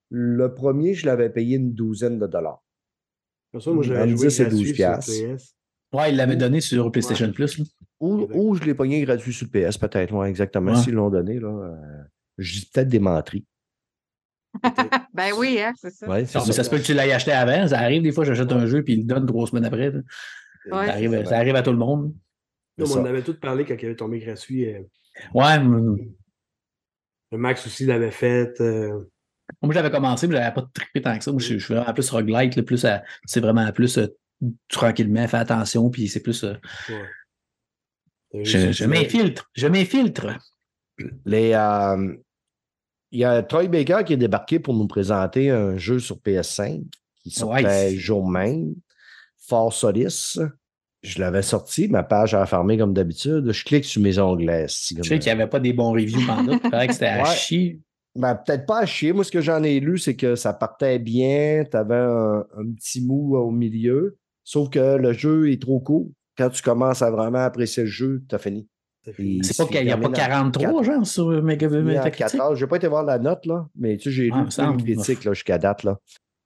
[0.09, 2.61] le premier, je l'avais payé une douzaine de dollars.
[3.59, 5.11] Ça, moi, joué 10 et gratuit 12 sur piastres.
[5.93, 7.57] Ouais, il l'avait donné sur PlayStation Plus.
[7.59, 7.65] là.
[7.99, 10.13] Ou, je l'ai pogné gratuit sur le PS, peut-être.
[10.13, 10.71] Ouais, exactement.
[10.73, 10.77] Ouais.
[10.81, 12.03] S'ils l'ont donné, là, euh,
[12.37, 13.45] je dis peut-être des menteries.
[15.13, 16.07] Ben oui, hein, c'est ça.
[16.07, 17.67] Ouais, c'est Non, mais ça se peut que tu l'aies acheté avant.
[17.67, 19.91] Ça arrive des fois, j'achète un jeu puis il le donne trois semaines après.
[20.69, 22.13] ça, arrive, ça arrive à tout le monde.
[22.77, 24.67] C'est on en avait tout parlé quand il avait tombé gratuit.
[24.73, 24.81] euh,
[25.33, 25.57] Ouais,
[27.31, 28.59] Le Max aussi l'avait fait.
[28.61, 29.09] euh,
[29.61, 31.31] moi, j'avais commencé, mais j'avais pas trippé tant que ça.
[31.31, 34.07] Moi, je, je suis vraiment plus roguelite, là, plus à- c'est vraiment plus euh,
[34.69, 36.43] tranquillement, fais attention, puis c'est plus.
[36.43, 36.53] euh,
[36.89, 38.43] ouais.
[38.45, 40.27] je je m'infiltre, je m'infiltre.
[41.25, 42.15] Les, euh,
[43.11, 46.83] il y a Troy Baker qui est débarqué pour nous présenter un jeu sur PS5
[47.23, 47.95] qui sortait Ouais.
[47.95, 48.73] jour même,
[49.47, 50.37] Fort Solis.
[51.03, 53.49] Je l'avais sorti, ma page a fermé comme d'habitude.
[53.51, 54.65] Je clique sur mes onglets.
[54.67, 56.53] Je sais qu'il n'y avait pas des bons reviews pendant.
[56.53, 57.79] Il paraît que c'était à chier.
[58.17, 59.13] Ben, peut-être pas à chier.
[59.13, 61.63] Moi, ce que j'en ai lu, c'est que ça partait bien.
[61.69, 64.17] Tu avais un, un petit mou au milieu.
[64.43, 66.09] Sauf que le jeu est trop court.
[66.37, 68.67] quand tu commences à vraiment apprécier le jeu, tu as fini.
[69.19, 72.17] Il C'est pas qu'il n'y a pas termine en 43, genre, sur Mega Metacritic.
[72.17, 72.55] 4 heures.
[72.55, 74.45] Je n'ai pas été voir la note, là, mais tu sais, j'ai Ah,
[74.77, 75.83] lu critiques là, jusqu'à date.
[75.83, 75.97] Là.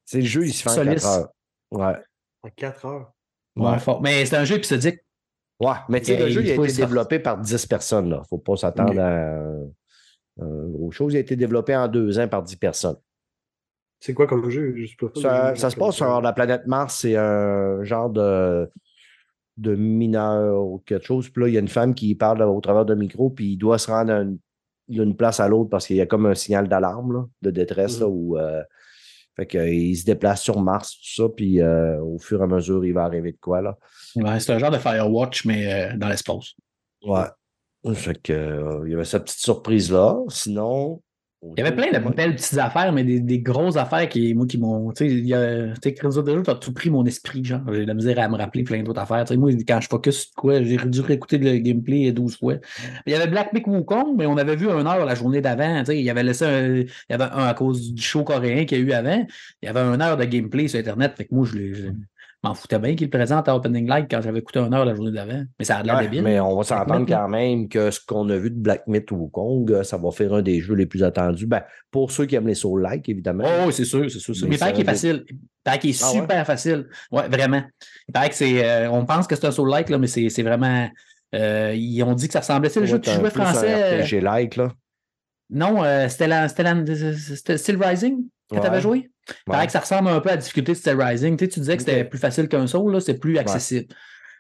[0.06, 1.06] C'est le jeu, il se fait en 4 Soliste.
[1.08, 1.30] heures.
[1.72, 1.96] Ouais.
[2.44, 3.12] En 4 heures.
[3.56, 3.80] Ouais, Ouais.
[3.80, 4.02] fort.
[4.02, 5.00] Mais c'est un jeu épisodique.
[5.60, 8.08] Ouais, mais tu sais, le jeu, il a été développé par 10 personnes.
[8.08, 9.40] Il ne faut pas s'attendre à
[10.38, 11.14] gros chose.
[11.14, 12.98] Il a été développé en deux ans par 10 personnes.
[14.00, 14.74] C'est quoi comme jeu?
[14.76, 15.08] Je sais pas.
[15.22, 17.00] Ça, ça se passe sur la planète Mars.
[17.02, 18.68] C'est un genre de,
[19.58, 21.30] de mineur ou quelque chose.
[21.30, 23.58] Puis là, il y a une femme qui parle au travers d'un micro, puis il
[23.58, 24.40] doit se rendre une-
[24.88, 28.00] d'une place à l'autre parce qu'il y a comme un signal d'alarme, de détresse.
[28.00, 28.12] là, Mhm.
[28.14, 28.62] où, euh,
[29.38, 32.44] fait que, euh, il se déplace sur Mars, tout ça, puis euh, au fur et
[32.44, 33.62] à mesure, il va arriver de quoi.
[33.62, 33.78] Là.
[34.18, 36.56] Ouais, c'est un genre de Firewatch, mais euh, dans l'espace.
[37.06, 37.24] Ouais.
[37.94, 40.18] Fait que, euh, il y avait cette petite surprise-là.
[40.30, 41.02] Sinon.
[41.44, 44.46] Il y avait plein de belles petites affaires, mais des, des grosses affaires qui, moi,
[44.46, 44.92] qui m'ont.
[44.92, 45.74] Tu sais.
[45.82, 47.62] Tu Crimson Dawn, t'as tout pris mon esprit, genre.
[47.72, 49.26] J'ai de la misère à me rappeler plein d'autres affaires.
[49.26, 52.58] Tu moi, quand je focus sur quoi, j'ai dû réécouter le gameplay 12 fois.
[53.08, 55.84] Il y avait Black Myth Wukong, mais on avait vu un heure la journée d'avant.
[55.84, 56.76] Tu il y avait laissé un.
[56.76, 59.26] Il y avait un à cause du show coréen qu'il y a eu avant.
[59.64, 61.14] Il y avait un heure de gameplay sur Internet.
[61.18, 61.90] Fait que moi, je l'ai-
[62.44, 64.96] m'en foutais bien qu'il le présente à Opening Light quand j'avais écouté une heure la
[64.96, 65.44] journée d'avant.
[65.60, 66.24] Mais ça a de l'air Ouais, débile.
[66.24, 69.28] mais on va s'entendre quand même que ce qu'on a vu de Black Myth ou
[69.28, 71.46] Kong, euh, ça va faire un des jeux les plus attendus.
[71.46, 71.62] Ben,
[71.92, 73.44] pour ceux qui aiment les Soul-like, évidemment.
[73.46, 74.34] Oh, oui, c'est sûr, c'est sûr.
[74.34, 74.48] c'est sûr.
[74.48, 75.24] Mais Mais il paraît qu'il est facile.
[75.30, 76.20] Il paraît qu'il est Ah ouais?
[76.22, 76.88] super facile.
[77.12, 77.62] Ouais, vraiment.
[78.08, 78.68] Il paraît que c'est.
[78.68, 80.90] euh, on pense que c'est un soul-like, là, mais c'est c'est vraiment.
[81.36, 82.70] euh, ils ont dit que ça ressemblait.
[82.70, 84.02] Sais, le jeu que tu jouais français.
[84.02, 84.70] euh, J'ai like, là.
[85.50, 89.10] non, euh, c'était la- c'était la- c'était Still Rising que tu avais joué?
[89.48, 89.66] Il paraît Ouais.
[89.68, 91.38] que ça ressemble un peu à la difficulté de Still Rising.
[91.38, 93.88] Tu, sais, tu disais que c'était plus facile qu'un là, c'est plus accessible.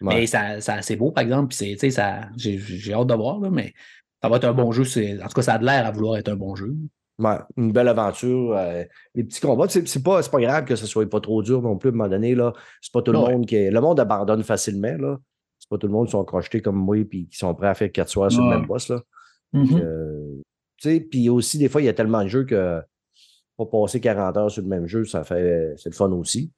[0.01, 0.15] Ouais.
[0.15, 1.53] Mais ça, ça, c'est beau, par exemple.
[1.55, 3.73] Puis j'ai, hâte de voir, là, mais
[4.21, 4.83] ça va être un bon jeu.
[5.21, 6.73] En tout cas, ça a de l'air à vouloir être un bon jeu.
[7.19, 8.55] Ouais, une belle aventure.
[8.57, 8.83] euh,
[9.13, 11.89] les petits combats, c'est pas, pas grave que ce soit pas trop dur non plus
[11.89, 12.35] à un moment donné.
[12.81, 13.31] C'est pas tout le Ouais.
[13.33, 13.69] monde qui est.
[13.69, 14.95] Le monde abandonne facilement.
[14.97, 15.17] là.
[15.59, 17.75] C'est pas tout le monde qui sont crochetés comme moi et qui sont prêts à
[17.75, 18.89] faire quatre soirs sur le même boss.
[18.89, 19.01] Là.
[19.53, 19.81] Mhm.
[19.83, 22.81] Euh, puis aussi, des fois, il y a tellement de jeux que
[23.65, 26.51] pas passer 40 heures sur le même jeu, ça fait c'est le fun aussi.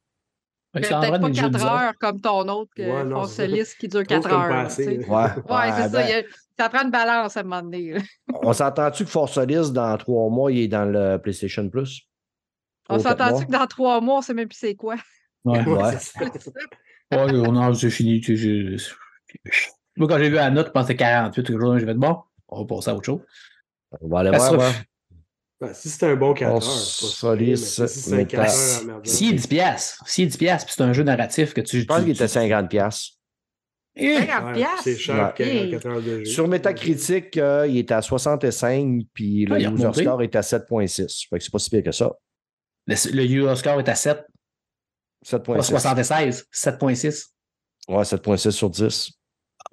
[0.74, 1.82] Peut-être pas des jeux 4 bizarres.
[1.84, 3.22] heures comme ton autre, que Ouais, non.
[3.22, 4.70] Fonsolis qui dure Trop, 4 c'est comme heures.
[5.08, 5.90] Ouais, Ouais, c'est ça.
[5.90, 6.24] ben, il y a-
[6.58, 7.96] ça prend une balance à un moment donné.
[8.42, 12.02] On s'entend-tu que Force Solis, dans trois mois, il est dans le PlayStation Plus?
[12.90, 14.96] On s'entend-tu que dans 3 mois, on sait même plus c'est quoi?
[15.46, 15.64] Ouais.
[15.68, 15.78] Ouais.
[17.12, 18.20] Ouais, on a, c'est fini.
[18.20, 18.94] tu sais, je-
[19.96, 21.80] Moi, quand j'ai vu la note, je pensais 48 quelque chose.
[21.80, 23.20] J'ai fait bon, on va passer à autre chose.
[24.02, 24.74] On va aller voir.
[25.64, 25.68] Ouais.
[25.70, 28.78] Ben, si c'est un bon 4 On heures, solide, si c'est un mais 4 t'as-
[28.80, 29.08] heures, merde.
[29.08, 31.82] S'il est 10 piastres, s'il est 10 piastres, puis c'est un jeu narratif que tu...
[31.82, 32.68] Je pense qu'il était 50$.
[32.68, 33.14] piastres.
[33.96, 34.82] 50 Ouais, piastres?
[34.84, 35.70] C'est cher, Ouais.
[35.72, 36.26] 4 heures de jeu.
[36.26, 40.04] Sur Metacritic, euh, il est à 65, puis le Ah, user remonté.
[40.04, 41.28] score est à 7.6.
[41.30, 42.12] Fait que c'est pas si pire que ça.
[42.88, 45.64] Le, le Euro score est à 7, pas 7.6.
[45.64, 47.28] 76, 7.6.
[47.88, 49.12] Ouais, 7.6 sur 10.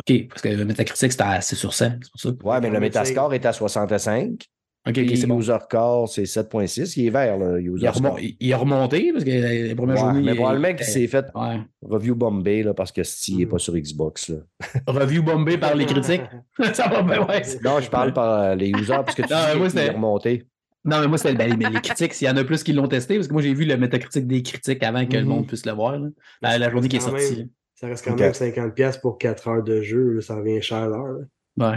[0.09, 2.29] OK, parce que le Metacritic, c'est sur 100, c'est pour ça.
[2.49, 4.45] Ouais, mais le Metascore est à 65.
[4.89, 5.39] OK, c'est bon.
[5.39, 6.95] user score, c'est 7.6.
[6.97, 8.19] Il est vert, le user Il a, score.
[8.19, 10.23] il- a remonté, parce que les premières Ouais, journées...
[10.23, 11.61] mais probablement il qu'il s'est fait Ouais.
[11.83, 13.49] review bombé là, parce que Steve n'est Mm.
[13.51, 14.31] pas sur Xbox.
[14.31, 14.37] Là.
[14.87, 16.23] Review bombé par les critiques?
[16.73, 17.43] ça va bien, ouais.
[17.63, 20.47] Non, je parle par euh, les users parce que tu Non, dis qu'il est remonté.
[20.83, 22.15] Non, mais moi, c'était ben, les critiques.
[22.15, 24.27] S'il y en a plus qui l'ont testé, parce que moi, j'ai vu le Metacritic
[24.27, 25.29] des critiques avant que le Mhm.
[25.29, 25.99] monde puisse le voir.
[25.99, 26.09] là.
[26.41, 27.37] La, la journée qui est sortie.
[27.37, 27.49] même.
[27.75, 30.23] Ça reste quand même 50$ piastres pour 4 heures de jeu.
[30.23, 31.19] ça revient cher l'heure.
[31.59, 31.77] Ouais.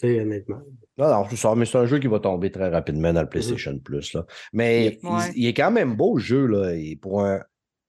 [0.00, 0.60] Tu sais, honnêtement.
[0.98, 3.28] Non, non, c'est ça, mais c'est un jeu qui va tomber très rapidement dans le
[3.28, 4.12] PlayStation Plus.
[4.14, 4.26] Là.
[4.52, 5.32] Mais il- Ouais.
[5.36, 6.46] il, est quand même beau, le jeu.
[6.46, 6.74] Là.
[6.74, 7.40] Et pour un,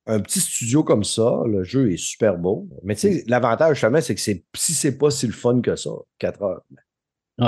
[0.06, 2.68] un petit studio comme ça, le jeu est super beau.
[2.84, 5.76] Mais tu sais, l'avantage, justement, c'est que c'est, si c'est pas si le fun que
[5.76, 5.90] ça,
[6.20, 6.62] 4 heures.
[7.40, 7.48] Ouais.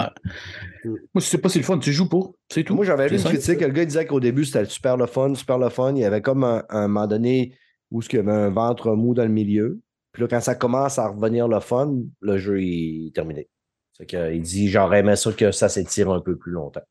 [0.85, 2.35] Moi, je sais pas si le fun, tu joues pour.
[2.49, 2.75] C'est tout.
[2.75, 3.61] Moi, j'avais lu C'est une critique.
[3.61, 5.93] Le gars disait qu'au début, c'était super le fun, super le fun.
[5.95, 7.55] Il y avait comme un, un moment donné
[7.91, 9.81] où il y avait un ventre mou dans le milieu.
[10.13, 13.49] Puis là, quand ça commence à revenir le fun, le jeu est terminé.
[14.07, 16.81] Que, il dit J'aurais aimé ça que ça s'étire un peu plus longtemps.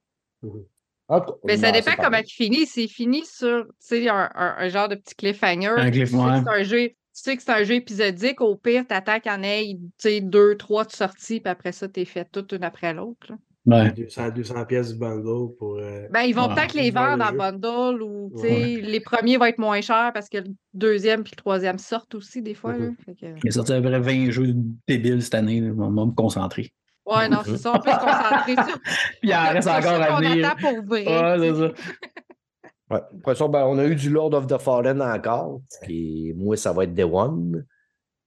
[0.43, 0.65] Mhm.
[1.09, 2.67] Cas, Mais ça non, dépend comment il finit.
[2.67, 6.13] S'il finit sur tu sais, un, un- un genre de petit cliffhanger, Un tu sais
[6.13, 6.89] que c'est un jeu.
[6.89, 9.81] Tu sais que c'est un jeu épisodique, au pire, t'attends qu'il y en ait tu
[9.99, 13.27] sais, deux, trois de sorties, puis après ça, t'es fait toutes une après l'autre.
[13.29, 13.37] là.
[13.67, 13.93] Ouais.
[13.93, 15.77] 200, 200 pièces du bundle pour.
[15.79, 16.55] euh, Ben, ils vont Ouais.
[16.55, 18.81] peut-être les vendre le en bundle ou tu sais, Ouais.
[18.81, 22.41] les premiers vont être moins chers parce que le deuxième puis le troisième sortent aussi
[22.41, 22.73] des fois.
[22.73, 22.87] là.
[22.87, 22.97] Mhm.
[23.05, 24.55] Fait que- Il est sorti à peu près 20 jeux
[24.89, 25.61] débiles cette année.
[25.61, 25.73] là.
[25.77, 26.73] On va me concentrer.
[27.07, 27.73] Ouais, non, c'est ça.
[27.75, 28.81] On peut se concentrer sur,
[29.21, 30.49] Puis il en reste encore à venir.
[30.51, 31.07] attend pour vrai.
[31.07, 31.73] Ouais, c'est ça.
[32.91, 33.01] Ouais.
[33.19, 35.61] Après ça, ben, on a eu du Lord of the Fallen encore.
[35.85, 37.65] Qui, moi, ça va être Day One.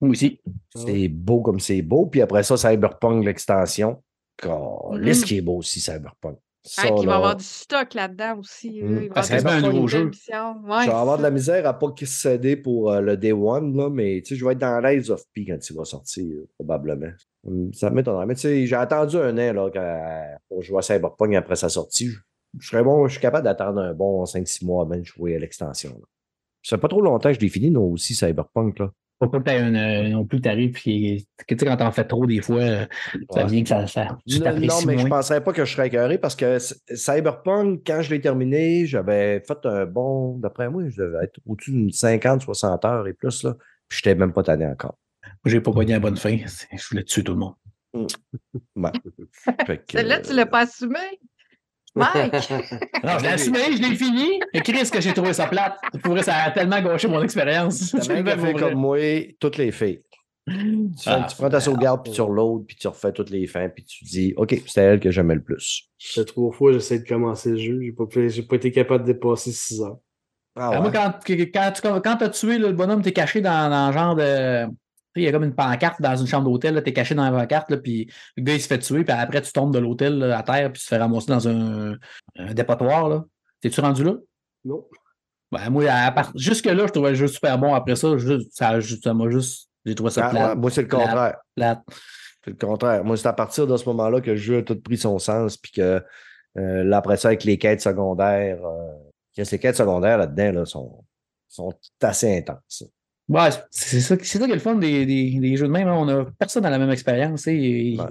[0.00, 0.40] Moi aussi.
[0.74, 2.06] C'est beau comme c'est beau.
[2.06, 4.02] Puis après ça, Cyberpunk, l'extension.
[4.44, 5.04] Mhm.
[5.04, 6.38] Qu'est-ce qui est beau aussi, Cyberpunk.
[6.64, 8.82] Puis il va y avoir du stock là-dedans aussi.
[8.82, 9.02] Mm.
[9.02, 10.04] Il va Parce avoir que c'est un nouveau jeu.
[10.06, 10.54] missions.
[10.64, 13.16] je Ouais, vais avoir de la misère à pas qu'il se céder pour euh, le
[13.18, 15.76] Day One, là, mais tu sais, je vais être dans l'Ace of P quand il
[15.76, 17.12] va sortir, euh, probablement.
[17.46, 18.24] Hum, Ça m'étonnerait.
[18.26, 21.68] Mais tu sais, j'ai attendu un an là, quand- pour jouer à Cyberpunk après sa
[21.68, 22.08] sortie.
[22.08, 22.18] Je,
[22.60, 25.38] je serais bon, je suis capable d'attendre un bon 5-6 mois avant de jouer à
[25.38, 26.00] l'extension.
[26.62, 28.78] Ça fait pas trop longtemps que je l'ai fini, non, aussi, Cyberpunk.
[28.78, 28.90] Là.
[29.24, 31.76] Faut pas que t'aies une, euh, non plus que t'arrives puis que, tu sais, quand
[31.78, 32.86] t'en fais trop, des fois, euh,
[33.30, 33.46] ça Ouais.
[33.50, 34.52] vient que ça, ça tu Non,
[34.86, 35.18] mais je moins.
[35.18, 36.58] penserais pas que je serais écœuré parce que
[36.94, 41.70] Cyberpunk, quand je l'ai terminé, j'avais fait un bon, d'après moi, je devais être au-dessus
[41.72, 43.54] d'une 50, 60 heures et plus, là.
[43.88, 44.96] Puis je n'étais même pas tanné encore.
[45.46, 46.36] J'ai pas gagné la bonne fin.
[46.36, 47.54] Je voulais tuer tout le monde.
[48.76, 48.90] Ouais.
[49.66, 50.98] Que, Celle-là, tu l'as pas assumé.
[51.94, 52.32] Mike!
[53.04, 54.40] Non, je l'ai assumé, je l'ai fini.
[54.52, 55.76] Et Chris, que j'ai trouvé ça plate?
[56.02, 57.90] Pour vrai, ça a tellement gâché mon expérience.
[57.90, 58.22] Pour faire
[58.54, 58.54] vrai.
[58.70, 58.98] comme moi,
[59.38, 60.00] toutes les filles.
[60.46, 60.54] Tu,
[61.04, 63.68] fais- Ah, tu prends ta sauvegarde, puis tu reloads, puis tu refais toutes les fins,
[63.68, 65.88] puis tu dis, OK, c'était elle que j'aimais le plus.
[65.98, 67.78] Fait trois fois, j'essaie de commencer le jeu.
[67.82, 69.98] J'ai pas, pu- j'ai pas été capable de dépasser 6 heures.
[70.56, 73.68] Ah Ah, Moi, quand, quand tu quand as tué là, le bonhomme, t'es caché dans,
[73.70, 74.66] dans le genre de.
[75.16, 77.70] Il y a comme une pancarte dans une chambre d'hôtel, t'es caché dans la pancarte,
[77.70, 80.42] là, puis le gars il se fait tuer, puis après tu tombes de l'hôtel à
[80.42, 81.96] terre, puis tu te fais ramasser dans un,
[82.36, 83.08] un dépotoir.
[83.08, 83.24] là.
[83.60, 84.14] T'es-tu rendu là?
[84.64, 84.84] Non.
[85.52, 87.74] Ben, moi, à part- jusque-là, je trouvais le jeu super bon.
[87.74, 89.68] Après ça, juste- ça ça m'a juste.
[89.86, 90.48] J'ai trouvé ça Ah, plate.
[90.50, 91.36] ouais, moi, c'est le plate, contraire.
[91.54, 91.80] plate.
[92.44, 93.04] C'est le contraire.
[93.04, 95.56] Moi, c'est à partir de ce moment-là que le jeu a tout pris son sens,
[95.56, 96.02] puis que
[96.58, 98.92] euh, là, après ça, avec les quêtes secondaires, euh,
[99.36, 101.04] que ces quêtes secondaires là-dedans là, sont,
[101.48, 102.84] sont assez intenses.
[103.28, 105.88] Ouais, c'est ça, c'est ça qui est le fun des, des, des jeux de même.
[105.88, 105.96] hein.
[105.96, 107.46] On a personne dans la même expérience.
[107.46, 108.04] et- Ouais.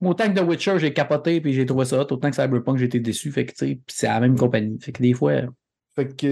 [0.00, 2.84] Autant que The Witcher, j'ai capoté puis j'ai trouvé ça hot, autant que Cyberpunk, j'ai
[2.86, 3.32] été déçu.
[3.32, 3.52] Fait que,
[3.88, 4.78] c'est la même compagnie.
[4.80, 5.32] Fait que des fois.
[5.96, 6.26] Fait que,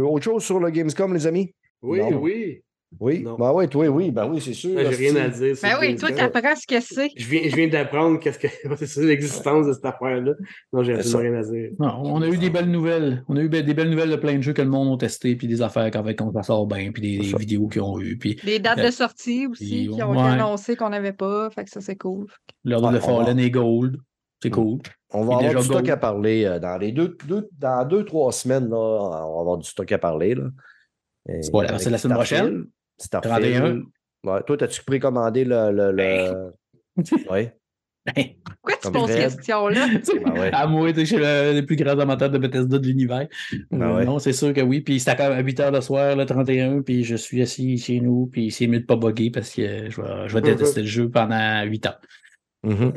[0.00, 1.54] euh, autre chose sur le Gamescom, les amis?
[1.82, 2.18] Oui, Non.
[2.22, 2.62] oui.
[3.00, 3.22] Oui?
[3.22, 3.36] Non.
[3.36, 4.72] Ben oui, toi, oui, ben oui, c'est sûr.
[4.72, 5.54] Moi, J'ai rien à dire.
[5.62, 7.10] Ben oui, toi, t'apprends ce que c'est.
[7.16, 8.46] Je viens, je viens d'apprendre qu'est-ce que
[8.86, 10.32] c'est l'existence de cette affaire-là.
[10.72, 11.70] Non, j'ai absolument rien à dire.
[11.78, 13.24] Non, on a eu des belles nouvelles.
[13.28, 15.36] On a eu des belles nouvelles de plein de jeux que le monde a testé,
[15.36, 18.16] puis des affaires quand ça sort bien, puis des, vidéos qu'ils ont eues.
[18.18, 20.28] Puis Des dates Euh, de sortie aussi puis, qui ont été ouais.
[20.30, 21.50] annoncées qu'on n'avait pas.
[21.50, 22.26] Fait que ça, c'est cool.
[22.64, 23.96] l'ordre Ouais, de on va- Fallen et Gold.
[24.42, 24.52] C'est Mm.
[24.52, 24.78] cool.
[25.12, 25.90] On va Puis avoir du stock Gold.
[25.90, 28.68] à parler euh, dans les deux, deux- dans deux, trois semaines.
[28.68, 30.34] Là, on va avoir du stock à parler.
[30.34, 30.44] Là.
[31.28, 32.64] Et C'est la- semaine prochaine?
[32.98, 33.84] Starfield.
[34.22, 34.32] 31.
[34.32, 35.70] Ouais, toi, as-tu précommandé le.
[35.70, 36.52] le, le...
[37.30, 37.48] Oui.
[38.06, 39.86] Ben, Pourquoi tu poses cette question-là?
[40.26, 40.50] Ben ouais.
[40.52, 43.26] À moi, tu sais, je suis le, le plus grand amateur de Bethesda de l'univers.
[43.70, 44.04] Ben Euh, ouais.
[44.04, 44.82] Non, c'est sûr que oui.
[44.82, 47.78] Puis c'était quand même à 8 h le soir, le 31, puis je suis assis
[47.78, 50.82] chez nous, puis c'est mieux de pas bugger parce que je vais, je vais détester
[50.82, 51.94] le jeu pendant 8 ans.
[52.64, 52.92] Mhm.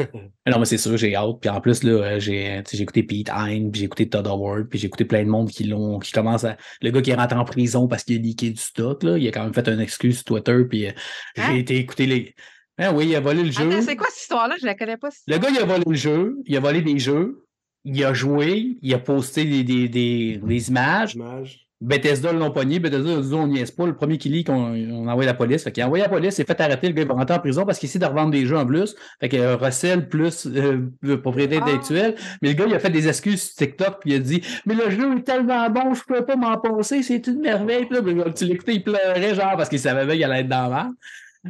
[0.46, 1.38] Mais Non, mais c'est sûr, j'ai hâte.
[1.42, 4.26] Puis en plus, là, euh, j'ai sais, j'ai écouté Pete Hine, puis j'ai écouté Todd
[4.28, 6.58] Howard, puis j'ai écouté plein de monde qui l'ont, qui commence à.
[6.82, 9.28] Le gars qui est rentré en prison parce qu'il a leaké du stock, là, il
[9.28, 10.92] a quand même fait un excuse sur Twitter, puis euh,
[11.36, 11.54] j'ai Hein?
[11.56, 12.34] été écouter les.
[12.78, 13.68] Ben oui, il a volé le jeu.
[13.68, 14.56] Attends, c'est quoi cette histoire-là?
[14.62, 15.10] Je la connais pas.
[15.28, 17.44] Le gars, il a volé le jeu, il a volé des jeux,
[17.84, 21.16] il a joué, il a posté des, des, des, des images.
[21.16, 21.67] Dommage.
[21.80, 22.80] Bethesda l'ont pogné.
[22.80, 23.86] Bethesda a dit on n'y est pas.
[23.86, 25.64] Le premier qui lit qu'on on a envoyé la police.
[25.64, 26.88] Fait qu'il a envoyé la police, il s'est fait arrêter.
[26.88, 28.66] Le gars il va rentrer en prison parce qu'il essaie de revendre des jeux en
[28.66, 28.96] plus.
[29.20, 31.64] Fait que euh, recel plus euh, propriété Ah.
[31.64, 32.16] intellectuelle.
[32.42, 34.00] Mais le gars, il a fait des excuses sur TikTok.
[34.02, 37.04] Puis il a dit Mais le jeu est tellement bon, je peux pas m'en passer.
[37.04, 37.86] C'est une merveille.
[37.86, 40.70] Puis là, tu l'écoutais, il pleurait genre parce qu'il savait bien qu'il allait être dans
[40.70, 40.94] la merde.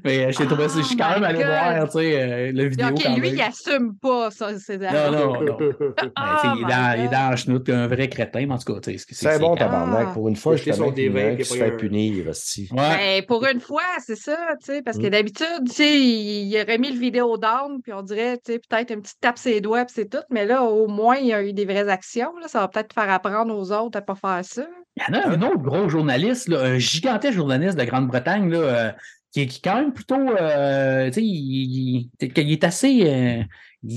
[0.03, 0.79] Mais euh, j'ai trouvé ça.
[0.79, 1.47] Je suis quand Oh même allé God.
[1.47, 2.87] voir tu sais, euh, le vidéo.
[2.89, 3.35] OK, quand lui, même.
[3.35, 4.49] il assume pas ça.
[4.59, 5.57] C'est Non, non, non.
[5.57, 7.11] Ben, Oh il, est dans, il est God.
[7.11, 8.79] dans la chenoute, un vrai crétin, mais en tout cas.
[8.81, 10.07] tu sais, C'est C'est bon, tabarnak.
[10.09, 10.13] Ah.
[10.13, 11.45] Pour une fois, je Acheter te son mets qu'il y en a D20 un qui
[11.45, 12.25] se fait un- punir.
[12.27, 12.67] Ouais.
[12.77, 15.09] Ben, pour une fois, c'est ça, tu sais, parce que Mm.
[15.09, 18.91] d'habitude, tu sais, il, aurait mis le vidéo down, puis on dirait, tu sais, peut-être
[18.93, 21.43] une petite tape ses doigts, puis c'est tout, mais là, au moins, il y a
[21.43, 24.41] eu des vraies actions, là, ça va peut-être faire apprendre aux autres à pas faire
[24.43, 24.63] ça.
[24.97, 28.57] Il y en a un autre gros journaliste, là, un gigantesque journaliste de Grande-Bretagne, là,
[28.57, 28.91] euh,
[29.47, 30.15] qui, est- quand même plutôt.
[30.15, 33.01] euh, tu sais, il, il- il est assez.
[33.09, 33.43] euh,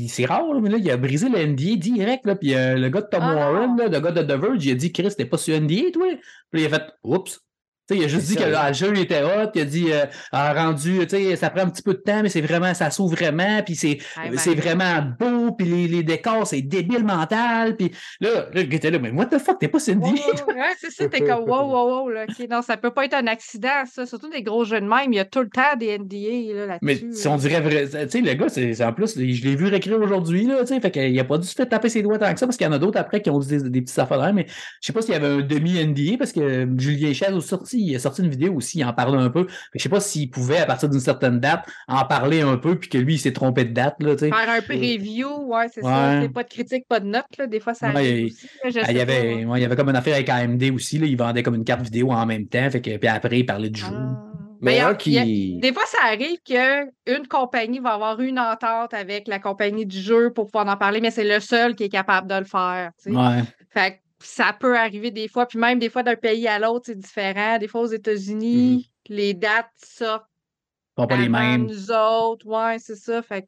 [0.08, 2.26] c'est rare, là, mais là, il a brisé le NDA direct.
[2.26, 4.64] Là, puis euh, le gars de Tom Ah Warren, là, le gars de The Verge,
[4.64, 6.06] il a dit Chris, t'es pas sur NDA, toi?
[6.50, 7.40] Puis il a fait Oups.
[7.90, 10.06] Il a juste dit que là, le jeu il était hot, il a dit euh,
[10.32, 11.00] ah, rendu,
[11.36, 13.98] ça prend un petit peu de temps, mais c'est vraiment, ça s'ouvre vraiment, puis c'est
[14.36, 18.98] c'est vraiment beau, puis les, les décors, c'est débile mental, puis là, là, était là,
[18.98, 22.02] mais what the fuck, t'es pas sur NDA Ouais, c'est ça, t'es comme wow, wow,
[22.02, 24.80] wow, là, ok, non, ça peut pas être un accident, ça, surtout des gros jeux
[24.80, 27.20] de même, il y a tout le temps des NDA là, Mais là-dessus.
[27.20, 30.00] si on dirait vrai, tu sais, le gars, c'est en plus, je l'ai vu réécrire
[30.00, 32.32] aujourd'hui, là, tu sais, fait qu'il a pas dû se faire taper ses doigts tant
[32.32, 33.98] que ça, parce qu'il y en a d'autres après qui ont dit des, des petites
[33.98, 34.46] affaires, mais
[34.80, 37.96] je sais pas s'il y avait un demi-NDA, parce que Julien Chaz a sorti, il
[37.96, 40.30] a sorti une vidéo aussi, il en parlait un peu, mais je sais pas s'il
[40.30, 43.32] pouvait, à partir d'une certaine date, en parler un peu, puis que lui, il s'est
[43.32, 44.16] trompé de date, là.
[44.16, 46.20] Faire un preview, ouais, c'est ça.
[46.20, 46.28] Ouais.
[46.28, 47.46] Pas de critique, pas de note, là.
[47.46, 48.46] Des fois, ça arrive il- aussi.
[48.64, 50.28] là, je Ah, il, y avait, pas, ouais, il y avait comme une affaire avec
[50.28, 53.08] AMD aussi, là, il vendait comme une carte vidéo en même temps, fait que, puis
[53.08, 53.86] après, il parlait du jeu.
[53.92, 54.26] Ah.
[54.62, 55.18] Mais Ben, qui.
[55.18, 59.98] a- Des fois, ça arrive qu'une compagnie va avoir une entente avec la compagnie du
[59.98, 62.90] jeu pour pouvoir en parler, mais c'est le seul qui est capable de le faire.
[63.02, 63.16] tu sais.
[63.16, 63.42] Ouais.
[63.72, 66.86] Fait que ça peut arriver des fois, puis même des fois d'un pays à l'autre,
[66.86, 67.58] c'est différent.
[67.58, 70.26] Des fois aux États-Unis, les dates sortent
[70.94, 71.66] Pas, pas les mêmes.
[71.66, 72.46] nous autres.
[72.46, 73.22] Ouais, c'est ça.
[73.22, 73.46] Fait que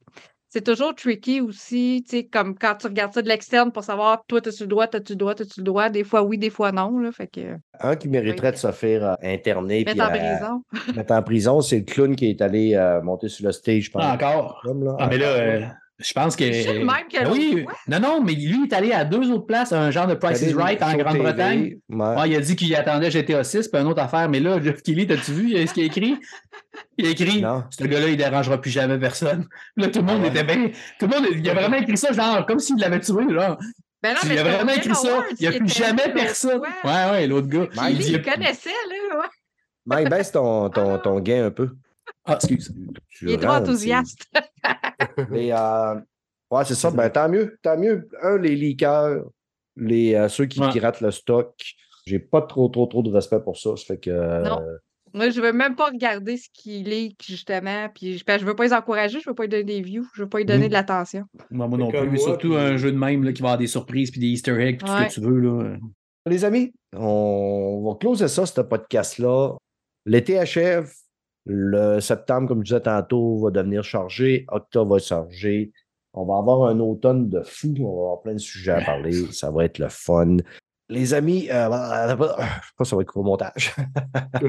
[0.48, 4.22] c'est toujours tricky aussi, tu sais, comme quand tu regardes ça de l'externe pour savoir,
[4.28, 5.88] toi, t'as-tu le droit, t'as-tu le droit, t'as-tu le droit?
[5.88, 6.98] Des fois oui, des fois non.
[6.98, 10.62] Là, fait que Un qui mériterait de se faire euh, interner mettre en euh, prison.
[10.94, 13.90] mettre en prison, c'est le clown qui est allé euh, monter sur le stage.
[13.90, 14.60] pendant- Ah, encore.
[14.62, 14.94] Comme, là.
[14.98, 15.66] Ah, mais là, euh,
[15.98, 16.50] je pense que.
[16.52, 19.30] C'est le même que Ben oui, non, non, mais lui il est allé à deux
[19.30, 21.62] autres places, un genre de Price is Right en Grande-Bretagne.
[21.64, 22.16] TV, ouais.
[22.16, 24.28] Ouais, il a dit qu'il attendait GTA 6, puis une autre affaire.
[24.28, 26.18] Mais là, Jeff Kelly, t'as-tu vu ce qu'il a écrit?
[26.98, 27.64] Il a écrit Non.
[27.70, 29.46] Ce gars-là, il dérangera plus jamais personne.
[29.76, 30.28] Là, tout le monde Ah ouais?
[30.28, 30.70] était bien.
[30.98, 33.58] Tout le monde, il a vraiment écrit ça, genre, comme s'il l'avait tué, genre.
[34.02, 35.24] Ben non, il mais a c'est vraiment écrit ça.
[35.38, 36.60] Il n'y a plus jamais personne.
[36.82, 37.66] Ouais, ouais, l'autre gars.
[37.76, 39.18] Mike, il il connaissait, là.
[39.20, 39.26] ouais.
[39.86, 41.70] Mike, baisse ton, ton, ton gain un peu.
[42.24, 42.72] Ah, excuse.
[43.08, 44.26] Tu Il est trop enthousiaste.
[45.30, 45.94] Mais, euh,
[46.50, 46.90] ouais, c'est ça.
[46.90, 47.58] Ben, tant mieux.
[47.62, 48.08] Tant mieux.
[48.22, 49.24] Un, les leakers,
[49.76, 50.70] les, euh, ceux qui Ouais.
[50.70, 51.54] piratent le stock.
[52.06, 53.76] J'ai pas trop, trop, trop de respect pour ça.
[53.76, 54.10] Ça fait que.
[54.10, 54.60] euh, Non.
[55.14, 57.88] Moi, je veux même pas regarder ce qu'il leak, justement.
[57.94, 60.22] Puis je, je veux pas les encourager, je veux pas lui donner des views, je
[60.22, 60.68] veux pas lui donner Mm.
[60.68, 61.24] de l'attention.
[61.50, 62.06] Moi, moi non plus.
[62.08, 64.28] moi, Surtout puis- un jeu de même là, qui va avoir des surprises puis des
[64.28, 65.10] Easter eggs, puis tout Ouais.
[65.10, 65.38] ce que tu veux.
[65.40, 65.76] Là.
[66.26, 69.56] Les amis, on va closer ça, ce podcast-là.
[70.06, 70.90] L'été achève.
[71.44, 74.44] Le septembre, comme je disais tantôt, va devenir chargé.
[74.48, 75.72] Octobre va être chargé.
[76.14, 77.74] On va avoir un automne de fou.
[77.80, 79.12] On va avoir plein de sujets à parler.
[79.32, 80.36] Ça va être le fun.
[80.88, 82.16] Les amis, euh, je sais
[82.76, 83.74] pas si ça va être court montage.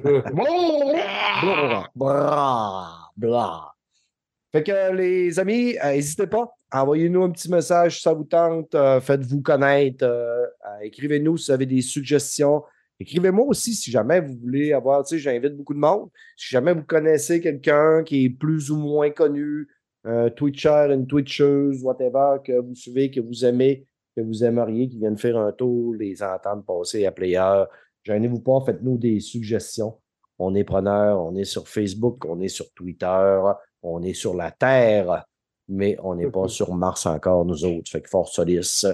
[4.51, 6.51] Fait que les amis, euh, n'hésitez pas.
[6.71, 8.75] Envoyez-nous un petit message si ça vous tente.
[8.75, 10.03] euh, Faites-vous connaître.
[10.05, 12.63] euh, euh, Écrivez-nous si vous avez des suggestions.
[12.99, 16.09] Écrivez-moi aussi si jamais vous voulez avoir, tu sais, j'invite beaucoup de monde.
[16.37, 19.67] Si jamais vous connaissez quelqu'un qui est plus ou moins connu,
[20.05, 24.97] un Twitcher, une Twitcheuse, whatever, que vous suivez, que vous aimez, que vous aimeriez, qui
[24.97, 27.63] viennent faire un tour, les entendre passer à Player.
[28.03, 29.99] Gênez-vous pas, faites-nous des suggestions.
[30.39, 33.39] On est preneur, on est sur Facebook, on est sur Twitter,
[33.81, 35.25] on est sur la Terre,
[35.67, 37.89] mais on n'est pas sur Mars encore, nous autres.
[37.89, 38.85] Fait que Force Solis,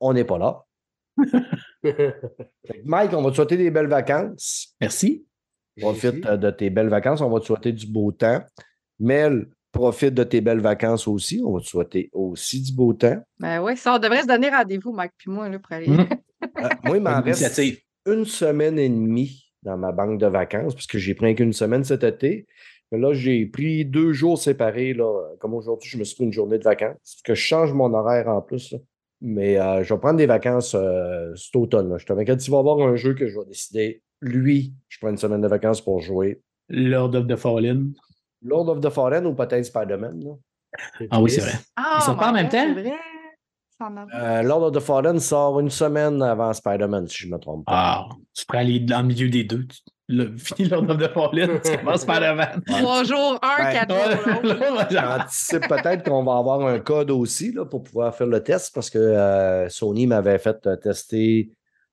[0.00, 0.64] on n'est pas là.
[2.84, 4.74] Mike, on va te souhaiter des belles vacances.
[4.80, 5.26] Merci.
[5.80, 7.20] Profite euh, de tes belles vacances.
[7.20, 8.42] On va te souhaiter du beau temps.
[8.98, 11.42] Mel, profite de tes belles vacances aussi.
[11.44, 13.22] On va te souhaiter aussi du beau temps.
[13.38, 15.88] Ben oui, ça, on devrait se donner rendez-vous, Mike puis moi, là, pour aller.
[15.88, 16.08] Mm.
[16.58, 17.60] Euh, moi, il m'en reste
[18.06, 22.02] une semaine et demie dans ma banque de vacances, puisque j'ai pris qu'une semaine cet
[22.02, 22.46] été.
[22.90, 24.94] Mais là, j'ai pris deux jours séparés.
[24.94, 25.36] Là.
[25.38, 26.96] Comme aujourd'hui, je me suis pris une journée de vacances.
[26.96, 28.72] Parce que je change mon horaire en plus.
[28.72, 28.78] là.
[29.22, 31.90] Mais euh, je vais prendre des vacances euh, cet automne.
[31.90, 31.98] là.
[31.98, 34.02] Je te m'inquiète, s'il va y avoir un jeu que je vais décider.
[34.20, 36.40] Lui, je prends une semaine de vacances pour jouer.
[36.68, 37.92] Lord of the Fallen.
[38.42, 40.22] Lord of the Fallen ou peut-être Spider-Man.
[41.10, 41.52] Ah oui, c'est vrai.
[41.76, 42.74] Ah, Ils sont pas en même God, temps?
[44.14, 47.64] Euh, Lord of the Fallen sort une semaine avant Spider-Man, si je ne me trompe
[47.66, 47.72] pas.
[47.72, 49.64] Ah, tu pourrais aller dans le milieu des deux.
[49.66, 52.62] Tu l'as fini Lord of the Fallen, tu commences par la vanne.
[52.66, 54.82] Trois jours, un, Ben, quatre jours.
[54.90, 58.90] J'anticipe peut-être qu'on va avoir un code aussi là, pour pouvoir faire le test parce
[58.90, 61.50] que euh, Sony m'avait fait euh, tester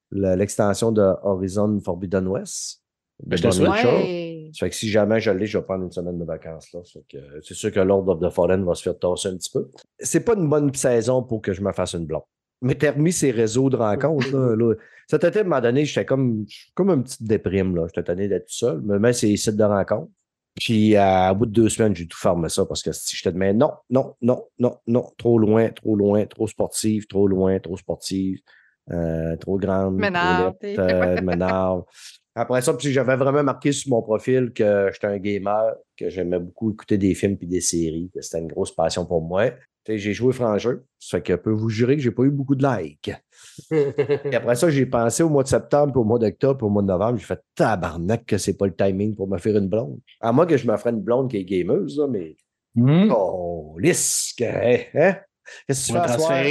[0.09, 2.81] le- l'extension de Horizon Forbidden West.
[3.25, 3.69] Ben, je te souhaite.
[3.71, 4.26] Ouais.
[4.53, 6.71] Ça fait que si jamais je l'ai, je vais prendre une semaine de vacances.
[6.73, 6.81] Là.
[7.15, 9.69] Euh, C'est sûr que Lord of the Fallen va se faire tasser un petit peu.
[9.99, 12.23] C'est pas une bonne saison pour que je me fasse une blonde.
[12.61, 14.31] Mais t'as remis ces réseaux de rencontres.
[14.31, 14.73] Là, là.
[15.07, 17.75] Cet été, à un moment donné, j'étais comme, comme une petite déprime.
[17.75, 17.87] Là.
[17.87, 18.81] J'étais tanné d'être tout seul.
[18.83, 20.11] Mais même ces sites de rencontres.
[20.55, 23.37] Puis, à, bout de deux semaines, j'ai tout fermé ça parce que si j'étais de
[23.37, 27.77] mais non, non, non, non, non, trop loin, trop loin, trop sportive, trop loin, trop
[27.77, 28.39] sportive,
[28.89, 31.81] euh, trop grande, M'énerve, trop euh.
[32.39, 36.37] Après ça, puis j'avais vraiment marqué sur mon profil que j'étais un gamer, que j'aimais
[36.37, 39.49] beaucoup écouter des films puis des séries, que c'était une grosse passion pour moi.
[39.87, 42.29] J'ai joué franc jeu, ça fait que je peux vous jurer que j'ai pas eu
[42.29, 43.11] beaucoup de likes.
[43.71, 46.69] Et après ça, j'ai pensé au mois de septembre, puis au mois d'octobre, puis au
[46.69, 47.17] mois de novembre.
[47.17, 49.97] J'ai fait tabarnak que c'est pas le timing pour me faire une blonde.
[50.21, 52.35] À moins que je me ferais une blonde qui est gameuse, là, mais.
[52.75, 53.09] Hmm.
[53.09, 55.15] Oh, lisse, hein?
[55.65, 56.43] Qu'est-ce que tu fais à soir?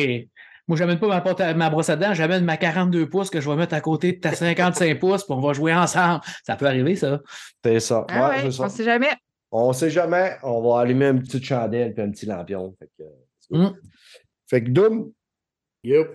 [0.68, 3.40] Moi, j'amène pas ma, porte à- ma brosse à dents, j'amène ma 42 pouces que
[3.40, 6.20] je vais mettre à côté de ta 55 pouces, puis on va jouer ensemble.
[6.44, 7.20] Ça peut arriver, ça.
[7.64, 8.04] C'est ça.
[8.08, 8.64] Ah Ouais, ouais, c'est ça.
[8.64, 9.10] on sait jamais.
[9.52, 12.74] On sait jamais, on va allumer une petite chandelle puis un petit lampion.
[12.78, 13.56] Fait que.
[13.56, 13.74] Mm.
[14.50, 15.12] fait que Doom,
[15.84, 16.08] Yup.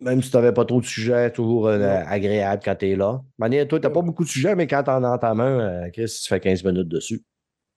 [0.00, 3.20] même si tu n'avais pas trop de sujets, toujours euh, agréable quand tu es là.
[3.38, 5.34] Manière, toi, tu n'as pas beaucoup de sujets, mais quand tu en as en ta
[5.34, 7.22] main, euh, Chris, tu fais 15 minutes dessus.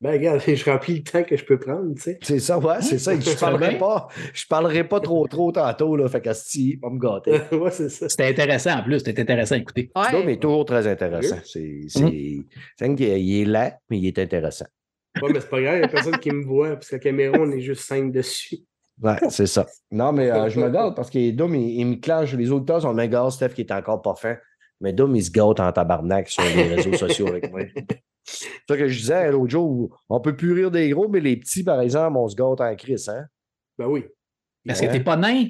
[0.02, 2.20] Ben, regarde, je remplis le temps que je peux prendre, tu sais.
[2.22, 3.12] C'est ça, ouais, c'est ça.
[3.20, 6.08] Je parlerai pas, je parlerai pas trop trop tantôt, là.
[6.08, 7.32] Fait qu'Asti, va me gâter.
[7.56, 8.08] ouais, c'est ça.
[8.08, 9.92] C'était intéressant en plus, c'était intéressant à écouter.
[9.96, 10.32] Ouais.
[10.34, 11.40] est toujours très intéressant.
[11.44, 12.00] C'est, c'est,
[12.78, 14.66] c'est vrai qu'il est- il est lent, mais il est intéressant.
[15.22, 17.00] Ouais, mais c'est pas grave, il n'y a personne qui me voit, parce que la
[17.00, 18.60] caméra, on est juste cinq dessus.
[19.02, 19.66] Ouais, c'est ça.
[19.92, 22.34] Non, mais euh, je me gâte parce que Dom, il, il me clenche.
[22.34, 24.38] Les auditeurs sont le même gars, Steph, qui est encore pas fin.
[24.82, 27.62] Mais Dom, il se gâte en tabarnak sur les réseaux sociaux avec moi.
[28.24, 30.00] C'est ça que je disais l'autre jour.
[30.10, 32.76] On peut plus rire des gros, mais les petits, par exemple, on se gâte en
[32.76, 33.26] crise, hein?
[33.78, 34.06] Ben oui.
[34.68, 34.88] Parce Ouais.
[34.88, 35.46] que t'es pas nain.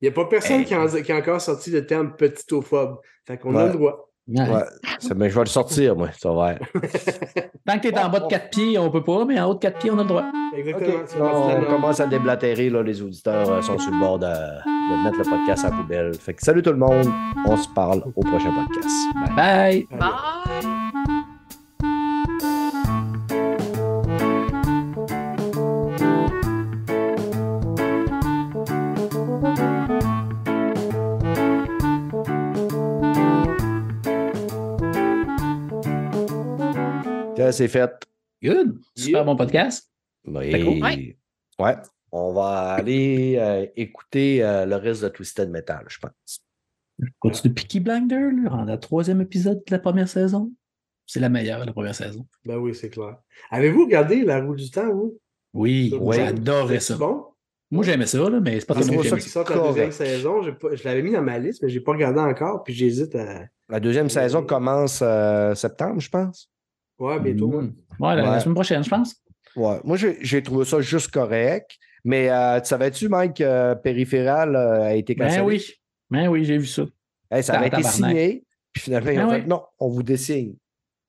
[0.00, 0.64] Il n'y a pas personne Hey.
[0.64, 2.98] qui, a encore sorti le terme petitophobe.
[3.26, 4.04] Fait qu'on a le droit.
[4.28, 4.44] Ouais.
[5.16, 6.10] Mais je vais le sortir, moi.
[6.18, 6.54] Ça va.
[6.56, 9.58] Tant que t'es en bas de 4 pieds, on peut pas, mais en haut de
[9.58, 10.24] 4 pieds, on a le droit.
[10.54, 11.46] Exactement.
[11.56, 12.68] On commence à déblatérer.
[12.68, 15.76] Là, les auditeurs euh, sont sur le bord de, de mettre le podcast à la
[15.76, 16.14] poubelle.
[16.14, 17.06] Fait que salut tout le monde.
[17.46, 18.88] On se parle au prochain podcast.
[19.14, 19.98] Bye bye.
[19.98, 20.47] Bye.
[37.48, 37.90] Tiens, c'est fait.
[38.42, 38.78] Good.
[38.94, 39.24] Super Yeah.
[39.24, 39.90] bon podcast.
[40.26, 40.50] Oui.
[40.50, 40.82] Fait cool.
[40.82, 41.16] Ouais.
[41.58, 41.76] Ouais.
[42.12, 46.44] On va aller euh, écouter euh, le reste de Twisted Metal, je pense.
[47.20, 50.52] Continue Peaky Blinder, là, en la troisième épisode de la première saison.
[51.06, 52.26] C'est la meilleure, la première saison.
[52.44, 53.16] Ben oui, c'est clair.
[53.50, 55.18] Avez-vous regardé La roue du temps, vous?
[55.54, 56.16] Oui, Ouais.
[56.16, 56.98] j'adorais C'est ça.
[56.98, 57.24] bon?
[57.70, 59.58] Moi, j'aimais ça, là, mais c'est pas Je le monde trouve qui ça qui la
[59.58, 60.40] deuxième saison.
[60.54, 63.46] Pas- je l'avais mis dans ma liste, mais j'ai pas regardé encore, puis j'hésite à.
[63.70, 66.50] La deuxième saison commence euh, septembre, je pense.
[66.98, 67.46] Ouais, bientôt.
[67.46, 67.62] ouais.
[67.64, 67.74] Mm.
[68.00, 69.14] Ouais, la, la semaine prochaine, je pense.
[69.56, 69.78] Ouais.
[69.84, 71.72] Moi, j'ai trouvé ça juste correct.
[72.04, 75.38] Mais euh, tu savais-tu, Mike, que Périphéral euh, a été cancellé?
[75.38, 75.64] Ben oui.
[76.10, 76.84] Ben oui, j'ai vu ça.
[77.30, 77.92] Hey, ça avait été Tabarnak.
[77.92, 79.40] signé, puis finalement, ils Ben ont oui.
[79.42, 80.54] fait non, on vous dessigne.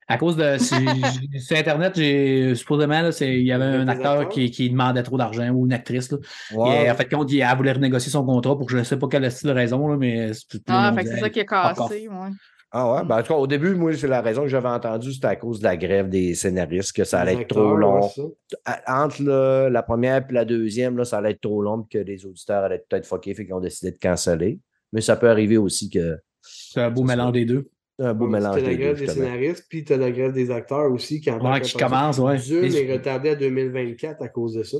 [0.07, 0.57] À cause de.
[1.40, 5.18] sur Internet, j'ai supposément, là, c'est- il y avait un acteur qui, qui demandait trop
[5.18, 6.11] d'argent ou une actrice.
[6.11, 6.18] Là.
[6.52, 9.07] Et en fait, compte, il- elle voulait renégocier son contrat pour je ne sais pas
[9.07, 10.32] quelle style de raison, là, mais
[10.68, 12.30] Ah, fait que c'est ça qui a cassé, ouais.
[12.71, 13.05] Ah ouais?
[13.05, 15.35] Ben, en tout cas, au début, moi, c'est la raison que j'avais entendue, c'était à
[15.35, 18.01] cause de la grève des scénaristes, que ça allait être trop long.
[18.01, 19.23] ouais, Entre
[19.69, 22.83] la première et la deuxième, là, ça allait être trop long, que les auditeurs allaient
[22.87, 24.59] peut-être fucker, fait qu'ils ont décidé de canceller.
[24.93, 27.69] Mais ça peut arriver aussi que C'est un beau mélange des deux.
[27.99, 30.33] un beau Ouais, mélange T'as la des deux, grève des scénaristes, puis t'as la grève
[30.33, 32.37] des acteurs aussi qui Ouais, qui commence, ouais.
[32.37, 34.77] Dune Les- à 2024 à cause de ça.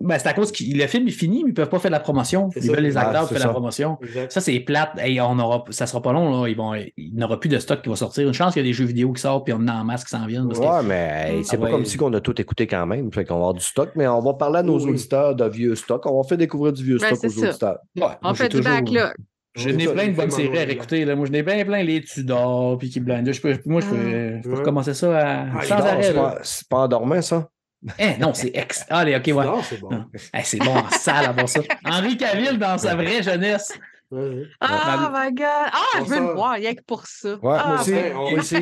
[0.00, 1.90] Ben, c'est à cause que le film est fini, mais ils ne peuvent pas faire
[1.90, 2.50] de la promotion.
[2.54, 2.72] C'est Ils ça.
[2.72, 3.46] veulent les Ah, acteurs c'est faire ça.
[3.48, 3.98] la promotion.
[4.02, 4.30] Exact.
[4.30, 4.90] Ça, c'est plate.
[4.98, 6.40] Hey, on aura, ça sera pas long.
[6.42, 6.48] Là.
[6.48, 8.26] Ils vont, il n'y aura plus de stock qui va sortir.
[8.28, 9.84] Une chance qu'il y a des jeux vidéo qui sortent puis on en a en
[9.84, 10.46] masse qui s'en viennent.
[10.46, 11.70] parce que- Ouais, mais hey, c'est Ah pas ouais.
[11.72, 13.12] comme si qu'on a tout écouté quand même.
[13.12, 14.90] Fait qu'on va avoir du stock, mais on va parler à nos Oui.
[14.92, 16.06] auditeurs de vieux stock.
[16.06, 17.48] On va faire découvrir du vieux Ben, stock c'est aux ça.
[17.50, 17.78] auditeurs.
[17.96, 19.12] Ouais, On fait du toujours- backlog.
[19.56, 21.04] Je C'est n'ai plein de bonnes séries à noir et écouter.
[21.04, 21.16] Là.
[21.16, 23.00] Moi, je n'ai bien plein les Tudors puis qui.
[23.00, 24.58] Je peux, moi, je peux, je peux Ouais.
[24.58, 26.02] recommencer ça à, Ah, sans dort, arrêt.
[26.04, 27.48] C'est pas, c'est pas endormant, ça?
[27.98, 28.84] Eh, non, c'est ex.
[28.90, 29.44] Ah, allez, ok, ouais.
[29.46, 29.88] Non, c'est bon.
[29.92, 30.06] Ah.
[30.34, 31.60] Eh, c'est bon en salle à voir ça.
[31.84, 33.72] Henri Cavill dans sa vraie jeunesse.
[34.10, 34.66] Ouais, Oh
[35.12, 35.46] my God!
[35.46, 37.34] Ah, On je veux le voir, rien que pour ça.
[37.36, 37.92] Ouais, ah, moi aussi.
[38.14, 38.56] on- Moi aussi.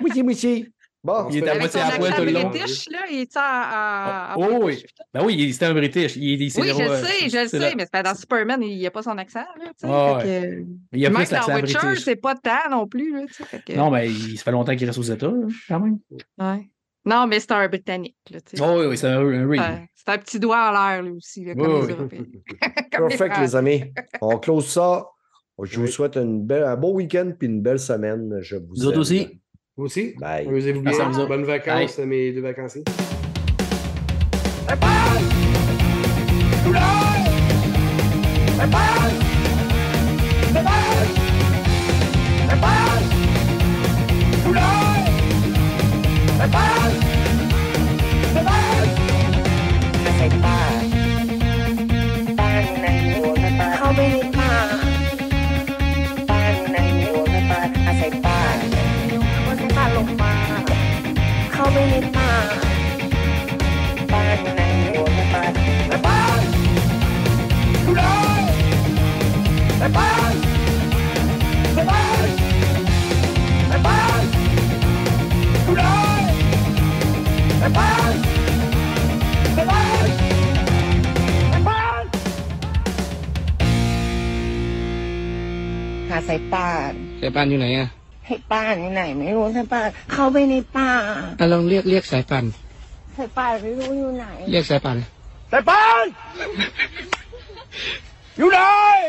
[0.00, 0.68] Oui, oui, oui.
[1.04, 2.48] Bon, On Il est à moitié à accent tout le long.
[2.50, 4.84] british, là, il est à, à, Oh, oui.
[5.12, 6.14] Ben oui, il- c'était un British.
[6.14, 8.62] Il, il- Oui, je le euh, sais, je le sais, mais c'est pas dans Superman,
[8.62, 9.86] il n'y a pas son accent, là, tu sais.
[9.92, 12.04] Ah, fait que- Il y a plus l'accent dans Witcher, british.
[12.04, 13.26] c'est pas tant non plus, là,
[13.66, 15.98] que- Non, mais il ça fait longtemps qu'il reste aux États, là, quand même.
[16.38, 16.70] Ouais.
[17.04, 18.38] Non, mais c'est un Britannique, là.
[18.60, 19.24] Oh, oui, oui, c'est un.
[19.24, 21.92] Ouais, C'est un petit doigt en l'air, lui aussi, là, comme Oui, les oui.
[21.92, 22.24] Européens.
[22.96, 23.84] Comme perfect, les amis.
[24.20, 25.06] On close ça.
[25.62, 25.92] Je vous Oui.
[25.92, 28.38] souhaite une belle, un beau week-end puis une belle semaine.
[28.40, 28.98] Je vous Vous aime.
[28.98, 29.40] aussi?
[29.76, 30.14] Vous aussi?
[30.18, 30.46] Bye.
[30.48, 30.92] Amusez-vous bien.
[31.08, 31.28] vous autres.
[31.28, 32.84] Bonnes vacances, mes deux vacanciers.
[38.62, 39.41] เข้
[69.82, 70.06] หาสายป่า
[86.90, 87.88] นสายป่านอยู่ไหนอะ
[88.26, 90.90] ให้ป้านอยู่ไหน ไม่รู้สายป่านเข้าไปในป่า
[91.38, 92.44] อะลองเรียกเรียกสายป่าน
[93.16, 94.96] สายป่านไม่รู้อยู่ไหน เรียกสายป่าน
[95.52, 96.14] Stefan!
[98.38, 99.02] You die!